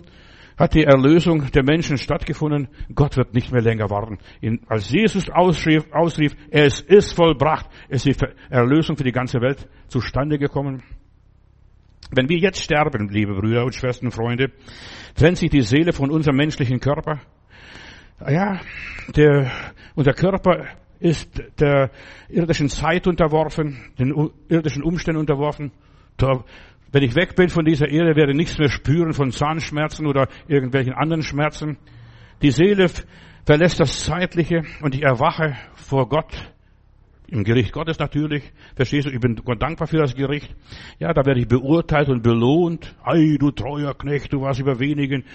hat 0.57 0.73
die 0.73 0.83
Erlösung 0.83 1.51
der 1.51 1.63
Menschen 1.63 1.97
stattgefunden. 1.97 2.67
Gott 2.95 3.15
wird 3.15 3.33
nicht 3.33 3.51
mehr 3.51 3.61
länger 3.61 3.89
warten. 3.89 4.17
als 4.67 4.89
Jesus 4.89 5.29
ausrief, 5.29 5.85
ausrief, 5.91 6.35
es 6.49 6.81
ist 6.81 7.13
vollbracht, 7.13 7.67
ist 7.89 8.05
die 8.05 8.15
Erlösung 8.49 8.97
für 8.97 9.03
die 9.03 9.11
ganze 9.11 9.39
Welt 9.39 9.67
zustande 9.87 10.39
gekommen. 10.39 10.81
Wenn 12.11 12.29
wir 12.29 12.37
jetzt 12.37 12.61
sterben, 12.61 13.09
liebe 13.09 13.35
Brüder 13.35 13.65
und 13.65 13.75
Schwestern, 13.75 14.11
Freunde, 14.11 14.51
trennt 15.15 15.37
sich 15.37 15.49
die 15.49 15.61
Seele 15.61 15.93
von 15.93 16.09
unserem 16.09 16.37
menschlichen 16.37 16.79
Körper. 16.79 17.19
Ja, 18.27 18.59
der, 19.15 19.51
unser 19.93 20.13
Körper 20.13 20.65
ist 20.99 21.41
der 21.59 21.91
irdischen 22.29 22.69
Zeit 22.69 23.07
unterworfen, 23.07 23.77
den 23.99 24.31
irdischen 24.49 24.83
Umständen 24.83 25.19
unterworfen. 25.19 25.71
Wenn 26.91 27.03
ich 27.03 27.15
weg 27.15 27.35
bin 27.35 27.49
von 27.49 27.65
dieser 27.65 27.89
Erde, 27.89 28.15
werde 28.15 28.31
ich 28.31 28.37
nichts 28.37 28.57
mehr 28.57 28.69
spüren 28.69 29.13
von 29.13 29.31
Zahnschmerzen 29.31 30.07
oder 30.07 30.27
irgendwelchen 30.47 30.93
anderen 30.93 31.21
Schmerzen. 31.21 31.77
Die 32.41 32.51
Seele 32.51 32.87
verlässt 33.45 33.79
das 33.79 34.03
Zeitliche 34.03 34.63
und 34.81 34.95
ich 34.95 35.03
erwache 35.03 35.55
vor 35.75 36.07
Gott. 36.09 36.53
Im 37.29 37.43
Gericht 37.43 37.73
Gottes 37.73 37.99
natürlich. 37.99 38.53
Verstehst 38.75 39.07
du? 39.07 39.11
Ich 39.11 39.19
bin 39.19 39.35
Gott 39.35 39.61
dankbar 39.61 39.87
für 39.87 39.97
das 39.97 40.15
Gericht. 40.15 40.55
Ja, 40.97 41.13
da 41.13 41.25
werde 41.25 41.41
ich 41.41 41.47
beurteilt 41.47 42.07
und 42.07 42.23
belohnt. 42.23 42.95
Ei, 43.03 43.35
du 43.37 43.51
treuer 43.51 43.93
Knecht, 43.97 44.31
du 44.31 44.41
warst 44.41 44.61
über 44.61 44.79
wenigen 44.79 45.25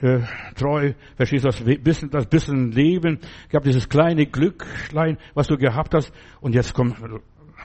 äh, 0.00 0.20
treu. 0.56 0.92
Verstehst 1.14 1.44
du? 1.44 1.48
Das 1.48 1.62
bisschen, 1.62 2.10
das 2.10 2.26
bisschen 2.26 2.72
Leben. 2.72 3.20
Ich 3.48 3.54
habe 3.54 3.64
dieses 3.64 3.88
kleine 3.88 4.26
Glücklein, 4.26 5.18
was 5.34 5.46
du 5.46 5.56
gehabt 5.56 5.94
hast. 5.94 6.12
Und 6.40 6.56
jetzt 6.56 6.74
kommt, 6.74 6.96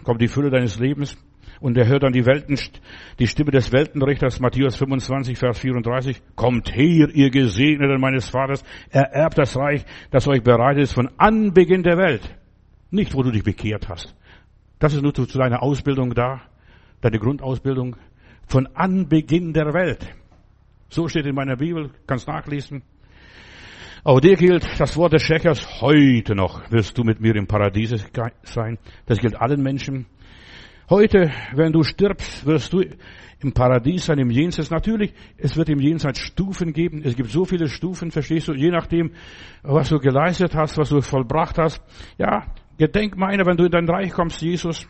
kommt 0.03 0.21
die 0.21 0.27
Fülle 0.27 0.51
deines 0.51 0.77
Lebens. 0.77 1.17
Und 1.59 1.75
er 1.77 1.87
hört 1.87 2.03
dann 2.03 2.13
die, 2.13 2.25
Welten, 2.25 2.59
die 3.17 3.27
Stimme 3.27 3.51
des 3.51 3.71
Weltenrichters, 3.71 4.39
Matthäus 4.39 4.75
25, 4.75 5.37
Vers 5.37 5.59
34. 5.59 6.21
Kommt 6.35 6.75
her, 6.75 7.09
ihr 7.13 7.29
Gesegneten 7.31 7.99
meines 7.99 8.29
Vaters, 8.29 8.63
ererbt 8.89 9.37
das 9.37 9.55
Reich, 9.57 9.85
das 10.11 10.27
euch 10.27 10.43
bereitet 10.43 10.83
ist 10.83 10.93
von 10.93 11.09
Anbeginn 11.17 11.83
der 11.83 11.97
Welt. 11.97 12.40
Nicht, 12.91 13.15
wo 13.15 13.23
du 13.23 13.31
dich 13.31 13.43
bekehrt 13.43 13.89
hast. 13.89 14.13
Das 14.79 14.93
ist 14.93 15.01
nur 15.01 15.13
zu, 15.13 15.25
deiner 15.25 15.63
Ausbildung 15.63 16.13
da, 16.13 16.41
deine 16.99 17.19
Grundausbildung. 17.19 17.95
Von 18.47 18.67
Anbeginn 18.75 19.53
der 19.53 19.73
Welt. 19.73 20.05
So 20.89 21.07
steht 21.07 21.25
in 21.25 21.35
meiner 21.35 21.55
Bibel, 21.55 21.89
kannst 22.05 22.27
nachlesen. 22.27 22.83
Auch 24.03 24.19
dir 24.19 24.35
gilt 24.35 24.67
das 24.79 24.97
Wort 24.97 25.13
des 25.13 25.21
Schächers, 25.21 25.81
heute 25.81 26.35
noch 26.35 26.69
wirst 26.71 26.97
du 26.97 27.03
mit 27.03 27.21
mir 27.21 27.35
im 27.35 27.47
Paradiese 27.47 27.97
sein. 28.43 28.77
Das 29.05 29.19
gilt 29.19 29.39
allen 29.39 29.61
Menschen. 29.61 30.07
Heute, 30.89 31.31
wenn 31.53 31.71
du 31.71 31.83
stirbst, 31.83 32.45
wirst 32.45 32.73
du 32.73 32.83
im 33.39 33.53
Paradies 33.53 34.05
sein, 34.05 34.19
im 34.19 34.29
Jenseits. 34.29 34.69
Natürlich, 34.69 35.13
es 35.37 35.55
wird 35.55 35.69
im 35.69 35.79
Jenseits 35.79 36.19
Stufen 36.19 36.73
geben. 36.73 37.01
Es 37.05 37.15
gibt 37.15 37.29
so 37.29 37.45
viele 37.45 37.69
Stufen, 37.69 38.11
verstehst 38.11 38.49
du, 38.49 38.53
je 38.53 38.71
nachdem, 38.71 39.11
was 39.63 39.87
du 39.87 39.99
geleistet 39.99 40.55
hast, 40.55 40.77
was 40.77 40.89
du 40.89 40.99
vollbracht 41.01 41.57
hast. 41.57 41.81
Ja, 42.17 42.47
gedenk 42.81 43.15
meiner, 43.15 43.45
wenn 43.45 43.57
du 43.57 43.65
in 43.65 43.71
dein 43.71 43.87
Reich 43.87 44.11
kommst, 44.11 44.41
Jesus. 44.41 44.87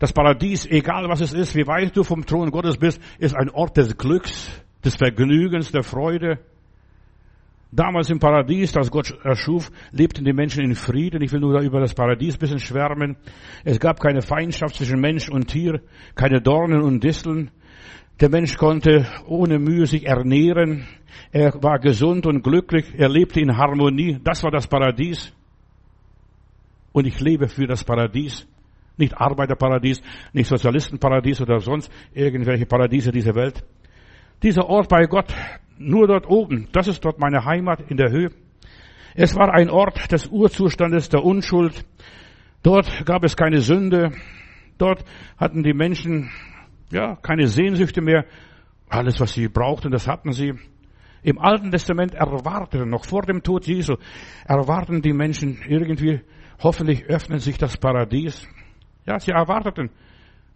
Das 0.00 0.12
Paradies, 0.12 0.66
egal 0.66 1.08
was 1.08 1.20
es 1.20 1.32
ist, 1.32 1.54
wie 1.54 1.68
weit 1.68 1.96
du 1.96 2.02
vom 2.02 2.26
Thron 2.26 2.50
Gottes 2.50 2.76
bist, 2.76 3.00
ist 3.20 3.36
ein 3.36 3.50
Ort 3.50 3.76
des 3.76 3.96
Glücks, 3.96 4.50
des 4.84 4.96
Vergnügens, 4.96 5.70
der 5.70 5.84
Freude. 5.84 6.40
Damals 7.70 8.10
im 8.10 8.18
Paradies, 8.18 8.72
das 8.72 8.90
Gott 8.90 9.16
erschuf, 9.22 9.70
lebten 9.92 10.24
die 10.24 10.32
Menschen 10.32 10.64
in 10.64 10.74
Frieden. 10.74 11.22
Ich 11.22 11.30
will 11.30 11.38
nur 11.38 11.60
über 11.60 11.78
das 11.78 11.94
Paradies 11.94 12.34
ein 12.34 12.40
bisschen 12.40 12.58
schwärmen. 12.58 13.16
Es 13.62 13.78
gab 13.78 14.00
keine 14.00 14.20
Feindschaft 14.20 14.74
zwischen 14.74 15.00
Mensch 15.00 15.28
und 15.28 15.46
Tier, 15.46 15.82
keine 16.16 16.40
Dornen 16.40 16.82
und 16.82 17.04
Disteln. 17.04 17.52
Der 18.20 18.28
Mensch 18.28 18.56
konnte 18.56 19.06
ohne 19.28 19.60
Mühe 19.60 19.86
sich 19.86 20.04
ernähren. 20.04 20.84
Er 21.30 21.52
war 21.62 21.78
gesund 21.78 22.26
und 22.26 22.42
glücklich. 22.42 22.86
Er 22.96 23.08
lebte 23.08 23.40
in 23.40 23.56
Harmonie. 23.56 24.18
Das 24.24 24.42
war 24.42 24.50
das 24.50 24.66
Paradies. 24.66 25.32
Und 26.94 27.08
ich 27.08 27.18
lebe 27.20 27.48
für 27.48 27.66
das 27.66 27.82
Paradies. 27.82 28.46
Nicht 28.96 29.20
Arbeiterparadies, 29.20 30.00
nicht 30.32 30.46
Sozialistenparadies 30.46 31.40
oder 31.40 31.58
sonst 31.58 31.90
irgendwelche 32.12 32.66
Paradiese 32.66 33.10
dieser 33.10 33.34
Welt. 33.34 33.64
Dieser 34.44 34.66
Ort 34.68 34.88
bei 34.88 35.06
Gott, 35.06 35.34
nur 35.76 36.06
dort 36.06 36.30
oben, 36.30 36.68
das 36.70 36.86
ist 36.86 37.04
dort 37.04 37.18
meine 37.18 37.44
Heimat 37.44 37.90
in 37.90 37.96
der 37.96 38.12
Höhe. 38.12 38.30
Es 39.16 39.34
war 39.34 39.52
ein 39.52 39.70
Ort 39.70 40.12
des 40.12 40.28
Urzustandes 40.28 41.08
der 41.08 41.24
Unschuld. 41.24 41.84
Dort 42.62 43.04
gab 43.04 43.24
es 43.24 43.36
keine 43.36 43.60
Sünde. 43.60 44.12
Dort 44.78 45.04
hatten 45.36 45.64
die 45.64 45.74
Menschen, 45.74 46.30
ja, 46.92 47.16
keine 47.16 47.48
Sehnsüchte 47.48 48.02
mehr. 48.02 48.24
Alles, 48.88 49.18
was 49.18 49.32
sie 49.32 49.48
brauchten, 49.48 49.90
das 49.90 50.06
hatten 50.06 50.30
sie. 50.30 50.54
Im 51.24 51.40
Alten 51.40 51.72
Testament 51.72 52.14
erwarteten, 52.14 52.88
noch 52.88 53.04
vor 53.04 53.22
dem 53.22 53.42
Tod 53.42 53.66
Jesu, 53.66 53.96
erwarten 54.46 55.02
die 55.02 55.12
Menschen 55.12 55.58
irgendwie, 55.66 56.20
hoffentlich 56.62 57.04
öffnet 57.06 57.40
sich 57.42 57.58
das 57.58 57.76
Paradies. 57.76 58.46
Ja, 59.06 59.18
sie 59.18 59.32
erwarteten, 59.32 59.90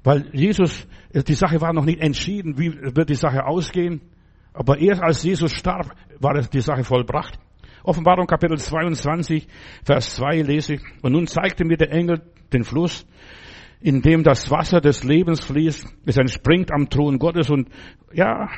weil 0.04 0.30
Jesus, 0.32 0.87
die 1.12 1.34
Sache 1.34 1.61
war 1.61 1.72
noch 1.72 1.84
nicht 1.84 2.00
entschieden, 2.00 2.58
wie 2.58 2.72
wird 2.96 3.11
die 3.11 3.14
Sache 3.14 3.44
ausgehen. 3.46 4.00
Aber 4.54 4.78
erst 4.78 5.02
als 5.02 5.22
Jesus 5.22 5.52
starb, 5.52 5.94
war 6.18 6.34
die 6.40 6.61
Sache 6.61 6.84
vollbracht. 6.84 7.38
Offenbarung 7.82 8.26
Kapitel 8.26 8.58
22, 8.58 9.46
Vers 9.84 10.16
2 10.16 10.42
lese 10.42 10.74
ich. 10.74 10.82
Und 11.02 11.12
nun 11.12 11.26
zeigte 11.26 11.64
mir 11.64 11.76
der 11.76 11.92
Engel 11.92 12.22
den 12.52 12.64
Fluss, 12.64 13.06
in 13.80 14.02
dem 14.02 14.22
das 14.22 14.50
Wasser 14.50 14.80
des 14.80 15.04
Lebens 15.04 15.44
fließt. 15.44 15.87
Es 16.06 16.16
entspringt 16.16 16.72
am 16.72 16.88
Thron 16.88 17.18
Gottes 17.18 17.50
und, 17.50 17.68
ja, 18.12 18.48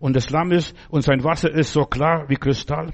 und 0.00 0.14
des 0.14 0.30
Lammes 0.30 0.74
und 0.90 1.02
sein 1.02 1.24
Wasser 1.24 1.50
ist 1.50 1.72
so 1.72 1.82
klar 1.82 2.28
wie 2.28 2.36
Kristall. 2.36 2.92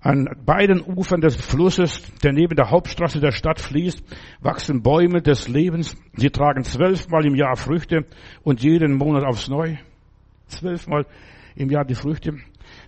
An 0.00 0.28
beiden 0.44 0.80
Ufern 0.80 1.20
des 1.20 1.36
Flusses, 1.36 2.02
der 2.22 2.32
neben 2.32 2.54
der 2.54 2.70
Hauptstraße 2.70 3.18
der 3.18 3.32
Stadt 3.32 3.60
fließt, 3.60 4.02
wachsen 4.40 4.82
Bäume 4.82 5.22
des 5.22 5.48
Lebens. 5.48 5.96
Sie 6.14 6.30
tragen 6.30 6.64
zwölfmal 6.64 7.26
im 7.26 7.34
Jahr 7.34 7.56
Früchte 7.56 8.04
und 8.42 8.62
jeden 8.62 8.94
Monat 8.94 9.24
aufs 9.24 9.48
Neue. 9.48 9.78
Zwölfmal 10.46 11.06
im 11.56 11.70
Jahr 11.70 11.84
die 11.84 11.94
Früchte. 11.94 12.34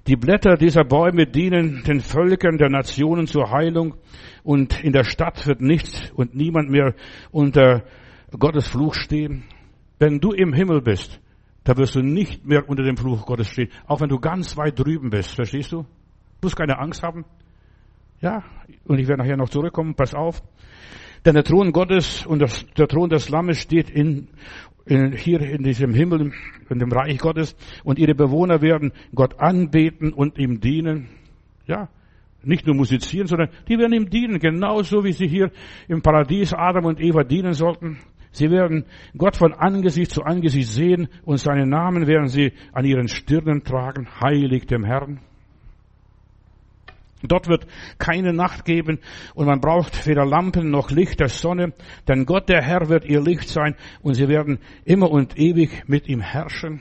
Die 0.07 0.17
Blätter 0.17 0.57
dieser 0.57 0.85
Bäume 0.85 1.27
dienen 1.27 1.83
den 1.85 2.01
Völkern 2.01 2.59
der 2.59 2.69
Nationen 2.69 3.27
zur 3.27 3.51
Heilung 3.51 3.95
und 4.43 4.83
in 4.83 4.93
der 4.93 5.05
Stadt 5.05 5.47
wird 5.47 5.61
nichts 5.61 6.11
und 6.15 6.35
niemand 6.35 6.71
mehr 6.71 6.95
unter 7.31 7.85
Gottes 8.39 8.69
Fluch 8.69 8.95
stehen. 8.95 9.45
Wenn 9.99 10.21
du 10.21 10.33
im 10.33 10.53
Himmel 10.53 10.83
bist, 10.83 11.21
da 11.65 11.77
wirst 11.77 11.95
du 11.95 12.01
nicht 12.01 12.47
mehr 12.47 12.69
unter 12.69 12.83
dem 12.83 12.97
Fluch 12.97 13.27
Gottes 13.27 13.49
stehen, 13.49 13.71
auch 13.87 14.01
wenn 14.01 14.09
du 14.09 14.19
ganz 14.19 14.57
weit 14.57 14.79
drüben 14.79 15.11
bist, 15.11 15.35
verstehst 15.35 15.73
du? 15.73 15.85
Du 16.41 16.47
musst 16.47 16.57
keine 16.57 16.79
Angst 16.79 17.03
haben. 17.03 17.25
Ja, 18.21 18.45
und 18.85 18.99
ich 18.99 19.09
werde 19.09 19.23
nachher 19.23 19.37
noch 19.37 19.49
zurückkommen, 19.49 19.95
pass 19.95 20.15
auf. 20.15 20.43
Denn 21.25 21.35
der 21.35 21.45
Thron 21.45 21.73
Gottes 21.73 22.25
und 22.27 22.41
das, 22.41 22.65
der 22.77 22.87
Thron 22.87 23.11
des 23.11 23.29
Lammes 23.29 23.59
steht 23.59 23.91
in, 23.91 24.29
in, 24.87 25.13
hier 25.13 25.41
in 25.41 25.63
diesem 25.63 25.93
Himmel, 25.93 26.33
in 26.69 26.79
dem 26.79 26.93
Reich 26.93 27.19
Gottes, 27.19 27.57
und 27.85 27.99
ihre 27.99 28.15
Bewohner 28.15 28.63
werden 28.63 28.93
Gott 29.15 29.41
anbeten 29.41 30.13
und 30.13 30.39
ihm 30.39 30.61
dienen. 30.61 31.09
Ja, 31.67 31.89
nicht 32.43 32.67
nur 32.67 32.77
musizieren, 32.77 33.27
sondern 33.27 33.51
die 33.69 33.79
werden 33.79 33.93
ihm 33.93 34.09
dienen, 34.09 34.39
genauso 34.39 35.05
wie 35.05 35.13
sie 35.13 35.27
hier 35.27 35.51
im 35.89 36.03
Paradies 36.03 36.55
Adam 36.55 36.85
und 36.85 37.01
Eva 37.01 37.25
dienen 37.25 37.53
sollten. 37.53 37.99
Sie 38.31 38.51
werden 38.51 38.85
Gott 39.17 39.37
von 39.37 39.55
Angesicht 39.55 40.13
zu 40.13 40.23
Angesicht 40.23 40.69
sehen 40.69 41.09
und 41.25 41.39
seinen 41.39 41.69
Namen 41.69 42.07
werden 42.07 42.29
sie 42.29 42.53
an 42.73 42.85
ihren 42.85 43.09
Stirnen 43.09 43.65
tragen, 43.65 44.07
heilig 44.21 44.67
dem 44.67 44.85
Herrn. 44.85 45.21
Dort 47.23 47.49
wird 47.49 47.67
keine 47.99 48.33
Nacht 48.33 48.65
geben 48.65 49.01
und 49.35 49.47
man 49.47 49.61
braucht 49.61 50.07
weder 50.07 50.25
Lampen 50.25 50.71
noch 50.71 50.91
Licht 50.91 51.19
der 51.19 51.29
Sonne, 51.29 51.73
denn 52.07 52.27
Gott 52.27 52.49
der 52.49 52.63
Herr 52.63 52.89
wird 52.89 53.05
ihr 53.05 53.21
Licht 53.21 53.49
sein 53.49 53.75
und 54.03 54.15
sie 54.15 54.29
werden 54.29 54.59
immer 54.85 55.11
und 55.11 55.37
ewig 55.37 55.89
mit 55.89 56.09
ihm 56.09 56.21
herrschen. 56.21 56.81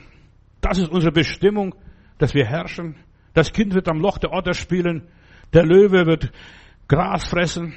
Das 0.60 0.78
ist 0.78 0.90
unsere 0.90 1.12
Bestimmung, 1.12 1.74
dass 2.18 2.34
wir 2.34 2.46
herrschen. 2.46 2.96
Das 3.34 3.52
Kind 3.52 3.74
wird 3.74 3.88
am 3.88 4.00
Loch 4.00 4.18
der 4.18 4.32
Otter 4.32 4.54
spielen, 4.54 5.08
der 5.52 5.64
Löwe 5.64 6.06
wird 6.06 6.30
Gras 6.86 7.24
fressen. 7.24 7.74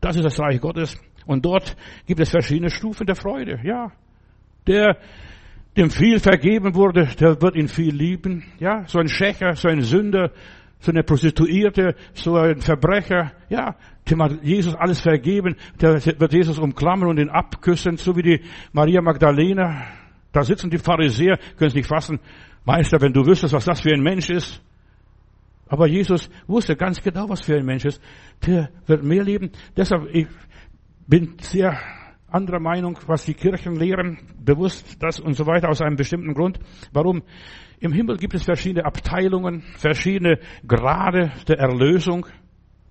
Das 0.00 0.16
ist 0.16 0.24
das 0.24 0.38
Reich 0.38 0.60
Gottes. 0.60 0.96
Und 1.26 1.44
dort 1.44 1.76
gibt 2.06 2.20
es 2.20 2.30
verschiedene 2.30 2.70
Stufen 2.70 3.06
der 3.06 3.16
Freude. 3.16 3.60
Ja, 3.64 3.92
der 4.66 4.98
dem 5.76 5.90
viel 5.90 6.20
vergeben 6.20 6.74
wurde, 6.74 7.08
der 7.18 7.40
wird 7.42 7.56
ihn 7.56 7.68
viel 7.68 7.94
lieben. 7.94 8.44
Ja, 8.58 8.84
so 8.86 8.98
ein 8.98 9.08
Schächer, 9.08 9.54
so 9.56 9.68
ein 9.68 9.80
Sünder, 9.80 10.30
so 10.80 10.90
eine 10.90 11.02
Prostituierte, 11.02 11.94
so 12.12 12.36
ein 12.36 12.60
Verbrecher, 12.60 13.32
ja, 13.48 13.76
dem 14.08 14.22
hat 14.22 14.42
Jesus 14.42 14.74
alles 14.74 15.00
vergeben, 15.00 15.56
der 15.80 16.04
wird 16.04 16.32
Jesus 16.32 16.58
umklammern 16.58 17.08
und 17.08 17.18
ihn 17.18 17.30
abküssen, 17.30 17.96
so 17.96 18.14
wie 18.16 18.22
die 18.22 18.40
Maria 18.72 19.00
Magdalena. 19.00 19.86
Da 20.32 20.42
sitzen 20.42 20.68
die 20.68 20.78
Pharisäer, 20.78 21.38
können 21.56 21.68
es 21.68 21.74
nicht 21.74 21.88
fassen. 21.88 22.20
Meister, 22.64 23.00
wenn 23.00 23.12
du 23.12 23.24
wüsstest, 23.24 23.54
was 23.54 23.64
das 23.64 23.80
für 23.80 23.92
ein 23.92 24.02
Mensch 24.02 24.28
ist. 24.30 24.60
Aber 25.68 25.86
Jesus 25.86 26.28
wusste 26.46 26.76
ganz 26.76 27.00
genau, 27.02 27.28
was 27.28 27.40
für 27.42 27.56
ein 27.56 27.64
Mensch 27.64 27.84
ist. 27.84 28.00
Der 28.46 28.70
wird 28.86 29.02
mehr 29.02 29.24
leben. 29.24 29.50
Deshalb, 29.76 30.08
ich 30.12 30.26
bin 31.06 31.34
sehr 31.40 31.78
anderer 32.34 32.60
Meinung, 32.60 32.98
was 33.06 33.24
die 33.24 33.34
Kirchen 33.34 33.76
lehren, 33.76 34.18
bewusst 34.38 35.02
das 35.02 35.20
und 35.20 35.34
so 35.34 35.46
weiter 35.46 35.68
aus 35.68 35.80
einem 35.80 35.96
bestimmten 35.96 36.34
Grund. 36.34 36.58
Warum? 36.92 37.22
Im 37.78 37.92
Himmel 37.92 38.16
gibt 38.16 38.34
es 38.34 38.44
verschiedene 38.44 38.84
Abteilungen, 38.84 39.62
verschiedene 39.76 40.38
Grade 40.66 41.32
der 41.46 41.58
Erlösung. 41.58 42.26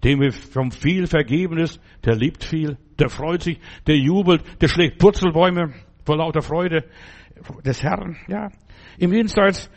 Dem 0.03 0.31
vom 0.31 0.71
viel 0.71 1.07
vergeben 1.07 1.57
ist, 1.57 1.79
der 2.03 2.15
liebt 2.15 2.43
viel, 2.43 2.77
der 2.99 3.09
freut 3.09 3.43
sich, 3.43 3.59
der 3.87 3.97
jubelt, 3.97 4.43
der 4.61 4.67
schlägt 4.67 4.99
Purzelbäume 4.99 5.73
vor 6.05 6.17
lauter 6.17 6.41
Freude 6.41 6.83
des 7.65 7.81
Herrn. 7.81 8.17
Ja, 8.27 8.49
im 8.97 9.13
Jenseits 9.13 9.69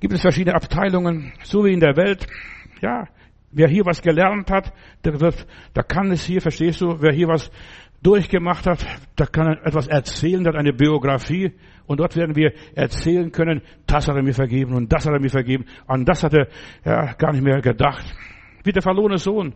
gibt 0.00 0.14
es 0.14 0.22
verschiedene 0.22 0.56
Abteilungen, 0.56 1.32
so 1.42 1.64
wie 1.64 1.72
in 1.72 1.80
der 1.80 1.96
Welt. 1.96 2.26
Ja, 2.80 3.04
wer 3.54 3.68
hier 3.68 3.84
was 3.84 4.02
gelernt 4.02 4.50
hat, 4.50 4.72
der 5.04 5.20
wird, 5.20 5.46
da 5.72 5.82
kann 5.82 6.10
es 6.10 6.24
hier, 6.24 6.40
verstehst 6.40 6.80
du, 6.80 7.00
wer 7.00 7.12
hier 7.12 7.28
was 7.28 7.50
durchgemacht 8.04 8.66
hat, 8.66 8.86
da 9.16 9.26
kann 9.26 9.46
er 9.46 9.66
etwas 9.66 9.88
erzählen, 9.88 10.46
hat 10.46 10.54
eine 10.54 10.72
Biografie 10.72 11.52
und 11.86 11.98
dort 11.98 12.14
werden 12.16 12.36
wir 12.36 12.52
erzählen 12.74 13.32
können, 13.32 13.62
das 13.86 14.06
hat 14.06 14.14
er 14.14 14.22
mir 14.22 14.34
vergeben 14.34 14.74
und 14.74 14.92
das 14.92 15.06
hat 15.06 15.12
er 15.12 15.20
mir 15.20 15.30
vergeben, 15.30 15.64
an 15.86 16.04
das 16.04 16.22
hat 16.22 16.34
er 16.34 16.48
ja, 16.84 17.14
gar 17.14 17.32
nicht 17.32 17.42
mehr 17.42 17.60
gedacht. 17.60 18.04
Wie 18.62 18.72
der 18.72 18.82
verlorene 18.82 19.18
Sohn. 19.18 19.54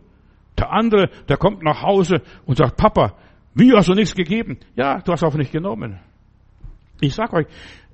Der 0.57 0.71
andere, 0.71 1.09
der 1.29 1.37
kommt 1.37 1.63
nach 1.63 1.81
Hause 1.83 2.21
und 2.45 2.57
sagt, 2.57 2.75
Papa, 2.75 3.15
wie 3.53 3.71
hast 3.73 3.87
du 3.87 3.93
nichts 3.93 4.15
gegeben? 4.15 4.57
Ja, 4.75 4.99
du 4.99 5.11
hast 5.11 5.23
auch 5.23 5.35
nicht 5.35 5.51
genommen. 5.51 5.99
Ich 7.01 7.13
sag 7.15 7.31
euch, 7.33 7.47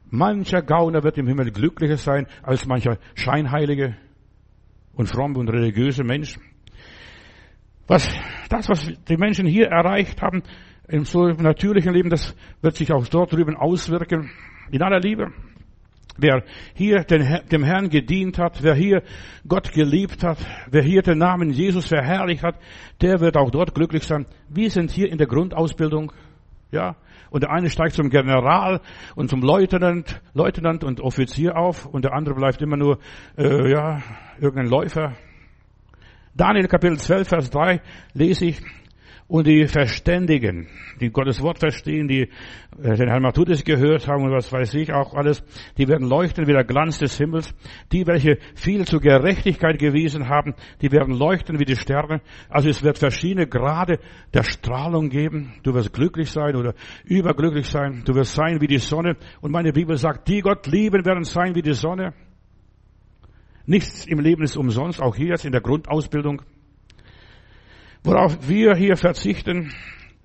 mancher 0.09 0.61
Gauner 0.61 1.03
wird 1.03 1.17
im 1.17 1.27
Himmel 1.27 1.51
glücklicher 1.51 1.97
sein 1.97 2.27
als 2.43 2.65
mancher 2.65 2.97
scheinheilige 3.13 3.97
und 4.93 5.07
fromme 5.07 5.37
und 5.37 5.49
religiöse 5.49 6.03
Mensch. 6.03 6.37
Was, 7.87 8.09
das, 8.49 8.67
was 8.67 8.91
die 9.07 9.17
Menschen 9.17 9.45
hier 9.45 9.67
erreicht 9.67 10.21
haben, 10.21 10.41
im 10.87 11.05
so 11.05 11.27
natürlichen 11.27 11.93
Leben, 11.93 12.09
das 12.09 12.35
wird 12.61 12.75
sich 12.75 12.91
auch 12.91 13.07
dort 13.07 13.31
drüben 13.31 13.55
auswirken. 13.55 14.31
In 14.71 14.81
aller 14.81 14.99
Liebe. 14.99 15.31
Wer 16.17 16.43
hier 16.73 17.03
den, 17.03 17.41
dem 17.51 17.63
Herrn 17.63 17.89
gedient 17.89 18.39
hat, 18.39 18.63
wer 18.63 18.73
hier 18.73 19.03
Gott 19.47 19.73
geliebt 19.73 20.23
hat, 20.23 20.37
wer 20.71 20.81
hier 20.81 21.01
den 21.01 21.17
Namen 21.17 21.51
Jesus 21.51 21.87
verherrlicht 21.87 22.41
hat, 22.41 22.55
der 23.01 23.19
wird 23.19 23.35
auch 23.35 23.51
dort 23.51 23.75
glücklich 23.75 24.03
sein. 24.03 24.25
Wir 24.49 24.71
sind 24.71 24.91
hier 24.91 25.11
in 25.11 25.17
der 25.17 25.27
Grundausbildung. 25.27 26.11
Ja, 26.71 26.95
und 27.29 27.43
der 27.43 27.51
eine 27.51 27.69
steigt 27.69 27.95
zum 27.95 28.09
General 28.09 28.81
und 29.15 29.29
zum 29.29 29.41
Leutnant, 29.41 30.21
Leutnant 30.33 30.83
und 30.83 31.01
Offizier 31.01 31.57
auf 31.57 31.85
und 31.85 32.05
der 32.05 32.13
andere 32.13 32.35
bleibt 32.35 32.61
immer 32.61 32.77
nur, 32.77 32.99
äh, 33.37 33.69
ja, 33.69 34.01
irgendein 34.39 34.67
Läufer. 34.67 35.13
Daniel 36.37 36.67
Kapitel 36.67 36.97
12, 36.97 37.27
Vers 37.29 37.49
3 37.49 37.81
lese 38.13 38.47
ich, 38.47 38.61
und 39.27 39.47
die 39.47 39.65
Verständigen, 39.67 40.67
die 41.01 41.09
Gottes 41.09 41.41
Wort 41.41 41.57
verstehen, 41.57 42.07
die 42.07 42.29
äh, 42.77 42.95
den 42.95 43.07
Herrn 43.07 43.23
Matthäus 43.23 43.63
gehört 43.63 44.07
haben 44.07 44.23
und 44.23 44.31
was 44.31 44.51
weiß 44.51 44.75
ich 44.75 44.93
auch 44.93 45.15
alles, 45.15 45.43
die 45.77 45.87
werden 45.87 46.07
leuchten 46.07 46.45
wie 46.45 46.51
der 46.51 46.63
Glanz 46.63 46.99
des 46.99 47.17
Himmels. 47.17 47.55
Die, 47.91 48.05
welche 48.05 48.37
viel 48.53 48.85
zur 48.85 48.99
Gerechtigkeit 48.99 49.79
gewiesen 49.79 50.29
haben, 50.29 50.53
die 50.81 50.91
werden 50.91 51.15
leuchten 51.15 51.59
wie 51.59 51.65
die 51.65 51.75
Sterne. 51.75 52.21
Also 52.49 52.69
es 52.69 52.83
wird 52.83 52.99
verschiedene 52.99 53.47
Grade 53.47 53.99
der 54.33 54.43
Strahlung 54.43 55.09
geben. 55.09 55.53
Du 55.63 55.73
wirst 55.73 55.91
glücklich 55.91 56.29
sein 56.29 56.55
oder 56.55 56.75
überglücklich 57.05 57.67
sein. 57.67 58.03
Du 58.05 58.13
wirst 58.13 58.35
sein 58.35 58.61
wie 58.61 58.67
die 58.67 58.77
Sonne. 58.77 59.15
Und 59.41 59.51
meine 59.51 59.71
Bibel 59.71 59.97
sagt, 59.97 60.27
die 60.27 60.41
Gott 60.41 60.67
lieben 60.67 61.03
werden 61.03 61.23
sein 61.23 61.55
wie 61.55 61.63
die 61.63 61.73
Sonne. 61.73 62.13
Nichts 63.65 64.05
im 64.05 64.19
Leben 64.19 64.43
ist 64.43 64.57
umsonst, 64.57 65.01
auch 65.01 65.15
hier 65.15 65.29
jetzt 65.29 65.45
in 65.45 65.51
der 65.51 65.61
Grundausbildung. 65.61 66.41
Worauf 68.03 68.47
wir 68.47 68.75
hier 68.75 68.97
verzichten, 68.97 69.73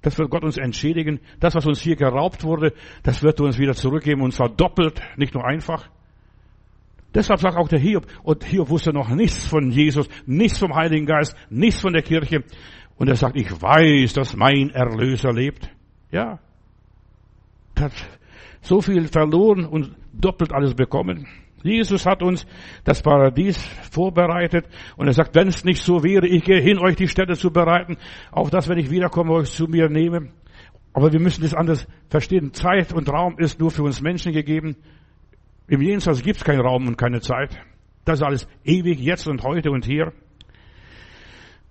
das 0.02 0.18
wird 0.18 0.30
Gott 0.30 0.44
uns 0.44 0.58
entschädigen. 0.58 1.20
Das, 1.40 1.54
was 1.54 1.66
uns 1.66 1.80
hier 1.80 1.96
geraubt 1.96 2.44
wurde, 2.44 2.72
das 3.02 3.22
wird 3.22 3.40
uns 3.40 3.58
wieder 3.58 3.74
zurückgeben 3.74 4.22
und 4.22 4.32
zwar 4.32 4.48
doppelt, 4.48 5.00
nicht 5.16 5.34
nur 5.34 5.46
einfach. 5.46 5.88
Deshalb 7.14 7.40
sagt 7.40 7.56
auch 7.56 7.68
der 7.68 7.80
Hiob, 7.80 8.06
und 8.22 8.44
Hiob 8.44 8.68
wusste 8.68 8.92
noch 8.92 9.08
nichts 9.08 9.46
von 9.46 9.70
Jesus, 9.70 10.08
nichts 10.26 10.58
vom 10.58 10.74
Heiligen 10.74 11.06
Geist, 11.06 11.34
nichts 11.48 11.80
von 11.80 11.92
der 11.92 12.02
Kirche. 12.02 12.44
Und 12.96 13.08
er 13.08 13.16
sagt, 13.16 13.36
ich 13.36 13.50
weiß, 13.50 14.12
dass 14.12 14.36
mein 14.36 14.70
Erlöser 14.70 15.32
lebt. 15.32 15.70
Ja. 16.12 16.38
Hat 17.78 17.92
so 18.60 18.80
viel 18.80 19.08
verloren 19.08 19.64
und 19.64 19.96
doppelt 20.12 20.52
alles 20.52 20.74
bekommen. 20.74 21.26
Jesus 21.62 22.06
hat 22.06 22.22
uns 22.22 22.46
das 22.84 23.02
Paradies 23.02 23.62
vorbereitet 23.90 24.66
und 24.96 25.06
er 25.06 25.12
sagt, 25.12 25.34
wenn 25.34 25.48
es 25.48 25.64
nicht 25.64 25.82
so 25.82 26.02
wäre, 26.02 26.26
ich 26.26 26.44
gehe 26.44 26.60
hin, 26.60 26.78
euch 26.78 26.96
die 26.96 27.08
Städte 27.08 27.34
zu 27.36 27.50
bereiten, 27.50 27.98
auf 28.30 28.50
das, 28.50 28.68
wenn 28.68 28.78
ich 28.78 28.90
wiederkomme, 28.90 29.32
euch 29.32 29.50
zu 29.50 29.66
mir 29.66 29.88
nehme. 29.88 30.30
Aber 30.92 31.12
wir 31.12 31.20
müssen 31.20 31.42
das 31.42 31.54
anders 31.54 31.86
verstehen. 32.08 32.52
Zeit 32.52 32.92
und 32.92 33.08
Raum 33.08 33.38
ist 33.38 33.60
nur 33.60 33.70
für 33.70 33.82
uns 33.82 34.00
Menschen 34.00 34.32
gegeben. 34.32 34.76
Im 35.68 35.82
Jenseits 35.82 36.22
gibt 36.22 36.38
es 36.38 36.44
keinen 36.44 36.60
Raum 36.60 36.88
und 36.88 36.96
keine 36.96 37.20
Zeit. 37.20 37.56
Das 38.04 38.18
ist 38.18 38.24
alles 38.24 38.48
ewig, 38.64 38.98
jetzt 38.98 39.28
und 39.28 39.42
heute 39.42 39.70
und 39.70 39.84
hier. 39.84 40.12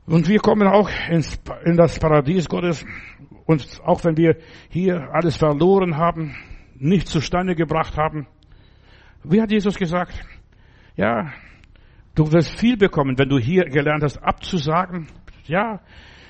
Und 0.06 0.28
wir 0.28 0.40
kommen 0.40 0.68
auch 0.68 0.90
ins, 1.10 1.40
in 1.66 1.76
das 1.76 2.00
Paradies 2.00 2.48
Gottes. 2.48 2.86
Und 3.46 3.82
auch 3.84 4.04
wenn 4.06 4.16
wir 4.16 4.38
hier 4.70 5.10
alles 5.12 5.36
verloren 5.36 5.98
haben, 5.98 6.36
nicht 6.78 7.08
zustande 7.08 7.56
gebracht 7.56 7.98
haben, 7.98 8.26
wie 9.24 9.42
hat 9.42 9.52
Jesus 9.52 9.78
gesagt? 9.78 10.14
Ja, 10.96 11.32
du 12.16 12.32
wirst 12.32 12.60
viel 12.60 12.78
bekommen, 12.78 13.18
wenn 13.18 13.30
du 13.30 13.40
hier 13.40 13.66
gelernt 13.66 14.04
hast, 14.04 14.18
abzusagen. 14.18 15.08
Ja, 15.46 15.82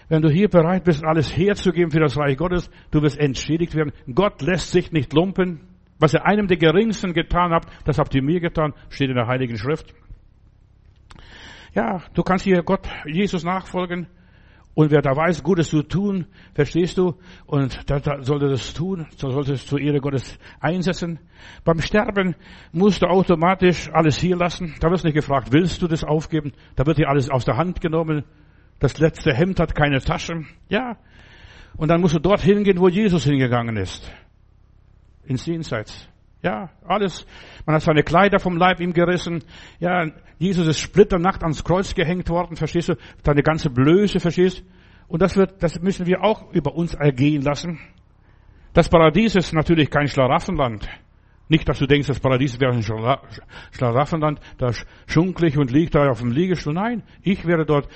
wenn 0.08 0.22
du 0.22 0.30
hier 0.30 0.50
bereit 0.50 0.84
bist, 0.84 1.04
alles 1.04 1.36
herzugeben 1.36 1.92
für 1.92 2.00
das 2.00 2.18
Reich 2.18 2.38
Gottes, 2.38 2.70
du 2.92 3.02
wirst 3.02 3.20
entschädigt 3.20 3.76
werden. 3.76 3.94
Gott 4.14 4.42
lässt 4.42 4.72
sich 4.72 4.92
nicht 4.92 5.14
lumpen. 5.14 5.62
Was 6.00 6.14
ihr 6.14 6.26
einem 6.26 6.48
der 6.48 6.58
Geringsten 6.58 7.14
getan 7.14 7.52
habt, 7.52 7.68
das 7.86 8.00
habt 8.00 8.16
ihr 8.16 8.24
mir 8.24 8.40
getan, 8.40 8.74
steht 8.90 9.10
in 9.10 9.16
der 9.16 9.28
Heiligen 9.28 9.58
Schrift. 9.58 9.94
Ja, 11.76 12.02
du 12.14 12.24
kannst 12.24 12.46
hier 12.46 12.64
Gott, 12.64 12.88
Jesus 13.06 13.44
nachfolgen. 13.44 14.08
Und 14.80 14.92
wer 14.92 15.02
da 15.02 15.14
weiß, 15.14 15.44
Gutes 15.44 15.72
zu 15.72 15.84
tun, 15.84 16.26
verstehst 16.54 16.98
du? 16.98 17.16
Und 17.46 17.82
da, 17.90 18.00
da 18.00 18.24
sollte 18.24 18.48
das 18.48 18.74
tun, 18.74 19.08
so 19.18 19.30
sollte 19.30 19.52
es 19.52 19.66
zur 19.66 19.82
Ehre 19.82 20.00
Gottes 20.00 20.40
einsetzen. 20.62 21.20
Beim 21.66 21.82
Sterben 21.82 22.34
musst 22.72 23.02
du 23.02 23.08
automatisch 23.08 23.90
alles 23.92 24.18
hier 24.18 24.38
lassen. 24.38 24.76
Da 24.80 24.90
wirst 24.90 25.04
du 25.04 25.10
nicht 25.10 25.16
gefragt, 25.16 25.50
willst 25.52 25.82
du 25.82 25.88
das 25.90 26.06
aufgeben? 26.06 26.54
Da 26.78 26.86
wird 26.86 26.98
dir 26.98 27.10
alles 27.10 27.30
aus 27.30 27.44
der 27.44 27.58
Hand 27.58 27.82
genommen. 27.82 28.24
Das 28.80 28.98
letzte 29.00 29.34
Hemd 29.34 29.60
hat 29.60 29.76
keine 29.76 30.00
Taschen. 30.00 30.48
Ja. 30.70 30.96
Und 31.76 31.90
dann 31.90 32.00
musst 32.00 32.16
du 32.16 32.20
dort 32.20 32.40
hingehen, 32.40 32.80
wo 32.80 32.88
Jesus 32.88 33.26
hingegangen 33.26 33.76
ist. 33.76 34.10
Ins 35.26 35.46
Jenseits. 35.46 36.08
Ja, 36.42 36.70
alles. 36.86 37.26
Man 37.66 37.76
hat 37.76 37.82
seine 37.82 38.04
Kleider 38.04 38.40
vom 38.40 38.56
Leib 38.56 38.80
ihm 38.80 38.94
gerissen. 38.94 39.44
Ja, 39.80 40.06
Jesus 40.38 40.68
ist 40.68 40.80
splitternackt 40.80 41.44
ans 41.44 41.64
Kreuz 41.64 41.94
gehängt 41.94 42.30
worden, 42.30 42.56
verstehst 42.56 42.90
du? 42.90 42.96
Deine 43.24 43.44
ganze 43.44 43.70
Blöße, 43.70 44.20
verstehst? 44.20 44.64
Und 45.10 45.22
das 45.22 45.36
wird, 45.36 45.62
das 45.62 45.82
müssen 45.82 46.06
wir 46.06 46.24
auch 46.24 46.54
über 46.54 46.76
uns 46.76 46.94
ergehen 46.94 47.42
lassen. 47.42 47.80
Das 48.74 48.88
Paradies 48.88 49.36
ist 49.36 49.54
natürlich 49.54 49.90
kein 49.90 50.08
Schlaraffenland. 50.08 50.88
Nicht, 51.50 51.68
dass 51.68 51.80
du 51.80 51.88
denkst, 51.88 52.08
das 52.08 52.20
Paradies 52.20 52.60
wäre 52.60 52.72
ein 52.72 52.84
Schlaraffenland, 52.84 54.40
da 54.60 54.72
schunklich 55.08 55.58
und 55.58 55.72
liegt 55.72 55.96
da 55.96 56.08
auf 56.08 56.20
dem 56.20 56.32
Liegestuhl. 56.32 56.76
Nein, 56.76 57.02
ich 57.24 57.46
werde 57.48 57.66
dort 57.66 57.90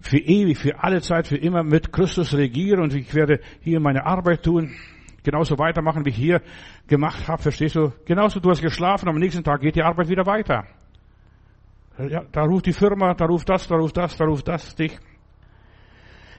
für 0.00 0.18
ewig, 0.18 0.56
für 0.56 0.82
alle 0.82 1.02
Zeit, 1.02 1.28
für 1.28 1.36
immer 1.36 1.62
mit 1.62 1.92
Christus 1.92 2.34
regieren 2.34 2.80
und 2.80 2.94
ich 2.94 3.14
werde 3.14 3.40
hier 3.60 3.78
meine 3.78 4.06
Arbeit 4.06 4.42
tun 4.42 4.74
genauso 5.24 5.58
weitermachen, 5.58 6.04
wie 6.04 6.10
ich 6.10 6.16
hier 6.16 6.40
gemacht 6.86 7.26
habe, 7.26 7.42
verstehst 7.42 7.74
du? 7.74 7.92
Genauso, 8.04 8.38
du 8.38 8.50
hast 8.50 8.62
geschlafen, 8.62 9.08
am 9.08 9.16
nächsten 9.16 9.42
Tag 9.42 9.60
geht 9.60 9.74
die 9.74 9.82
Arbeit 9.82 10.08
wieder 10.08 10.26
weiter. 10.26 10.64
Ja, 11.98 12.24
da 12.30 12.42
ruft 12.42 12.66
die 12.66 12.72
Firma, 12.72 13.14
da 13.14 13.24
ruft 13.24 13.48
das, 13.48 13.66
da 13.66 13.76
ruft 13.76 13.96
das, 13.96 14.16
da 14.16 14.24
ruft 14.24 14.46
das 14.46 14.74
dich. 14.74 14.98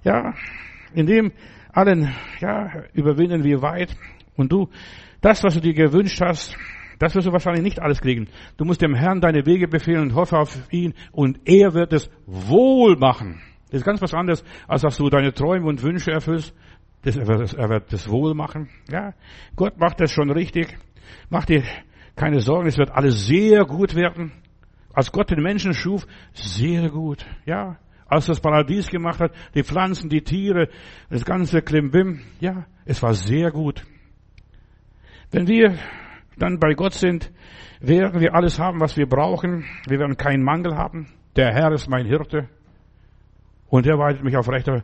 Ja, 0.03 0.33
in 0.93 1.05
dem 1.05 1.31
allen, 1.71 2.13
ja, 2.39 2.83
überwinden 2.93 3.43
wir 3.43 3.61
weit. 3.61 3.95
Und 4.35 4.51
du, 4.51 4.69
das, 5.21 5.43
was 5.43 5.55
du 5.55 5.61
dir 5.61 5.73
gewünscht 5.73 6.21
hast, 6.21 6.57
das 6.99 7.15
wirst 7.15 7.27
du 7.27 7.31
wahrscheinlich 7.31 7.63
nicht 7.63 7.81
alles 7.81 8.01
kriegen. 8.01 8.27
Du 8.57 8.65
musst 8.65 8.81
dem 8.81 8.95
Herrn 8.95 9.21
deine 9.21 9.45
Wege 9.45 9.67
befehlen 9.67 10.01
und 10.01 10.15
hoffe 10.15 10.37
auf 10.37 10.57
ihn 10.71 10.93
und 11.11 11.39
er 11.45 11.73
wird 11.73 11.93
es 11.93 12.09
wohl 12.25 12.95
machen. 12.97 13.41
Das 13.71 13.81
ist 13.81 13.85
ganz 13.85 14.01
was 14.01 14.13
anderes, 14.13 14.43
als 14.67 14.83
dass 14.83 14.97
du 14.97 15.09
deine 15.09 15.33
Träume 15.33 15.67
und 15.67 15.81
Wünsche 15.83 16.11
erfüllst. 16.11 16.53
Das, 17.05 17.15
er, 17.15 17.27
wird, 17.27 17.53
er 17.53 17.69
wird 17.69 17.93
das 17.93 18.09
wohl 18.09 18.33
machen. 18.33 18.67
Ja, 18.91 19.13
Gott 19.55 19.77
macht 19.77 20.01
das 20.01 20.11
schon 20.11 20.31
richtig. 20.31 20.75
Mach 21.29 21.45
dir 21.45 21.63
keine 22.15 22.39
Sorgen, 22.39 22.67
es 22.67 22.79
wird 22.79 22.89
alles 22.89 23.27
sehr 23.27 23.63
gut 23.65 23.95
werden. 23.95 24.31
Als 24.91 25.11
Gott 25.11 25.29
den 25.29 25.43
Menschen 25.43 25.75
schuf, 25.75 26.07
sehr 26.33 26.89
gut. 26.89 27.23
Ja, 27.45 27.77
als 28.07 28.25
das 28.25 28.39
Paradies 28.39 28.87
gemacht 28.87 29.19
hat, 29.19 29.33
die 29.53 29.63
Pflanzen, 29.63 30.09
die 30.09 30.23
Tiere, 30.23 30.69
das 31.11 31.23
ganze 31.23 31.61
Klimbim. 31.61 32.21
Ja, 32.39 32.65
es 32.85 33.03
war 33.03 33.13
sehr 33.13 33.51
gut. 33.51 33.85
Wenn 35.29 35.47
wir 35.47 35.77
dann 36.37 36.59
bei 36.59 36.73
Gott 36.73 36.93
sind, 36.93 37.31
werden 37.81 38.19
wir 38.19 38.33
alles 38.33 38.57
haben, 38.57 38.79
was 38.79 38.97
wir 38.97 39.05
brauchen. 39.05 39.63
Wir 39.87 39.99
werden 39.99 40.17
keinen 40.17 40.43
Mangel 40.43 40.75
haben. 40.75 41.07
Der 41.35 41.53
Herr 41.53 41.71
ist 41.71 41.87
mein 41.87 42.07
Hirte. 42.07 42.49
Und 43.67 43.85
er 43.85 43.99
weidet 43.99 44.23
mich 44.23 44.35
auf 44.37 44.49
rechter 44.49 44.83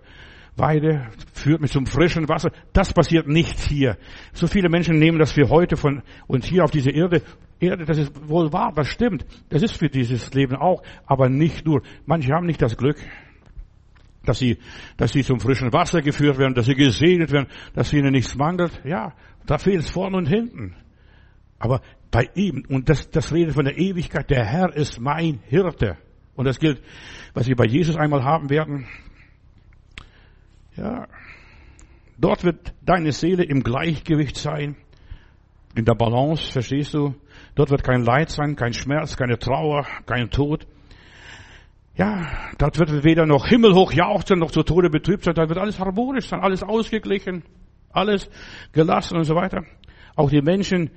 Weide, 0.62 1.10
führt 1.34 1.60
mich 1.60 1.72
zum 1.72 1.86
frischen 1.86 2.30
Wasser. 2.30 2.52
Das 2.72 2.94
passiert 2.94 3.28
nicht 3.28 3.60
hier. 3.60 3.98
So 4.32 4.48
viele 4.48 4.70
Menschen 4.70 5.00
nehmen 5.00 5.18
das 5.18 5.32
für 5.32 5.50
heute 5.50 5.76
von 5.76 6.04
und 6.28 6.46
hier 6.46 6.64
auf 6.64 6.72
diese 6.72 6.92
Erde. 6.92 7.24
Erde, 7.60 7.86
das 7.86 7.98
ist 7.98 8.30
wohl 8.30 8.54
wahr, 8.54 8.72
das 8.76 8.88
stimmt. 8.88 9.26
Das 9.50 9.64
ist 9.64 9.76
für 9.76 9.90
dieses 9.90 10.34
Leben 10.34 10.56
auch, 10.56 10.84
aber 11.06 11.30
nicht 11.30 11.66
nur. 11.66 11.82
Manche 12.06 12.34
haben 12.34 12.46
nicht 12.46 12.62
das 12.62 12.78
Glück, 12.78 12.98
dass 14.24 14.40
sie, 14.40 14.60
dass 14.98 15.12
sie 15.12 15.24
zum 15.24 15.40
frischen 15.40 15.74
Wasser 15.74 16.02
geführt 16.02 16.38
werden, 16.38 16.54
dass 16.54 16.68
sie 16.68 16.76
gesegnet 16.76 17.32
werden, 17.32 17.48
dass 17.74 17.92
ihnen 17.92 18.12
nichts 18.12 18.36
mangelt. 18.36 18.82
Ja, 18.86 19.14
da 19.48 19.58
fehlt 19.58 19.80
es 19.80 19.90
vorne 19.90 20.18
und 20.18 20.28
hinten. 20.28 20.76
Aber 21.58 21.82
bei 22.12 22.30
ihm, 22.36 22.64
und 22.70 22.88
das, 22.88 23.10
das 23.10 23.34
redet 23.34 23.56
von 23.56 23.66
der 23.66 23.78
Ewigkeit, 23.78 24.30
der 24.30 24.46
Herr 24.46 24.76
ist 24.76 25.00
mein 25.00 25.40
Hirte. 25.48 25.98
Und 26.36 26.46
das 26.46 26.60
gilt, 26.60 26.82
was 27.34 27.48
wir 27.48 27.56
bei 27.56 27.66
Jesus 27.66 27.96
einmal 27.96 28.24
haben 28.24 28.50
werden. 28.50 28.88
Ja, 30.76 31.08
dort 32.18 32.44
wird 32.44 32.74
deine 32.82 33.12
Seele 33.12 33.44
im 33.44 33.64
Gleichgewicht 33.64 34.38
sein, 34.38 34.76
in 35.76 35.86
der 35.86 35.96
Balance, 35.96 36.52
verstehst 36.52 36.94
du? 36.94 37.16
Dort 37.56 37.72
wird 37.72 37.84
kein 37.84 38.04
Leid 38.04 38.30
sein, 38.30 38.56
kein 38.56 38.74
Schmerz, 38.74 39.16
keine 39.16 39.38
Trauer, 39.38 39.86
kein 40.06 40.30
Tod. 40.30 40.68
Ja, 41.96 42.28
dort 42.58 42.80
wird 42.80 43.04
weder 43.04 43.26
noch 43.26 43.48
himmelhoch 43.48 43.92
jauchzen, 43.92 44.40
noch 44.40 44.52
zu 44.52 44.64
Tode 44.64 44.90
betrübt 44.90 45.24
sein, 45.24 45.34
dort 45.34 45.50
wird 45.50 45.60
alles 45.60 45.80
harmonisch 45.80 46.28
sein, 46.28 46.40
alles 46.40 46.64
ausgeglichen, 46.64 47.44
alles 47.92 48.30
gelassen 48.72 49.18
und 49.18 49.26
so 49.26 49.36
weiter. 49.36 49.66
Auch 50.16 50.30
die 50.30 50.42
Menschen, 50.42 50.92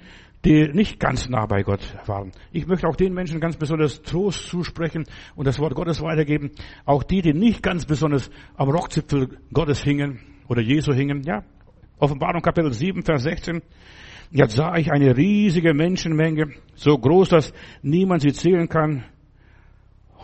die 0.45 0.69
nicht 0.73 1.01
ganz 1.01 1.29
nah 1.29 1.47
bei 1.47 1.63
Gott 1.63 1.81
waren. 2.07 2.33
Ich 2.53 2.67
möchte 2.67 2.87
auch 2.87 2.97
den 2.97 3.15
Menschen 3.15 3.41
ganz 3.41 3.57
besonders 3.57 4.03
Trost 4.03 4.47
zusprechen 4.47 5.05
und 5.35 5.47
das 5.47 5.59
Wort 5.59 5.75
Gottes 5.75 6.03
weitergeben. 6.03 6.51
Auch 6.85 7.03
die, 7.03 7.23
die 7.23 7.33
nicht 7.33 7.63
ganz 7.63 7.87
besonders 7.87 8.31
am 8.57 8.69
Rockzipfel 8.69 9.39
Gottes 9.53 9.83
hingen 9.83 10.21
oder 10.49 10.61
Jesu 10.61 10.93
hingen. 10.93 11.23
Ja, 11.23 11.45
Offenbarung 11.99 12.43
Kapitel 12.43 12.73
7, 12.73 13.03
Vers 13.03 13.23
16. 13.23 13.63
Jetzt 14.31 14.57
sah 14.57 14.77
ich 14.77 14.91
eine 14.91 15.17
riesige 15.17 15.75
Menschenmenge, 15.75 16.55
so 16.75 16.99
groß, 16.99 17.29
dass 17.29 17.53
niemand 17.83 18.23
sie 18.23 18.33
zählen 18.33 18.69
kann. 18.69 19.05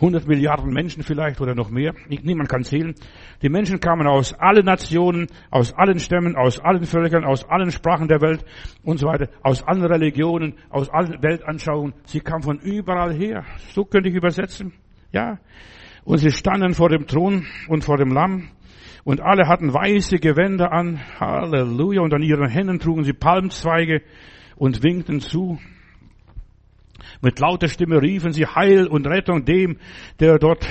100 0.01 0.27
Milliarden 0.27 0.73
Menschen 0.73 1.03
vielleicht 1.03 1.39
oder 1.41 1.53
noch 1.53 1.69
mehr. 1.69 1.93
Niemand 2.09 2.49
kann 2.49 2.63
zählen. 2.63 2.95
Die 3.43 3.49
Menschen 3.49 3.79
kamen 3.79 4.07
aus 4.07 4.33
allen 4.33 4.65
Nationen, 4.65 5.27
aus 5.51 5.73
allen 5.73 5.99
Stämmen, 5.99 6.35
aus 6.35 6.59
allen 6.59 6.85
Völkern, 6.85 7.23
aus 7.23 7.47
allen 7.47 7.71
Sprachen 7.71 8.07
der 8.07 8.19
Welt 8.19 8.43
und 8.83 8.97
so 8.97 9.05
weiter, 9.07 9.29
aus 9.43 9.61
allen 9.61 9.85
Religionen, 9.85 10.55
aus 10.69 10.89
allen 10.89 11.21
Weltanschauungen. 11.21 11.93
Sie 12.05 12.19
kamen 12.19 12.41
von 12.41 12.59
überall 12.59 13.13
her. 13.13 13.45
So 13.73 13.85
könnte 13.85 14.09
ich 14.09 14.15
übersetzen. 14.15 14.73
Ja. 15.11 15.37
Und 16.03 16.17
sie 16.17 16.31
standen 16.31 16.73
vor 16.73 16.89
dem 16.89 17.05
Thron 17.05 17.45
und 17.67 17.83
vor 17.83 17.97
dem 17.97 18.11
Lamm. 18.11 18.49
Und 19.03 19.21
alle 19.21 19.47
hatten 19.47 19.71
weiße 19.71 20.17
Gewänder 20.17 20.71
an. 20.71 20.99
Halleluja. 21.19 22.01
Und 22.01 22.13
an 22.13 22.23
ihren 22.23 22.49
Händen 22.49 22.79
trugen 22.79 23.03
sie 23.03 23.13
Palmzweige 23.13 24.01
und 24.55 24.81
winkten 24.81 25.19
zu. 25.19 25.59
Mit 27.21 27.39
lauter 27.39 27.67
Stimme 27.67 28.01
riefen 28.01 28.33
sie 28.33 28.45
Heil 28.45 28.87
und 28.87 29.07
Rettung 29.07 29.45
dem, 29.45 29.77
der 30.19 30.39
dort 30.39 30.67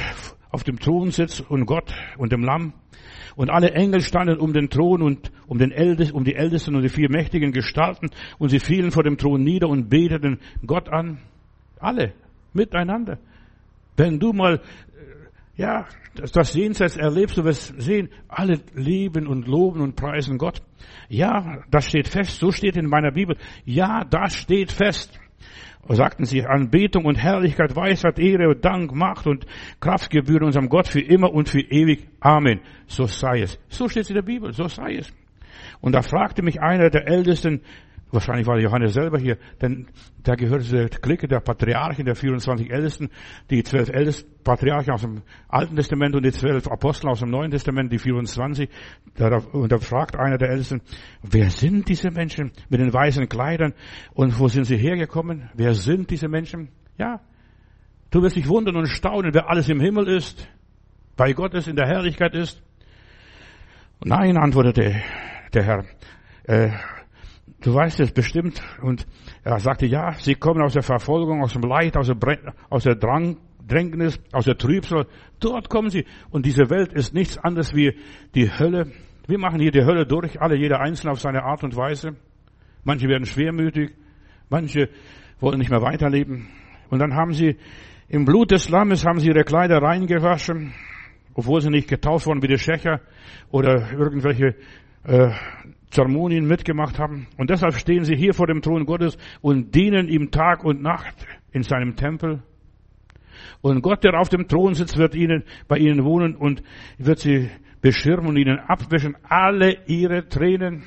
auf 0.51 0.65
dem 0.65 0.79
Thron 0.79 1.11
sitzt 1.11 1.49
und 1.51 1.67
Gott 1.67 1.95
und 2.19 2.33
dem 2.33 2.43
Lamm. 2.43 2.73
Und 3.37 3.51
alle 3.51 3.73
Engel 3.73 4.01
standen 4.01 4.39
um 4.39 4.53
den 4.53 4.69
Thron 4.69 5.03
und 5.03 5.31
um, 5.47 5.59
den 5.59 5.71
Ältesten, 5.71 6.17
um 6.17 6.25
die 6.25 6.35
Ältesten 6.35 6.75
und 6.75 6.83
die 6.83 6.89
vier 6.89 7.11
mächtigen 7.11 7.53
Gestalten 7.53 8.11
und 8.39 8.51
sie 8.51 8.59
fielen 8.59 8.91
vor 8.91 9.03
dem 9.03 9.17
Thron 9.17 9.43
nieder 9.43 9.69
und 9.69 9.89
beteten 9.89 10.41
Gott 10.67 10.89
an. 10.89 11.19
Alle 11.79 12.13
miteinander. 12.53 13.19
Wenn 13.97 14.19
du 14.19 14.33
mal 14.33 14.57
äh, 14.57 14.61
ja, 15.57 15.87
das 16.15 16.55
Jenseits 16.55 16.97
erlebst, 16.97 17.39
du 17.39 17.45
wirst 17.45 17.81
sehen, 17.81 18.09
alle 18.29 18.61
lieben 18.75 19.27
und 19.27 19.47
loben 19.47 19.81
und 19.81 19.95
preisen 19.95 20.37
Gott. 20.37 20.61
Ja, 21.09 21.63
das 21.71 21.87
steht 21.87 22.09
fest, 22.09 22.39
so 22.39 22.51
steht 22.51 22.77
in 22.77 22.87
meiner 22.87 23.13
Bibel. 23.13 23.37
Ja, 23.65 24.05
das 24.05 24.35
steht 24.35 24.73
fest 24.73 25.20
sagten 25.89 26.25
sie, 26.25 26.45
Anbetung 26.45 27.05
und 27.05 27.17
Herrlichkeit, 27.17 27.75
Weisheit, 27.75 28.19
Ehre 28.19 28.55
Dank, 28.57 28.95
Macht 28.95 29.27
und 29.27 29.47
Kraft 29.81 30.11
gebühren 30.11 30.45
unserem 30.45 30.69
Gott 30.69 30.87
für 30.87 31.01
immer 31.01 31.33
und 31.33 31.49
für 31.49 31.61
ewig. 31.61 32.09
Amen. 32.21 32.61
So 32.87 33.07
sei 33.07 33.41
es. 33.41 33.59
So 33.69 33.89
steht 33.89 34.05
es 34.05 34.11
in 34.11 34.17
der 34.17 34.23
Bibel, 34.23 34.53
so 34.53 34.69
sei 34.69 34.97
es. 34.97 35.13
Und 35.81 35.95
da 35.95 36.03
fragte 36.03 36.43
mich 36.43 36.61
einer 36.61 36.91
der 36.91 37.09
Ältesten, 37.09 37.63
Wahrscheinlich 38.13 38.47
war 38.47 38.59
Johannes 38.59 38.95
selber 38.95 39.19
hier, 39.19 39.39
denn 39.63 39.87
da 40.23 40.35
gehört 40.35 40.65
zur 40.65 40.89
Clique 40.89 41.29
der 41.29 41.41
Patriarchen, 41.41 42.05
der 42.05 42.17
24 42.17 42.71
Ältesten, 42.71 43.11
die 43.51 43.63
zwölf 43.63 43.89
Ältesten, 43.89 44.31
Patriarchen 44.43 44.93
aus 44.93 45.03
dem 45.03 45.23
Alten 45.49 45.77
Testament 45.77 46.17
und 46.17 46.25
die 46.25 46.33
zwölf 46.33 46.67
Apostel 46.67 47.09
aus 47.09 47.21
dem 47.21 47.31
Neuen 47.31 47.51
Testament, 47.51 47.93
die 47.93 47.99
24. 47.99 48.69
Und 49.53 49.71
da 49.73 49.79
fragt 49.79 50.17
einer 50.17 50.39
der 50.39 50.51
Ältesten, 50.51 50.83
wer 51.23 51.51
sind 51.51 51.89
diese 51.89 52.11
Menschen 52.11 52.53
mit 52.69 52.81
den 52.81 52.93
weißen 52.93 53.29
Kleidern 53.29 53.75
und 54.13 54.39
wo 54.41 54.49
sind 54.49 54.65
sie 54.65 54.77
hergekommen? 54.77 55.51
Wer 55.55 55.75
sind 55.75 56.11
diese 56.11 56.29
Menschen? 56.29 56.71
Ja, 56.99 57.21
du 58.11 58.23
wirst 58.23 58.37
dich 58.37 58.49
wundern 58.49 58.77
und 58.77 58.87
staunen, 58.87 59.33
wer 59.35 59.49
alles 59.49 59.69
im 59.69 59.81
Himmel 59.81 60.09
ist, 60.09 60.49
bei 61.17 61.33
Gott 61.33 61.55
ist, 61.55 61.69
in 61.69 61.77
der 61.77 61.87
Herrlichkeit 61.87 62.35
ist. 62.35 62.63
Nein, 64.03 64.37
antwortete 64.37 65.01
der 65.53 65.63
Herr. 65.63 65.85
Äh, 66.45 66.71
Du 67.63 67.75
weißt 67.75 68.01
es 68.01 68.13
bestimmt. 68.13 68.63
Und 68.83 69.07
er 69.45 69.59
sagte, 69.61 69.87
ja, 69.87 70.13
sie 70.13 70.35
kommen 70.35 70.63
aus 70.63 70.73
der 70.73 70.83
Verfolgung, 70.83 71.43
aus 71.43 71.53
dem 71.53 71.63
Leid, 71.63 71.97
aus 71.97 72.07
der, 72.07 72.17
aus 72.71 72.85
der 72.85 72.95
Drang, 72.95 73.37
Drängnis, 73.67 74.19
aus 74.33 74.47
der 74.47 74.57
Trübsal. 74.57 75.07
Dort 75.39 75.69
kommen 75.69 75.91
sie. 75.91 76.07
Und 76.31 76.47
diese 76.47 76.71
Welt 76.71 76.93
ist 76.93 77.15
nichts 77.15 77.39
anderes 77.39 77.75
wie 77.75 77.97
die 78.35 78.51
Hölle. 78.51 78.91
Wir 79.27 79.39
machen 79.39 79.61
hier 79.61 79.71
die 79.71 79.85
Hölle 79.85 80.07
durch, 80.07 80.41
alle, 80.41 80.57
jeder 80.57 80.81
Einzelne 80.81 81.13
auf 81.13 81.21
seine 81.21 81.45
Art 81.45 81.63
und 81.63 81.77
Weise. 81.77 82.17
Manche 82.83 83.09
werden 83.09 83.27
schwermütig, 83.27 83.93
manche 84.49 84.89
wollen 85.39 85.59
nicht 85.59 85.71
mehr 85.71 85.83
weiterleben. 85.83 86.49
Und 86.89 86.99
dann 86.99 87.15
haben 87.15 87.33
sie 87.33 87.57
im 88.09 88.25
Blut 88.25 88.51
des 88.51 88.69
Lammes 88.69 89.07
haben 89.07 89.21
sie 89.21 89.29
ihre 89.29 89.45
Kleider 89.45 89.81
reingewaschen, 89.81 90.73
obwohl 91.35 91.61
sie 91.61 91.71
nicht 91.71 91.89
getauft 91.89 92.27
wurden 92.27 92.43
wie 92.43 92.49
die 92.49 92.59
Schächer 92.59 93.01
oder 93.51 93.93
irgendwelche 93.93 94.57
äh, 95.05 95.31
Zeremonien 95.91 96.47
mitgemacht 96.47 96.99
haben. 96.99 97.27
Und 97.37 97.51
deshalb 97.51 97.75
stehen 97.75 98.05
sie 98.05 98.17
hier 98.17 98.33
vor 98.33 98.47
dem 98.47 98.63
Thron 98.63 98.87
Gottes 98.87 99.19
und 99.41 99.75
dienen 99.75 100.09
ihm 100.09 100.31
Tag 100.31 100.65
und 100.65 100.83
Nacht 100.83 101.27
in 101.53 101.63
seinem 101.63 101.97
Tempel. 101.97 102.43
Und 103.61 103.83
Gott, 103.83 104.05
der 104.05 104.19
auf 104.19 104.29
dem 104.29 104.49
Thron 104.49 104.75
sitzt, 104.75 104.97
wird 104.97 105.15
ihnen, 105.15 105.45
bei 105.69 105.79
ihnen 105.79 106.05
wohnen 106.05 106.37
und 106.37 106.63
wird 106.99 107.19
sie 107.19 107.51
beschirmen 107.81 108.29
und 108.29 108.37
ihnen 108.37 108.59
abwischen 108.59 109.17
alle 109.23 109.85
ihre 109.87 110.29
Tränen. 110.29 110.85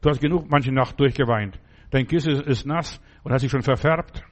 Du 0.00 0.10
hast 0.10 0.20
genug 0.20 0.50
manche 0.50 0.72
Nacht 0.72 0.98
durchgeweint. 0.98 1.58
Dein 1.90 2.06
Kissen 2.06 2.40
ist 2.42 2.66
nass 2.66 3.00
und 3.22 3.32
hat 3.32 3.40
sich 3.40 3.50
schon 3.50 3.62
verfärbt. 3.62 4.24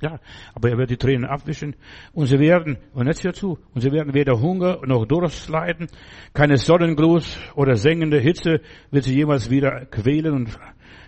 Ja, 0.00 0.18
aber 0.54 0.70
er 0.70 0.78
wird 0.78 0.90
die 0.90 0.96
Tränen 0.96 1.26
abwischen 1.26 1.76
und 2.14 2.24
sie 2.24 2.38
werden, 2.38 2.78
und 2.94 3.06
jetzt 3.06 3.20
hierzu, 3.20 3.58
und 3.74 3.82
sie 3.82 3.92
werden 3.92 4.14
weder 4.14 4.40
Hunger 4.40 4.80
noch 4.86 5.04
Durst 5.04 5.50
leiden, 5.50 5.88
keine 6.32 6.56
Sonnengruß 6.56 7.38
oder 7.54 7.76
sengende 7.76 8.18
Hitze 8.18 8.60
wird 8.90 9.04
sie 9.04 9.14
jemals 9.14 9.50
wieder 9.50 9.84
quälen 9.86 10.32
und 10.32 10.58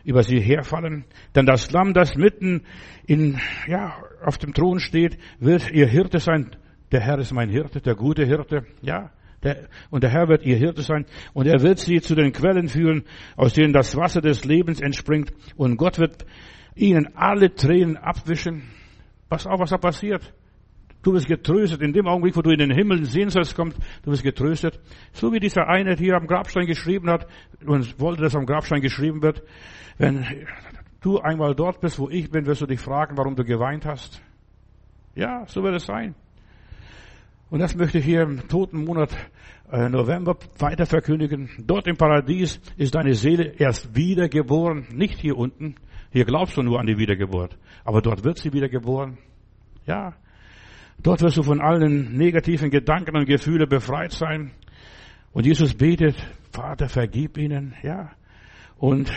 über 0.04 0.22
sie 0.22 0.40
herfallen. 0.40 1.04
Denn 1.34 1.46
das 1.46 1.70
Lamm, 1.70 1.94
das 1.94 2.16
mitten 2.16 2.64
in, 3.06 3.38
ja, 3.66 3.96
auf 4.22 4.36
dem 4.36 4.52
Thron 4.52 4.78
steht, 4.78 5.16
wird 5.38 5.70
ihr 5.70 5.86
Hirte 5.86 6.18
sein. 6.18 6.50
Der 6.90 7.00
Herr 7.00 7.18
ist 7.18 7.32
mein 7.32 7.48
Hirte, 7.48 7.80
der 7.80 7.94
gute 7.94 8.26
Hirte, 8.26 8.66
ja. 8.82 9.10
Der, 9.42 9.68
und 9.90 10.04
der 10.04 10.10
Herr 10.10 10.28
wird 10.28 10.44
ihr 10.44 10.56
Hirte 10.56 10.82
sein 10.82 11.04
und 11.32 11.46
er 11.48 11.62
wird 11.62 11.80
sie 11.80 12.00
zu 12.00 12.14
den 12.14 12.32
Quellen 12.32 12.68
führen, 12.68 13.04
aus 13.36 13.54
denen 13.54 13.72
das 13.72 13.96
Wasser 13.96 14.20
des 14.20 14.44
Lebens 14.44 14.80
entspringt 14.80 15.32
und 15.56 15.78
Gott 15.78 15.98
wird 15.98 16.24
ihnen 16.76 17.16
alle 17.16 17.52
Tränen 17.52 17.96
abwischen 17.96 18.62
Pass 19.32 19.46
auf, 19.46 19.60
was 19.60 19.70
da 19.70 19.78
passiert. 19.78 20.30
Du 21.02 21.14
wirst 21.14 21.26
getröstet. 21.26 21.80
In 21.80 21.94
dem 21.94 22.06
Augenblick, 22.06 22.36
wo 22.36 22.42
du 22.42 22.50
in 22.50 22.58
den 22.58 22.70
Himmel 22.70 23.06
sehen 23.06 23.30
sollst, 23.30 23.56
kommt, 23.56 23.74
du 24.02 24.10
wirst 24.10 24.22
getröstet. 24.22 24.78
So 25.14 25.32
wie 25.32 25.40
dieser 25.40 25.68
eine 25.68 25.96
hier 25.96 26.16
am 26.16 26.26
Grabstein 26.26 26.66
geschrieben 26.66 27.08
hat 27.08 27.26
und 27.64 27.98
wollte, 27.98 28.20
dass 28.20 28.36
am 28.36 28.44
Grabstein 28.44 28.82
geschrieben 28.82 29.22
wird. 29.22 29.42
Wenn 29.96 30.26
du 31.00 31.18
einmal 31.18 31.54
dort 31.54 31.80
bist, 31.80 31.98
wo 31.98 32.10
ich 32.10 32.30
bin, 32.30 32.44
wirst 32.44 32.60
du 32.60 32.66
dich 32.66 32.78
fragen, 32.78 33.16
warum 33.16 33.34
du 33.34 33.42
geweint 33.42 33.86
hast. 33.86 34.20
Ja, 35.14 35.46
so 35.46 35.62
wird 35.62 35.76
es 35.76 35.86
sein. 35.86 36.14
Und 37.48 37.60
das 37.60 37.74
möchte 37.74 38.00
ich 38.00 38.04
hier 38.04 38.24
im 38.24 38.46
toten 38.48 38.84
Monat 38.84 39.16
äh, 39.72 39.88
November 39.88 40.36
weiter 40.58 40.84
verkündigen. 40.84 41.48
Dort 41.66 41.86
im 41.86 41.96
Paradies 41.96 42.60
ist 42.76 42.94
deine 42.94 43.14
Seele 43.14 43.54
erst 43.56 43.96
wiedergeboren, 43.96 44.88
nicht 44.92 45.18
hier 45.18 45.38
unten. 45.38 45.76
Hier 46.12 46.24
glaubst 46.26 46.56
du 46.56 46.62
nur 46.62 46.78
an 46.78 46.86
die 46.86 46.98
Wiedergeburt. 46.98 47.56
Aber 47.84 48.02
dort 48.02 48.22
wird 48.22 48.38
sie 48.38 48.52
wiedergeboren. 48.52 49.18
Ja. 49.86 50.14
Dort 51.02 51.22
wirst 51.22 51.38
du 51.38 51.42
von 51.42 51.60
allen 51.60 52.16
negativen 52.16 52.70
Gedanken 52.70 53.16
und 53.16 53.26
Gefühlen 53.26 53.68
befreit 53.68 54.12
sein. 54.12 54.52
Und 55.32 55.46
Jesus 55.46 55.74
betet, 55.74 56.14
Vater, 56.52 56.88
vergib 56.88 57.38
ihnen. 57.38 57.74
Ja. 57.82 58.10
Und 58.76 59.10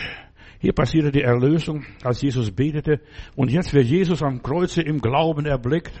hier 0.58 0.72
passierte 0.72 1.12
die 1.12 1.22
Erlösung, 1.22 1.84
als 2.02 2.22
Jesus 2.22 2.50
betete. 2.50 3.00
Und 3.36 3.50
jetzt 3.50 3.74
wird 3.74 3.84
Jesus 3.84 4.22
am 4.22 4.42
Kreuze 4.42 4.80
im 4.80 5.00
Glauben 5.00 5.44
erblickt. 5.44 5.92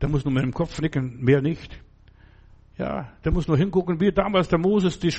Der 0.00 0.08
muss 0.08 0.24
nur 0.24 0.34
mit 0.34 0.42
dem 0.42 0.52
Kopf 0.52 0.80
nicken, 0.80 1.22
mehr 1.22 1.40
nicht. 1.40 1.80
Ja, 2.76 3.12
der 3.24 3.32
muss 3.32 3.48
nur 3.48 3.56
hingucken, 3.56 4.00
wie 4.00 4.12
damals 4.12 4.48
der 4.48 4.58
Moses 4.58 5.00
die, 5.00 5.12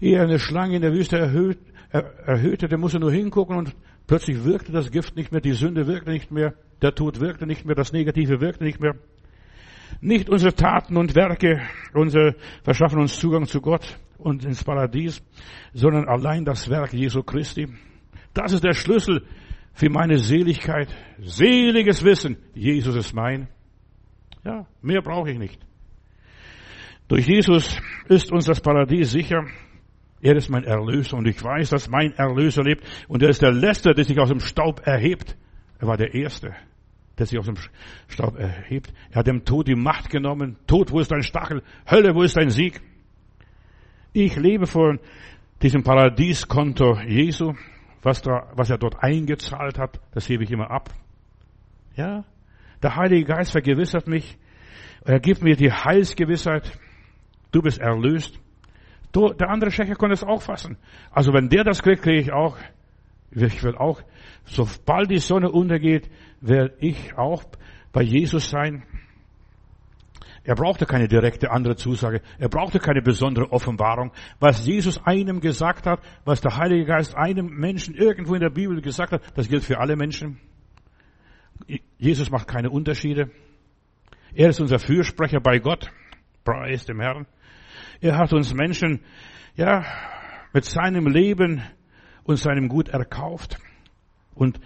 eher 0.00 0.22
eine 0.22 0.38
Schlange 0.38 0.76
in 0.76 0.82
der 0.82 0.92
Wüste 0.92 1.18
erhöht, 1.18 1.58
er, 1.90 2.02
erhöhte, 2.26 2.66
der 2.66 2.78
musste 2.78 2.98
nur 2.98 3.12
hingucken 3.12 3.56
und 3.56 3.76
plötzlich 4.06 4.44
wirkte 4.44 4.72
das 4.72 4.90
Gift 4.90 5.16
nicht 5.16 5.32
mehr, 5.32 5.40
die 5.40 5.52
Sünde 5.52 5.86
wirkte 5.86 6.10
nicht 6.10 6.30
mehr, 6.30 6.54
der 6.82 6.94
Tod 6.94 7.20
wirkte 7.20 7.46
nicht 7.46 7.64
mehr, 7.64 7.74
das 7.74 7.92
Negative 7.92 8.40
wirkte 8.40 8.64
nicht 8.64 8.80
mehr. 8.80 8.94
Nicht 10.00 10.28
unsere 10.28 10.54
Taten 10.54 10.96
und 10.96 11.14
Werke, 11.14 11.62
unsere 11.92 12.34
verschaffen 12.62 12.98
uns 13.00 13.18
Zugang 13.18 13.46
zu 13.46 13.60
Gott 13.60 13.98
und 14.18 14.44
ins 14.44 14.64
Paradies, 14.64 15.22
sondern 15.72 16.08
allein 16.08 16.44
das 16.44 16.68
Werk 16.68 16.92
Jesu 16.92 17.22
Christi. 17.22 17.68
Das 18.32 18.52
ist 18.52 18.64
der 18.64 18.74
Schlüssel 18.74 19.24
für 19.72 19.90
meine 19.90 20.18
Seligkeit. 20.18 20.88
Seliges 21.18 22.04
Wissen, 22.04 22.36
Jesus 22.54 22.96
ist 22.96 23.14
mein. 23.14 23.48
Ja, 24.44 24.66
mehr 24.82 25.02
brauche 25.02 25.30
ich 25.30 25.38
nicht. 25.38 25.60
Durch 27.08 27.26
Jesus 27.26 27.78
ist 28.08 28.32
uns 28.32 28.46
das 28.46 28.60
Paradies 28.60 29.10
sicher. 29.10 29.44
Er 30.24 30.36
ist 30.36 30.48
mein 30.48 30.64
Erlöser 30.64 31.18
und 31.18 31.28
ich 31.28 31.44
weiß, 31.44 31.68
dass 31.68 31.90
mein 31.90 32.14
Erlöser 32.14 32.62
lebt 32.62 32.82
und 33.08 33.22
er 33.22 33.28
ist 33.28 33.42
der 33.42 33.52
Letzte, 33.52 33.92
der 33.92 34.06
sich 34.06 34.18
aus 34.18 34.30
dem 34.30 34.40
Staub 34.40 34.80
erhebt. 34.86 35.36
Er 35.78 35.86
war 35.86 35.98
der 35.98 36.14
Erste, 36.14 36.54
der 37.18 37.26
sich 37.26 37.38
aus 37.38 37.44
dem 37.44 37.56
Staub 38.08 38.38
erhebt. 38.38 38.90
Er 39.10 39.16
hat 39.16 39.26
dem 39.26 39.44
Tod 39.44 39.68
die 39.68 39.74
Macht 39.74 40.08
genommen. 40.08 40.56
Tod, 40.66 40.92
wo 40.92 41.00
ist 41.00 41.12
dein 41.12 41.22
Stachel? 41.22 41.62
Hölle, 41.86 42.14
wo 42.14 42.22
ist 42.22 42.38
dein 42.38 42.48
Sieg? 42.48 42.80
Ich 44.14 44.34
lebe 44.36 44.66
von 44.66 44.98
diesem 45.60 45.82
Paradieskonto 45.82 47.00
Jesu. 47.06 47.52
Was, 48.02 48.22
da, 48.22 48.50
was 48.54 48.70
er 48.70 48.78
dort 48.78 49.02
eingezahlt 49.02 49.78
hat, 49.78 50.00
das 50.12 50.26
hebe 50.26 50.44
ich 50.44 50.50
immer 50.50 50.70
ab. 50.70 50.88
Ja, 51.96 52.24
der 52.82 52.96
Heilige 52.96 53.26
Geist 53.26 53.52
vergewissert 53.52 54.08
mich. 54.08 54.38
Er 55.04 55.20
gibt 55.20 55.42
mir 55.42 55.56
die 55.56 55.70
Heilsgewissheit. 55.70 56.78
Du 57.52 57.60
bist 57.60 57.78
erlöst. 57.78 58.40
Du, 59.14 59.32
der 59.32 59.48
andere 59.48 59.70
Schächer 59.70 59.94
konnte 59.94 60.14
es 60.14 60.24
auch 60.24 60.42
fassen. 60.42 60.76
Also 61.12 61.32
wenn 61.32 61.48
der 61.48 61.62
das 61.62 61.82
kriegt, 61.82 62.02
kriege 62.02 62.18
ich 62.18 62.32
auch. 62.32 62.58
Ich 63.30 63.62
will 63.62 63.76
auch, 63.76 64.02
sobald 64.44 65.08
die 65.08 65.18
Sonne 65.18 65.52
untergeht, 65.52 66.10
werde 66.40 66.74
ich 66.80 67.16
auch 67.16 67.44
bei 67.92 68.02
Jesus 68.02 68.50
sein. 68.50 68.82
Er 70.42 70.56
brauchte 70.56 70.84
keine 70.84 71.06
direkte 71.06 71.52
andere 71.52 71.76
Zusage. 71.76 72.22
Er 72.40 72.48
brauchte 72.48 72.80
keine 72.80 73.02
besondere 73.02 73.52
Offenbarung. 73.52 74.10
Was 74.40 74.66
Jesus 74.66 75.00
einem 75.06 75.40
gesagt 75.40 75.86
hat, 75.86 76.00
was 76.24 76.40
der 76.40 76.56
Heilige 76.56 76.84
Geist 76.84 77.16
einem 77.16 77.46
Menschen 77.46 77.94
irgendwo 77.94 78.34
in 78.34 78.40
der 78.40 78.50
Bibel 78.50 78.80
gesagt 78.82 79.12
hat, 79.12 79.22
das 79.36 79.48
gilt 79.48 79.62
für 79.62 79.78
alle 79.78 79.94
Menschen. 79.94 80.40
Jesus 81.98 82.30
macht 82.30 82.48
keine 82.48 82.70
Unterschiede. 82.70 83.30
Er 84.34 84.48
ist 84.48 84.60
unser 84.60 84.80
Fürsprecher 84.80 85.38
bei 85.40 85.60
Gott. 85.60 85.90
Preis 86.44 86.84
dem 86.84 87.00
Herrn. 87.00 87.26
Er 88.04 88.18
hat 88.18 88.34
uns 88.34 88.52
Menschen, 88.52 89.00
ja, 89.56 89.82
mit 90.52 90.66
seinem 90.66 91.06
Leben 91.06 91.62
und 92.24 92.36
seinem 92.36 92.68
Gut 92.68 92.90
erkauft. 92.90 93.56
Und 94.34 94.60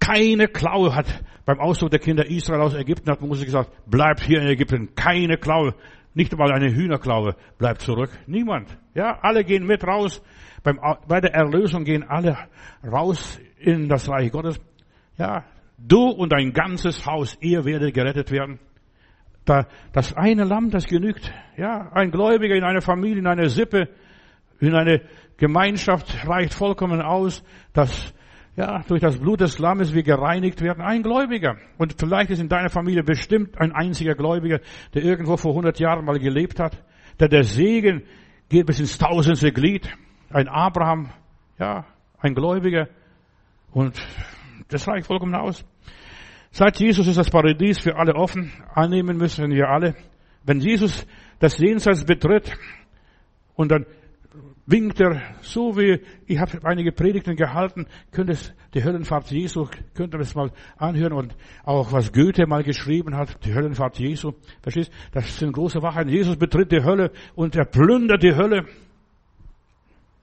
keine 0.00 0.48
Klaue 0.48 0.96
hat 0.96 1.22
beim 1.44 1.60
Ausdruck 1.60 1.90
der 1.90 2.00
Kinder 2.00 2.26
Israel 2.26 2.62
aus 2.62 2.74
Ägypten 2.74 3.08
hat 3.08 3.20
Mose 3.20 3.44
gesagt, 3.44 3.70
bleibt 3.86 4.22
hier 4.22 4.42
in 4.42 4.48
Ägypten. 4.48 4.96
Keine 4.96 5.36
Klaue. 5.36 5.76
Nicht 6.14 6.32
einmal 6.32 6.50
eine 6.50 6.74
Hühnerklaue 6.74 7.36
bleibt 7.58 7.82
zurück. 7.82 8.10
Niemand. 8.26 8.76
Ja, 8.92 9.20
alle 9.22 9.44
gehen 9.44 9.66
mit 9.66 9.84
raus. 9.84 10.20
Beim, 10.64 10.80
bei 11.06 11.20
der 11.20 11.32
Erlösung 11.32 11.84
gehen 11.84 12.02
alle 12.02 12.36
raus 12.84 13.38
in 13.56 13.88
das 13.88 14.08
Reich 14.08 14.32
Gottes. 14.32 14.60
Ja, 15.16 15.44
Du 15.78 16.08
und 16.08 16.32
dein 16.32 16.52
ganzes 16.52 17.06
Haus, 17.06 17.38
ihr 17.40 17.64
werdet 17.64 17.94
gerettet 17.94 18.32
werden. 18.32 18.58
Da, 19.44 19.66
das 19.92 20.16
eine 20.16 20.44
Lamm, 20.44 20.70
das 20.70 20.86
genügt. 20.86 21.32
Ja, 21.56 21.90
ein 21.92 22.10
Gläubiger 22.10 22.54
in 22.54 22.64
einer 22.64 22.82
Familie, 22.82 23.18
in 23.18 23.26
einer 23.26 23.48
Sippe, 23.48 23.88
in 24.60 24.74
einer 24.74 25.00
Gemeinschaft 25.36 26.26
reicht 26.26 26.54
vollkommen 26.54 27.00
aus, 27.00 27.42
dass 27.72 28.12
ja, 28.56 28.82
durch 28.86 29.00
das 29.00 29.18
Blut 29.18 29.40
des 29.40 29.58
Lammes 29.58 29.94
wir 29.94 30.02
gereinigt 30.02 30.60
werden. 30.60 30.82
Ein 30.82 31.02
Gläubiger. 31.02 31.56
Und 31.78 31.94
vielleicht 31.98 32.30
ist 32.30 32.40
in 32.40 32.48
deiner 32.48 32.68
Familie 32.68 33.02
bestimmt 33.02 33.58
ein 33.58 33.72
einziger 33.72 34.14
Gläubiger, 34.14 34.60
der 34.92 35.02
irgendwo 35.02 35.36
vor 35.36 35.52
100 35.52 35.78
Jahren 35.80 36.04
mal 36.04 36.18
gelebt 36.18 36.60
hat. 36.60 36.76
Der 37.18 37.28
der 37.28 37.44
Segen 37.44 38.02
geht 38.48 38.66
bis 38.66 38.80
ins 38.80 38.98
tausendste 38.98 39.52
Glied. 39.52 39.88
Ein 40.30 40.48
Abraham, 40.48 41.10
ja, 41.58 41.86
ein 42.18 42.34
Gläubiger. 42.34 42.88
Und 43.72 44.00
das 44.68 44.86
reicht 44.86 45.06
vollkommen 45.06 45.34
aus. 45.34 45.64
Seit 46.52 46.80
Jesus 46.80 47.06
ist 47.06 47.16
das 47.16 47.30
Paradies 47.30 47.80
für 47.80 47.96
alle 47.96 48.14
offen. 48.14 48.52
Annehmen 48.74 49.16
müssen 49.16 49.50
wir 49.50 49.68
alle. 49.68 49.94
Wenn 50.44 50.60
Jesus 50.60 51.06
das 51.38 51.58
Jenseits 51.58 52.04
betritt 52.04 52.52
und 53.54 53.70
dann 53.70 53.86
winkt 54.66 55.00
er, 55.00 55.22
so 55.40 55.76
wie, 55.76 56.00
ich 56.26 56.38
habe 56.38 56.60
einige 56.64 56.92
Predigten 56.92 57.36
gehalten, 57.36 57.86
könnte 58.12 58.32
es 58.32 58.54
die 58.74 58.84
Höllenfahrt 58.84 59.30
Jesu, 59.30 59.66
könnte 59.94 60.16
man 60.16 60.22
es 60.22 60.34
mal 60.34 60.50
anhören 60.76 61.12
und 61.12 61.36
auch 61.64 61.92
was 61.92 62.12
Goethe 62.12 62.46
mal 62.46 62.62
geschrieben 62.62 63.16
hat, 63.16 63.44
die 63.44 63.54
Höllenfahrt 63.54 63.98
Jesu. 63.98 64.32
Verstehst? 64.62 64.92
Das 65.12 65.38
sind 65.38 65.52
große 65.52 65.82
Wahrheiten. 65.82 66.10
Jesus 66.10 66.36
betritt 66.36 66.72
die 66.72 66.82
Hölle 66.82 67.10
und 67.34 67.56
er 67.56 67.64
plündert 67.64 68.22
die 68.22 68.34
Hölle. 68.34 68.66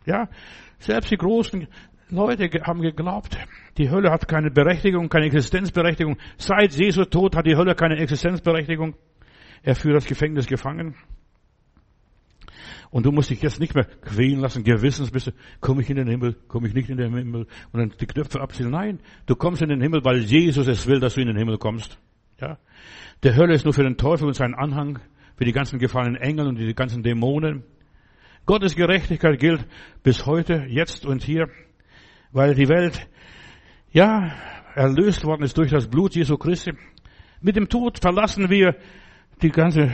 Ja, 0.05 0.29
selbst 0.79 1.11
die 1.11 1.17
großen 1.17 1.67
Leute 2.09 2.49
haben 2.63 2.81
geglaubt, 2.81 3.37
die 3.77 3.89
Hölle 3.89 4.11
hat 4.11 4.27
keine 4.27 4.49
Berechtigung, 4.49 5.09
keine 5.09 5.25
Existenzberechtigung. 5.25 6.17
Seit 6.37 6.73
Jesu 6.73 7.03
Tod 7.05 7.35
hat 7.35 7.45
die 7.45 7.55
Hölle 7.55 7.75
keine 7.75 7.97
Existenzberechtigung. 7.97 8.95
Er 9.61 9.75
führt 9.75 9.95
das 9.95 10.05
Gefängnis 10.05 10.47
gefangen. 10.47 10.95
Und 12.89 13.05
du 13.05 13.11
musst 13.11 13.29
dich 13.29 13.41
jetzt 13.41 13.59
nicht 13.59 13.75
mehr 13.75 13.83
quälen 13.83 14.39
lassen, 14.39 14.63
gewissensbisse, 14.63 15.33
komme 15.59 15.81
ich 15.81 15.89
in 15.89 15.97
den 15.97 16.07
Himmel, 16.07 16.35
komme 16.47 16.67
ich 16.67 16.73
nicht 16.73 16.89
in 16.89 16.97
den 16.97 17.13
Himmel 17.13 17.47
und 17.73 17.79
dann 17.79 17.93
die 17.99 18.05
Knöpfe 18.05 18.39
abziehen. 18.39 18.69
Nein, 18.69 18.99
du 19.25 19.35
kommst 19.35 19.61
in 19.61 19.69
den 19.69 19.81
Himmel, 19.81 20.05
weil 20.05 20.19
Jesus 20.19 20.67
es 20.67 20.87
will, 20.87 21.01
dass 21.01 21.15
du 21.15 21.21
in 21.21 21.27
den 21.27 21.37
Himmel 21.37 21.57
kommst. 21.57 21.99
Ja? 22.39 22.57
Der 23.23 23.35
Hölle 23.35 23.53
ist 23.53 23.65
nur 23.65 23.73
für 23.73 23.83
den 23.83 23.97
Teufel 23.97 24.27
und 24.27 24.35
seinen 24.35 24.55
Anhang, 24.55 24.99
für 25.35 25.45
die 25.45 25.51
ganzen 25.51 25.79
gefallenen 25.79 26.15
Engel 26.15 26.47
und 26.47 26.57
die 26.57 26.73
ganzen 26.73 27.03
Dämonen. 27.03 27.63
Gottes 28.45 28.75
Gerechtigkeit 28.75 29.39
gilt 29.39 29.65
bis 30.01 30.25
heute, 30.25 30.65
jetzt 30.69 31.05
und 31.05 31.23
hier 31.23 31.49
weil 32.37 32.53
die 32.53 32.69
Welt, 32.69 33.09
ja, 33.91 34.31
erlöst 34.75 35.25
worden 35.25 35.41
ist 35.41 35.57
durch 35.57 35.71
das 35.71 35.87
Blut 35.87 36.13
Jesu 36.13 36.37
Christi. 36.37 36.71
Mit 37.41 37.55
dem 37.55 37.67
Tod 37.67 37.97
verlassen 37.99 38.51
wir 38.51 38.75
die 39.41 39.49
ganze, 39.49 39.91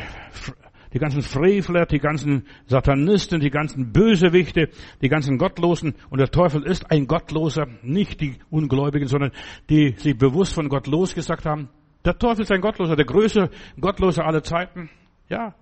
die 0.91 0.99
ganzen 0.99 1.21
Frevler, 1.21 1.85
die 1.85 1.99
ganzen 1.99 2.45
Satanisten, 2.65 3.39
die 3.39 3.49
ganzen 3.49 3.93
Bösewichte, 3.93 4.67
die 5.01 5.07
ganzen 5.07 5.37
Gottlosen. 5.37 5.95
Und 6.09 6.19
der 6.19 6.31
Teufel 6.31 6.63
ist 6.63 6.91
ein 6.91 7.07
Gottloser, 7.07 7.67
nicht 7.81 8.19
die 8.19 8.35
Ungläubigen, 8.49 9.07
sondern 9.07 9.31
die 9.69 9.95
sich 9.95 10.17
bewusst 10.17 10.53
von 10.53 10.67
Gott 10.67 10.87
losgesagt 10.87 11.45
haben. 11.45 11.69
Der 12.03 12.17
Teufel 12.17 12.41
ist 12.41 12.51
ein 12.51 12.59
Gottloser, 12.59 12.97
der 12.97 13.05
größte 13.05 13.51
Gottlose 13.79 14.21
aller 14.21 14.43
Zeiten. 14.43 14.89
Ja. 15.29 15.55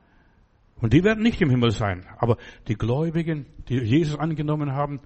Und 0.77 0.93
die 0.93 1.03
werden 1.03 1.21
nicht 1.21 1.39
im 1.41 1.51
Himmel 1.51 1.69
sein. 1.69 2.07
Aber 2.17 2.37
die 2.67 2.73
Gläubigen, 2.73 3.45
die 3.69 3.77
Jesus 3.77 4.17
angenommen 4.17 4.71
haben, 4.71 4.99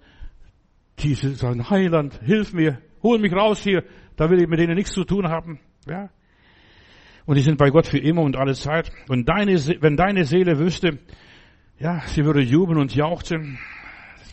die 1.00 1.14
sagen, 1.16 1.70
Heiland, 1.70 2.20
hilf 2.24 2.54
mir, 2.54 2.82
hol 3.04 3.20
mich 3.20 3.34
raus 3.34 3.62
hier, 3.62 3.84
da 4.16 4.30
will 4.30 4.42
ich 4.42 4.48
mit 4.48 4.60
denen 4.60 4.76
nichts 4.76 4.94
zu 4.94 5.04
tun 5.04 5.28
haben. 5.28 5.60
Ja. 5.88 6.10
Und 7.26 7.36
die 7.36 7.42
sind 7.42 7.58
bei 7.58 7.70
Gott 7.70 7.88
für 7.88 7.98
immer 7.98 8.22
und 8.22 8.38
alle 8.38 8.54
Zeit. 8.54 8.92
Und 9.10 9.28
deine, 9.28 9.54
wenn 9.82 9.98
deine 9.98 10.26
Seele 10.26 10.60
wüsste, 10.60 11.00
ja, 11.80 12.02
sie 12.02 12.24
würde 12.24 12.42
jubeln 12.42 12.80
und 12.80 12.96
jauchzen, 12.96 13.58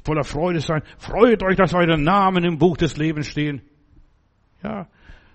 voller 0.04 0.24
Freude 0.24 0.60
sein. 0.60 0.82
Freut 0.98 1.42
euch, 1.42 1.56
dass 1.56 1.74
eure 1.74 1.98
Namen 1.98 2.44
im 2.44 2.58
Buch 2.58 2.76
des 2.76 2.96
Lebens 2.96 3.26
stehen. 3.26 3.62
Ja. 4.62 4.88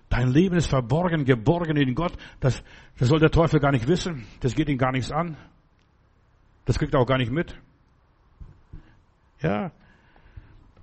Dein 0.09 0.29
Leben 0.29 0.55
ist 0.55 0.67
verborgen, 0.67 1.25
geborgen 1.25 1.75
in 1.75 1.93
Gott. 1.93 2.13
Das, 2.39 2.63
das 2.97 3.09
soll 3.09 3.19
der 3.19 3.31
Teufel 3.31 3.59
gar 3.59 3.71
nicht 3.71 3.87
wissen. 3.87 4.25
Das 4.39 4.55
geht 4.55 4.69
ihn 4.69 4.77
gar 4.77 4.91
nichts 4.91 5.11
an. 5.11 5.35
Das 6.65 6.79
kriegt 6.79 6.93
er 6.93 7.01
auch 7.01 7.05
gar 7.05 7.17
nicht 7.17 7.31
mit. 7.31 7.59
Ja. 9.41 9.71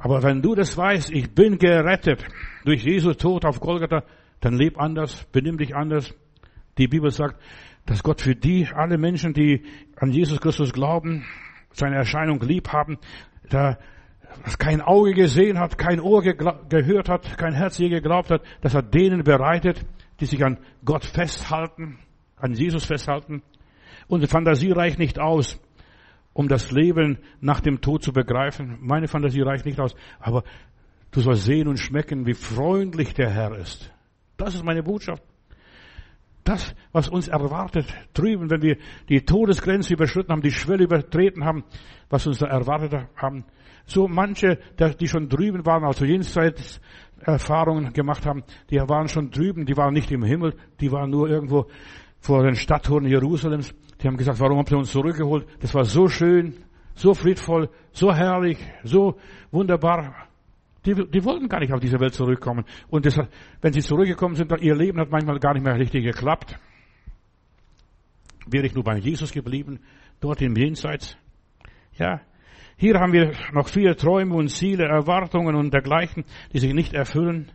Aber 0.04 0.22
wenn 0.22 0.42
du 0.42 0.54
das 0.54 0.76
weißt, 0.76 1.10
ich 1.12 1.34
bin 1.34 1.56
gerettet 1.56 2.22
durch 2.66 2.84
Jesus 2.84 3.16
Tod 3.16 3.46
auf 3.46 3.58
Golgatha, 3.58 4.04
dann 4.40 4.52
leb 4.52 4.78
anders, 4.78 5.24
benimm 5.32 5.56
dich 5.56 5.74
anders. 5.74 6.14
Die 6.76 6.88
Bibel 6.88 7.10
sagt, 7.10 7.40
dass 7.86 8.02
Gott 8.02 8.20
für 8.20 8.36
die, 8.36 8.68
alle 8.70 8.98
Menschen, 8.98 9.32
die 9.32 9.64
an 9.96 10.10
Jesus 10.10 10.42
Christus 10.42 10.74
glauben, 10.74 11.24
seine 11.72 11.96
Erscheinung 11.96 12.38
lieb 12.42 12.68
haben, 12.68 12.98
da 13.48 13.78
was 14.44 14.58
kein 14.58 14.82
Auge 14.82 15.14
gesehen 15.14 15.58
hat, 15.58 15.78
kein 15.78 16.00
Ohr 16.00 16.22
gehört 16.22 17.08
hat, 17.08 17.38
kein 17.38 17.54
Herz 17.54 17.78
je 17.78 17.88
geglaubt 17.88 18.30
hat, 18.30 18.42
dass 18.60 18.74
er 18.74 18.82
denen 18.82 19.24
bereitet, 19.24 19.86
die 20.20 20.26
sich 20.26 20.44
an 20.44 20.58
Gott 20.84 21.06
festhalten, 21.06 21.98
an 22.36 22.52
Jesus 22.52 22.84
festhalten. 22.84 23.42
Unsere 24.06 24.30
Fantasie 24.30 24.72
reicht 24.72 24.98
nicht 24.98 25.18
aus, 25.18 25.58
um 26.34 26.48
das 26.48 26.70
Leben 26.70 27.18
nach 27.40 27.60
dem 27.60 27.80
Tod 27.80 28.02
zu 28.02 28.12
begreifen. 28.12 28.76
Meine 28.80 29.08
Fantasie 29.08 29.40
reicht 29.40 29.64
nicht 29.64 29.80
aus. 29.80 29.94
Aber 30.18 30.44
du 31.12 31.20
sollst 31.20 31.44
sehen 31.44 31.68
und 31.68 31.78
schmecken, 31.78 32.26
wie 32.26 32.34
freundlich 32.34 33.14
der 33.14 33.30
Herr 33.30 33.56
ist. 33.56 33.90
Das 34.36 34.54
ist 34.54 34.64
meine 34.64 34.82
Botschaft. 34.82 35.22
Das, 36.42 36.74
was 36.92 37.08
uns 37.08 37.28
erwartet 37.28 37.86
drüben, 38.12 38.50
wenn 38.50 38.60
wir 38.60 38.76
die 39.08 39.22
Todesgrenze 39.22 39.94
überschritten 39.94 40.30
haben, 40.30 40.42
die 40.42 40.50
Schwelle 40.50 40.84
übertreten 40.84 41.44
haben, 41.44 41.64
was 42.10 42.26
uns 42.26 42.38
da 42.38 42.46
erwartet 42.46 43.08
haben. 43.16 43.46
So 43.86 44.08
manche, 44.08 44.58
die 45.00 45.08
schon 45.08 45.28
drüben 45.28 45.64
waren, 45.64 45.84
also 45.84 46.04
jenseits 46.04 46.80
Erfahrungen 47.20 47.92
gemacht 47.94 48.26
haben, 48.26 48.42
die 48.70 48.76
waren 48.76 49.08
schon 49.08 49.30
drüben, 49.30 49.64
die 49.64 49.76
waren 49.76 49.94
nicht 49.94 50.10
im 50.10 50.22
Himmel, 50.22 50.54
die 50.80 50.92
waren 50.92 51.10
nur 51.10 51.30
irgendwo 51.30 51.66
vor 52.18 52.42
den 52.42 52.56
Stadttoren 52.56 53.06
Jerusalems. 53.06 53.74
Die 54.04 54.08
haben 54.08 54.18
gesagt, 54.18 54.38
warum 54.38 54.58
habt 54.58 54.70
ihr 54.70 54.76
uns 54.76 54.92
zurückgeholt? 54.92 55.46
Das 55.60 55.72
war 55.72 55.86
so 55.86 56.08
schön, 56.08 56.62
so 56.94 57.14
friedvoll, 57.14 57.70
so 57.90 58.12
herrlich, 58.12 58.58
so 58.82 59.18
wunderbar. 59.50 60.28
Die, 60.84 60.92
die 60.94 61.24
wollten 61.24 61.48
gar 61.48 61.60
nicht 61.60 61.72
auf 61.72 61.80
diese 61.80 61.98
Welt 61.98 62.12
zurückkommen. 62.12 62.66
Und 62.88 63.06
das, 63.06 63.18
wenn 63.62 63.72
sie 63.72 63.80
zurückgekommen 63.80 64.34
sind, 64.34 64.52
ihr 64.60 64.74
Leben 64.74 65.00
hat 65.00 65.10
manchmal 65.10 65.38
gar 65.38 65.54
nicht 65.54 65.64
mehr 65.64 65.78
richtig 65.78 66.04
geklappt. 66.04 66.58
Wäre 68.46 68.66
ich 68.66 68.74
nur 68.74 68.84
bei 68.84 68.98
Jesus 68.98 69.32
geblieben, 69.32 69.80
dort 70.20 70.42
im 70.42 70.54
Jenseits. 70.54 71.16
Ja, 71.96 72.20
hier 72.76 73.00
haben 73.00 73.14
wir 73.14 73.32
noch 73.54 73.68
viele 73.68 73.96
Träume 73.96 74.34
und 74.34 74.50
Ziele, 74.50 74.84
Erwartungen 74.84 75.54
und 75.54 75.72
dergleichen, 75.72 76.26
die 76.52 76.58
sich 76.58 76.74
nicht 76.74 76.92
erfüllen. 76.92 77.50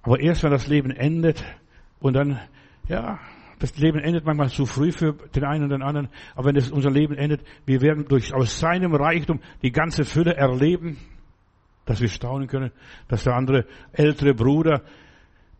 Aber 0.00 0.18
erst 0.18 0.44
wenn 0.44 0.50
das 0.50 0.66
Leben 0.66 0.92
endet 0.92 1.44
und 2.00 2.14
dann, 2.14 2.40
ja, 2.88 3.20
das 3.62 3.78
Leben 3.78 4.00
endet 4.00 4.24
manchmal 4.24 4.50
zu 4.50 4.66
früh 4.66 4.90
für 4.90 5.12
den 5.12 5.44
einen 5.44 5.62
und 5.62 5.70
den 5.70 5.82
anderen. 5.82 6.08
Aber 6.34 6.48
wenn 6.48 6.56
es 6.56 6.72
unser 6.72 6.90
Leben 6.90 7.14
endet, 7.14 7.42
wir 7.64 7.80
werden 7.80 8.06
durch, 8.08 8.34
aus 8.34 8.58
seinem 8.58 8.92
Reichtum 8.92 9.38
die 9.62 9.70
ganze 9.70 10.04
Fülle 10.04 10.34
erleben, 10.34 10.98
dass 11.84 12.00
wir 12.00 12.08
staunen 12.08 12.48
können, 12.48 12.72
dass 13.06 13.22
der 13.22 13.34
andere 13.34 13.64
ältere 13.92 14.34
Bruder 14.34 14.82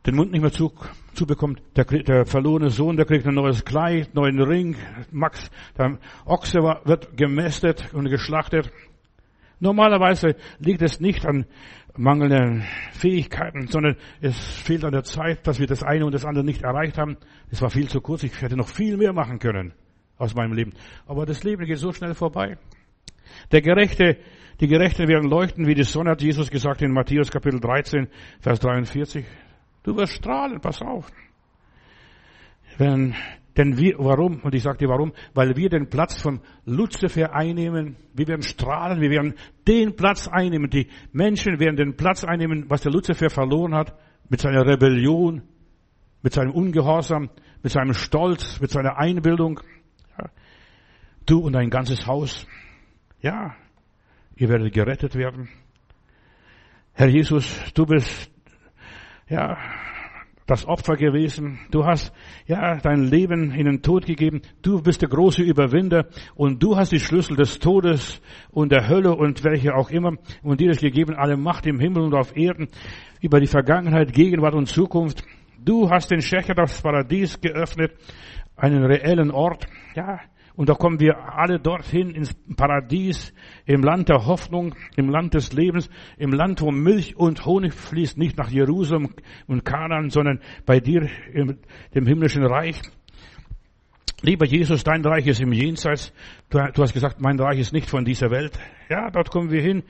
den 0.05 0.17
Mund 0.17 0.33
nicht 0.33 0.41
mehr 0.41 0.51
zu, 0.51 0.73
zubekommt. 1.15 1.63
Der, 1.77 1.85
der 1.85 2.27
verlorene 2.27 2.71
Sohn, 2.71 2.97
der 2.97 3.07
kriegt 3.07 3.25
ein 3.25 3.35
neues 3.35 3.65
Kleid, 3.65 4.13
neuen 4.17 4.43
Ring. 4.43 4.75
Max, 5.13 5.49
der 5.79 5.97
Ochse 6.25 6.59
wird 6.59 7.17
gemästet 7.17 7.95
und 7.95 8.09
geschlachtet. 8.09 8.73
Normalerweise 9.63 10.35
liegt 10.59 10.83
es 10.83 10.99
nicht 10.99 11.25
an 11.25 11.47
mangelnden 11.97 12.65
Fähigkeiten, 12.91 13.69
sondern 13.69 13.97
es 14.21 14.37
fehlt 14.37 14.85
an 14.85 14.91
der 14.91 15.05
Zeit, 15.05 15.47
dass 15.47 15.61
wir 15.61 15.69
das 15.69 15.85
eine 15.85 16.05
und 16.05 16.13
das 16.13 16.25
andere 16.25 16.45
nicht 16.45 16.63
erreicht 16.63 16.99
haben. 16.99 17.17
Es 17.49 17.63
war 17.63 17.71
viel 17.71 17.89
zu 17.89 18.01
kurz. 18.01 18.25
Ich 18.25 18.43
hätte 18.43 18.57
noch 18.57 18.67
viel 18.67 18.97
mehr 18.97 19.13
machen 19.13 19.39
können 19.39 19.73
aus 20.19 20.35
meinem 20.35 20.53
Leben. 20.53 20.73
Aber 21.07 21.27
das 21.27 21.45
Leben 21.45 21.65
geht 21.65 21.79
so 21.79 21.93
schnell 21.93 22.15
vorbei. 22.15 22.59
Der 23.53 23.63
Gerechte, 23.63 24.19
die 24.61 24.67
Gerechten 24.67 25.07
werden 25.07 25.31
leuchten 25.31 25.69
wie 25.69 25.75
die 25.75 25.85
Sonne, 25.85 26.11
hat 26.11 26.23
Jesus 26.23 26.51
gesagt 26.51 26.83
in 26.83 26.91
Matthäus 26.91 27.31
Kapitel 27.31 27.61
13, 27.61 28.09
Vers 28.41 28.59
43. 28.59 29.25
Du 29.85 29.97
wirst 29.97 30.15
strahlen, 30.15 30.61
pass 30.61 30.83
auf. 30.83 31.07
Wenn, 32.79 33.15
denn 33.57 33.77
wir, 33.77 33.99
warum? 33.99 34.41
Und 34.41 34.55
ich 34.55 34.63
dir 34.63 34.89
warum? 34.89 35.13
Weil 35.35 35.57
wir 35.57 35.69
den 35.69 35.89
Platz 35.89 36.21
von 36.21 36.41
Luzifer 36.65 37.35
einnehmen. 37.35 37.97
Wir 38.15 38.29
werden 38.29 38.43
strahlen, 38.43 39.01
wir 39.01 39.11
werden 39.11 39.35
den 39.69 39.95
Platz 39.95 40.29
einnehmen. 40.29 40.71
Die 40.71 40.89
Menschen 41.13 41.61
werden 41.61 41.77
den 41.77 41.97
Platz 41.97 42.25
einnehmen, 42.25 42.67
was 42.69 42.83
der 42.83 42.93
Luzifer 42.93 43.29
verloren 43.29 43.75
hat, 43.75 43.95
mit 44.29 44.41
seiner 44.41 44.67
Rebellion, 44.67 45.43
mit 46.23 46.33
seinem 46.33 46.53
Ungehorsam, 46.53 47.29
mit 47.63 47.73
seinem 47.73 47.95
Stolz, 47.95 48.61
mit 48.61 48.71
seiner 48.71 48.97
Einbildung. 48.99 49.61
Du 51.27 51.41
und 51.41 51.53
dein 51.53 51.71
ganzes 51.71 52.07
Haus. 52.07 52.47
Ja, 53.21 53.55
ihr 54.35 54.49
werdet 54.49 54.73
gerettet 54.73 55.15
werden. 55.15 55.49
Herr 56.95 57.09
Jesus, 57.09 57.63
du 57.75 57.87
bist 57.87 58.31
ja, 59.29 59.57
das 60.53 60.67
Opfer 60.67 60.97
gewesen. 60.97 61.59
Du 61.71 61.87
hast, 61.87 62.13
ja, 62.47 62.77
dein 62.77 63.05
Leben 63.05 63.53
in 63.53 63.65
den 63.65 63.81
Tod 63.81 64.05
gegeben. 64.05 64.43
Du 64.61 64.83
bist 64.83 65.01
der 65.01 65.09
große 65.09 65.41
Überwinder 65.41 66.09
und 66.35 66.63
du 66.63 66.77
hast 66.77 66.93
die 66.93 67.01
Schlüssel 67.01 67.37
des 67.37 67.59
Todes 67.59 68.21
und 68.51 68.71
der 68.71 68.87
Hölle 68.87 69.15
und 69.15 69.45
welche 69.45 69.75
auch 69.75 69.89
immer 69.89 70.13
und 70.43 70.61
dir 70.61 70.71
ist 70.71 70.83
gegeben 70.83 71.15
alle 71.15 71.39
Macht 71.39 71.67
im 71.67 71.81
Himmel 71.81 72.03
und 72.03 72.15
auf 72.15 72.37
Erden 72.37 72.69
über 73.23 73.41
die 73.41 73.47
Vergangenheit, 73.47 74.13
Gegenwart 74.13 74.53
und 74.53 74.67
Zukunft. 74.67 75.25
Du 75.59 75.89
hast 75.89 76.11
den 76.11 76.21
Schächer 76.21 76.55
das 76.55 76.83
Paradies 76.83 77.41
geöffnet, 77.41 77.93
einen 78.55 78.85
reellen 78.85 79.31
Ort. 79.31 79.67
Ja, 79.95 80.21
und 80.55 80.69
da 80.69 80.75
kommen 80.75 81.01
wir 81.01 81.17
alle 81.35 81.59
dorthin 81.59 82.11
ins 82.11 82.35
Paradies, 82.57 83.33
im 83.65 83.83
Land 83.83 84.09
der 84.09 84.27
Hoffnung, 84.27 84.75
im 84.97 85.09
Land 85.09 85.35
des 85.35 85.53
Lebens, 85.53 85.89
im 86.19 86.33
Land, 86.33 86.61
wo 86.61 86.71
Milch 86.71 87.17
und 87.17 87.45
Honig 87.47 87.73
fließt, 87.73 88.19
nicht 88.19 88.37
nach 88.37 88.51
Jerusalem 88.51 89.15
und 89.47 89.65
Kanaan, 89.65 90.11
sondern 90.11 90.41
bei 90.67 90.81
dir 90.81 91.09
im 91.33 91.59
dem 91.95 92.07
himmlischen 92.07 92.45
Reich. 92.45 92.81
Lieber 94.25 94.47
Jesus, 94.47 94.85
dein 94.85 95.05
Reich 95.05 95.27
ist 95.27 95.41
im 95.41 95.53
Jenseits. 95.53 96.13
Du, 96.49 96.59
du, 96.59 96.83
hast 96.83 96.93
gesagt, 96.93 97.21
mein 97.21 97.41
Reich 97.41 97.59
ist 97.59 97.73
nicht 97.73 97.91
von 97.91 98.05
dieser 98.05 98.31
Welt. 98.31 98.57
Ja, 98.89 99.11
dort 99.11 99.31
kommen 99.31 99.51
wir 99.51 99.61
hin, 99.61 99.83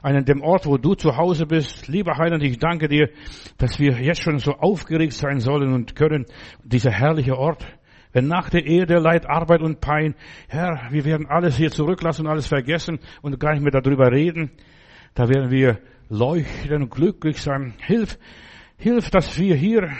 an 0.00 0.24
dem 0.24 0.42
Ort, 0.42 0.64
wo 0.66 0.76
du 0.76 0.94
zu 0.94 1.16
Hause 1.16 1.44
bist. 1.44 1.88
Lieber 1.88 2.16
Heiland, 2.16 2.44
ich 2.44 2.58
danke 2.58 2.86
dir, 2.86 3.08
dass 3.58 3.80
wir 3.80 4.00
jetzt 4.00 4.22
schon 4.22 4.38
so 4.38 4.52
aufgeregt 4.52 5.14
sein 5.14 5.40
sollen 5.40 5.72
und 5.72 5.96
können. 5.96 6.26
Dieser 6.62 6.92
herrliche 6.92 7.36
Ort, 7.36 7.66
wenn 8.12 8.26
nach 8.26 8.50
der 8.50 8.66
Erde 8.66 8.98
Leid, 8.98 9.28
Arbeit 9.28 9.60
und 9.60 9.80
Pein, 9.80 10.14
Herr, 10.48 10.88
wir 10.90 11.04
werden 11.04 11.26
alles 11.26 11.56
hier 11.56 11.70
zurücklassen 11.70 12.26
und 12.26 12.32
alles 12.32 12.46
vergessen 12.46 12.98
und 13.22 13.38
gar 13.38 13.52
nicht 13.52 13.62
mehr 13.62 13.80
darüber 13.80 14.10
reden, 14.10 14.50
da 15.14 15.28
werden 15.28 15.50
wir 15.50 15.78
leuchten 16.08 16.82
und 16.82 16.90
glücklich 16.90 17.40
sein. 17.40 17.74
Hilf, 17.78 18.18
hilf, 18.76 19.10
dass 19.10 19.38
wir 19.38 19.54
hier 19.54 19.90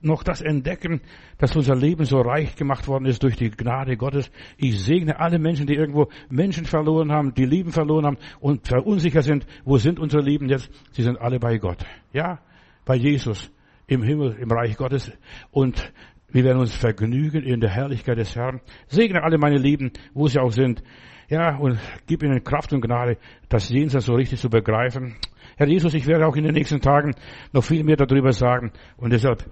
noch 0.00 0.22
das 0.22 0.40
entdecken, 0.40 1.00
dass 1.38 1.56
unser 1.56 1.74
Leben 1.74 2.04
so 2.04 2.20
reich 2.20 2.56
gemacht 2.56 2.86
worden 2.86 3.06
ist 3.06 3.22
durch 3.22 3.36
die 3.36 3.50
Gnade 3.50 3.96
Gottes. 3.96 4.30
Ich 4.56 4.80
segne 4.80 5.18
alle 5.18 5.38
Menschen, 5.38 5.66
die 5.66 5.74
irgendwo 5.74 6.08
Menschen 6.30 6.64
verloren 6.64 7.10
haben, 7.10 7.34
die 7.34 7.44
Lieben 7.44 7.72
verloren 7.72 8.06
haben 8.06 8.18
und 8.40 8.66
verunsichert 8.66 9.24
sind. 9.24 9.46
Wo 9.64 9.78
sind 9.78 9.98
unsere 9.98 10.22
Lieben 10.22 10.48
jetzt? 10.48 10.70
Sie 10.92 11.02
sind 11.02 11.20
alle 11.20 11.38
bei 11.38 11.58
Gott. 11.58 11.84
Ja, 12.12 12.38
bei 12.84 12.94
Jesus 12.96 13.50
im 13.86 14.02
Himmel, 14.02 14.36
im 14.40 14.50
Reich 14.50 14.76
Gottes. 14.76 15.12
Und 15.50 15.92
wir 16.32 16.44
werden 16.44 16.58
uns 16.58 16.74
vergnügen 16.74 17.42
in 17.42 17.60
der 17.60 17.70
Herrlichkeit 17.70 18.18
des 18.18 18.34
Herrn. 18.34 18.60
Segne 18.88 19.22
alle 19.22 19.38
meine 19.38 19.58
Lieben, 19.58 19.92
wo 20.14 20.28
sie 20.28 20.40
auch 20.40 20.50
sind. 20.50 20.82
Ja, 21.28 21.56
und 21.56 21.78
gib 22.06 22.22
ihnen 22.22 22.42
Kraft 22.42 22.72
und 22.72 22.80
Gnade, 22.80 23.18
das 23.48 23.68
Jenseits 23.68 24.06
so 24.06 24.14
richtig 24.14 24.40
zu 24.40 24.50
begreifen. 24.50 25.16
Herr 25.56 25.68
Jesus, 25.68 25.94
ich 25.94 26.06
werde 26.06 26.26
auch 26.26 26.36
in 26.36 26.44
den 26.44 26.54
nächsten 26.54 26.80
Tagen 26.80 27.14
noch 27.52 27.64
viel 27.64 27.84
mehr 27.84 27.96
darüber 27.96 28.32
sagen. 28.32 28.72
Und 28.96 29.12
deshalb 29.12 29.44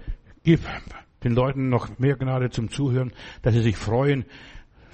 gib 0.43 0.61
den 1.23 1.33
Leuten 1.33 1.69
noch 1.69 1.97
mehr 1.99 2.15
Gnade 2.15 2.49
zum 2.49 2.69
Zuhören, 2.69 3.13
dass 3.41 3.53
sie 3.53 3.61
sich 3.61 3.77
freuen, 3.77 4.25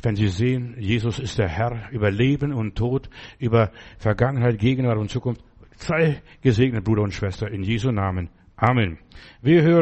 wenn 0.03 0.15
sie 0.15 0.27
sehen, 0.27 0.75
Jesus 0.77 1.19
ist 1.19 1.39
der 1.39 1.47
Herr 1.47 1.89
über 1.91 2.11
Leben 2.11 2.53
und 2.53 2.75
Tod, 2.75 3.09
über 3.39 3.71
Vergangenheit, 3.97 4.59
Gegenwart 4.59 4.97
und 4.97 5.09
Zukunft. 5.09 5.43
Sei 5.75 6.21
gesegnet, 6.41 6.83
Bruder 6.83 7.03
und 7.03 7.13
Schwester, 7.13 7.49
in 7.49 7.63
Jesu 7.63 7.91
Namen. 7.91 8.29
Amen. 8.55 8.97
Wir 9.41 9.61
hören 9.61 9.75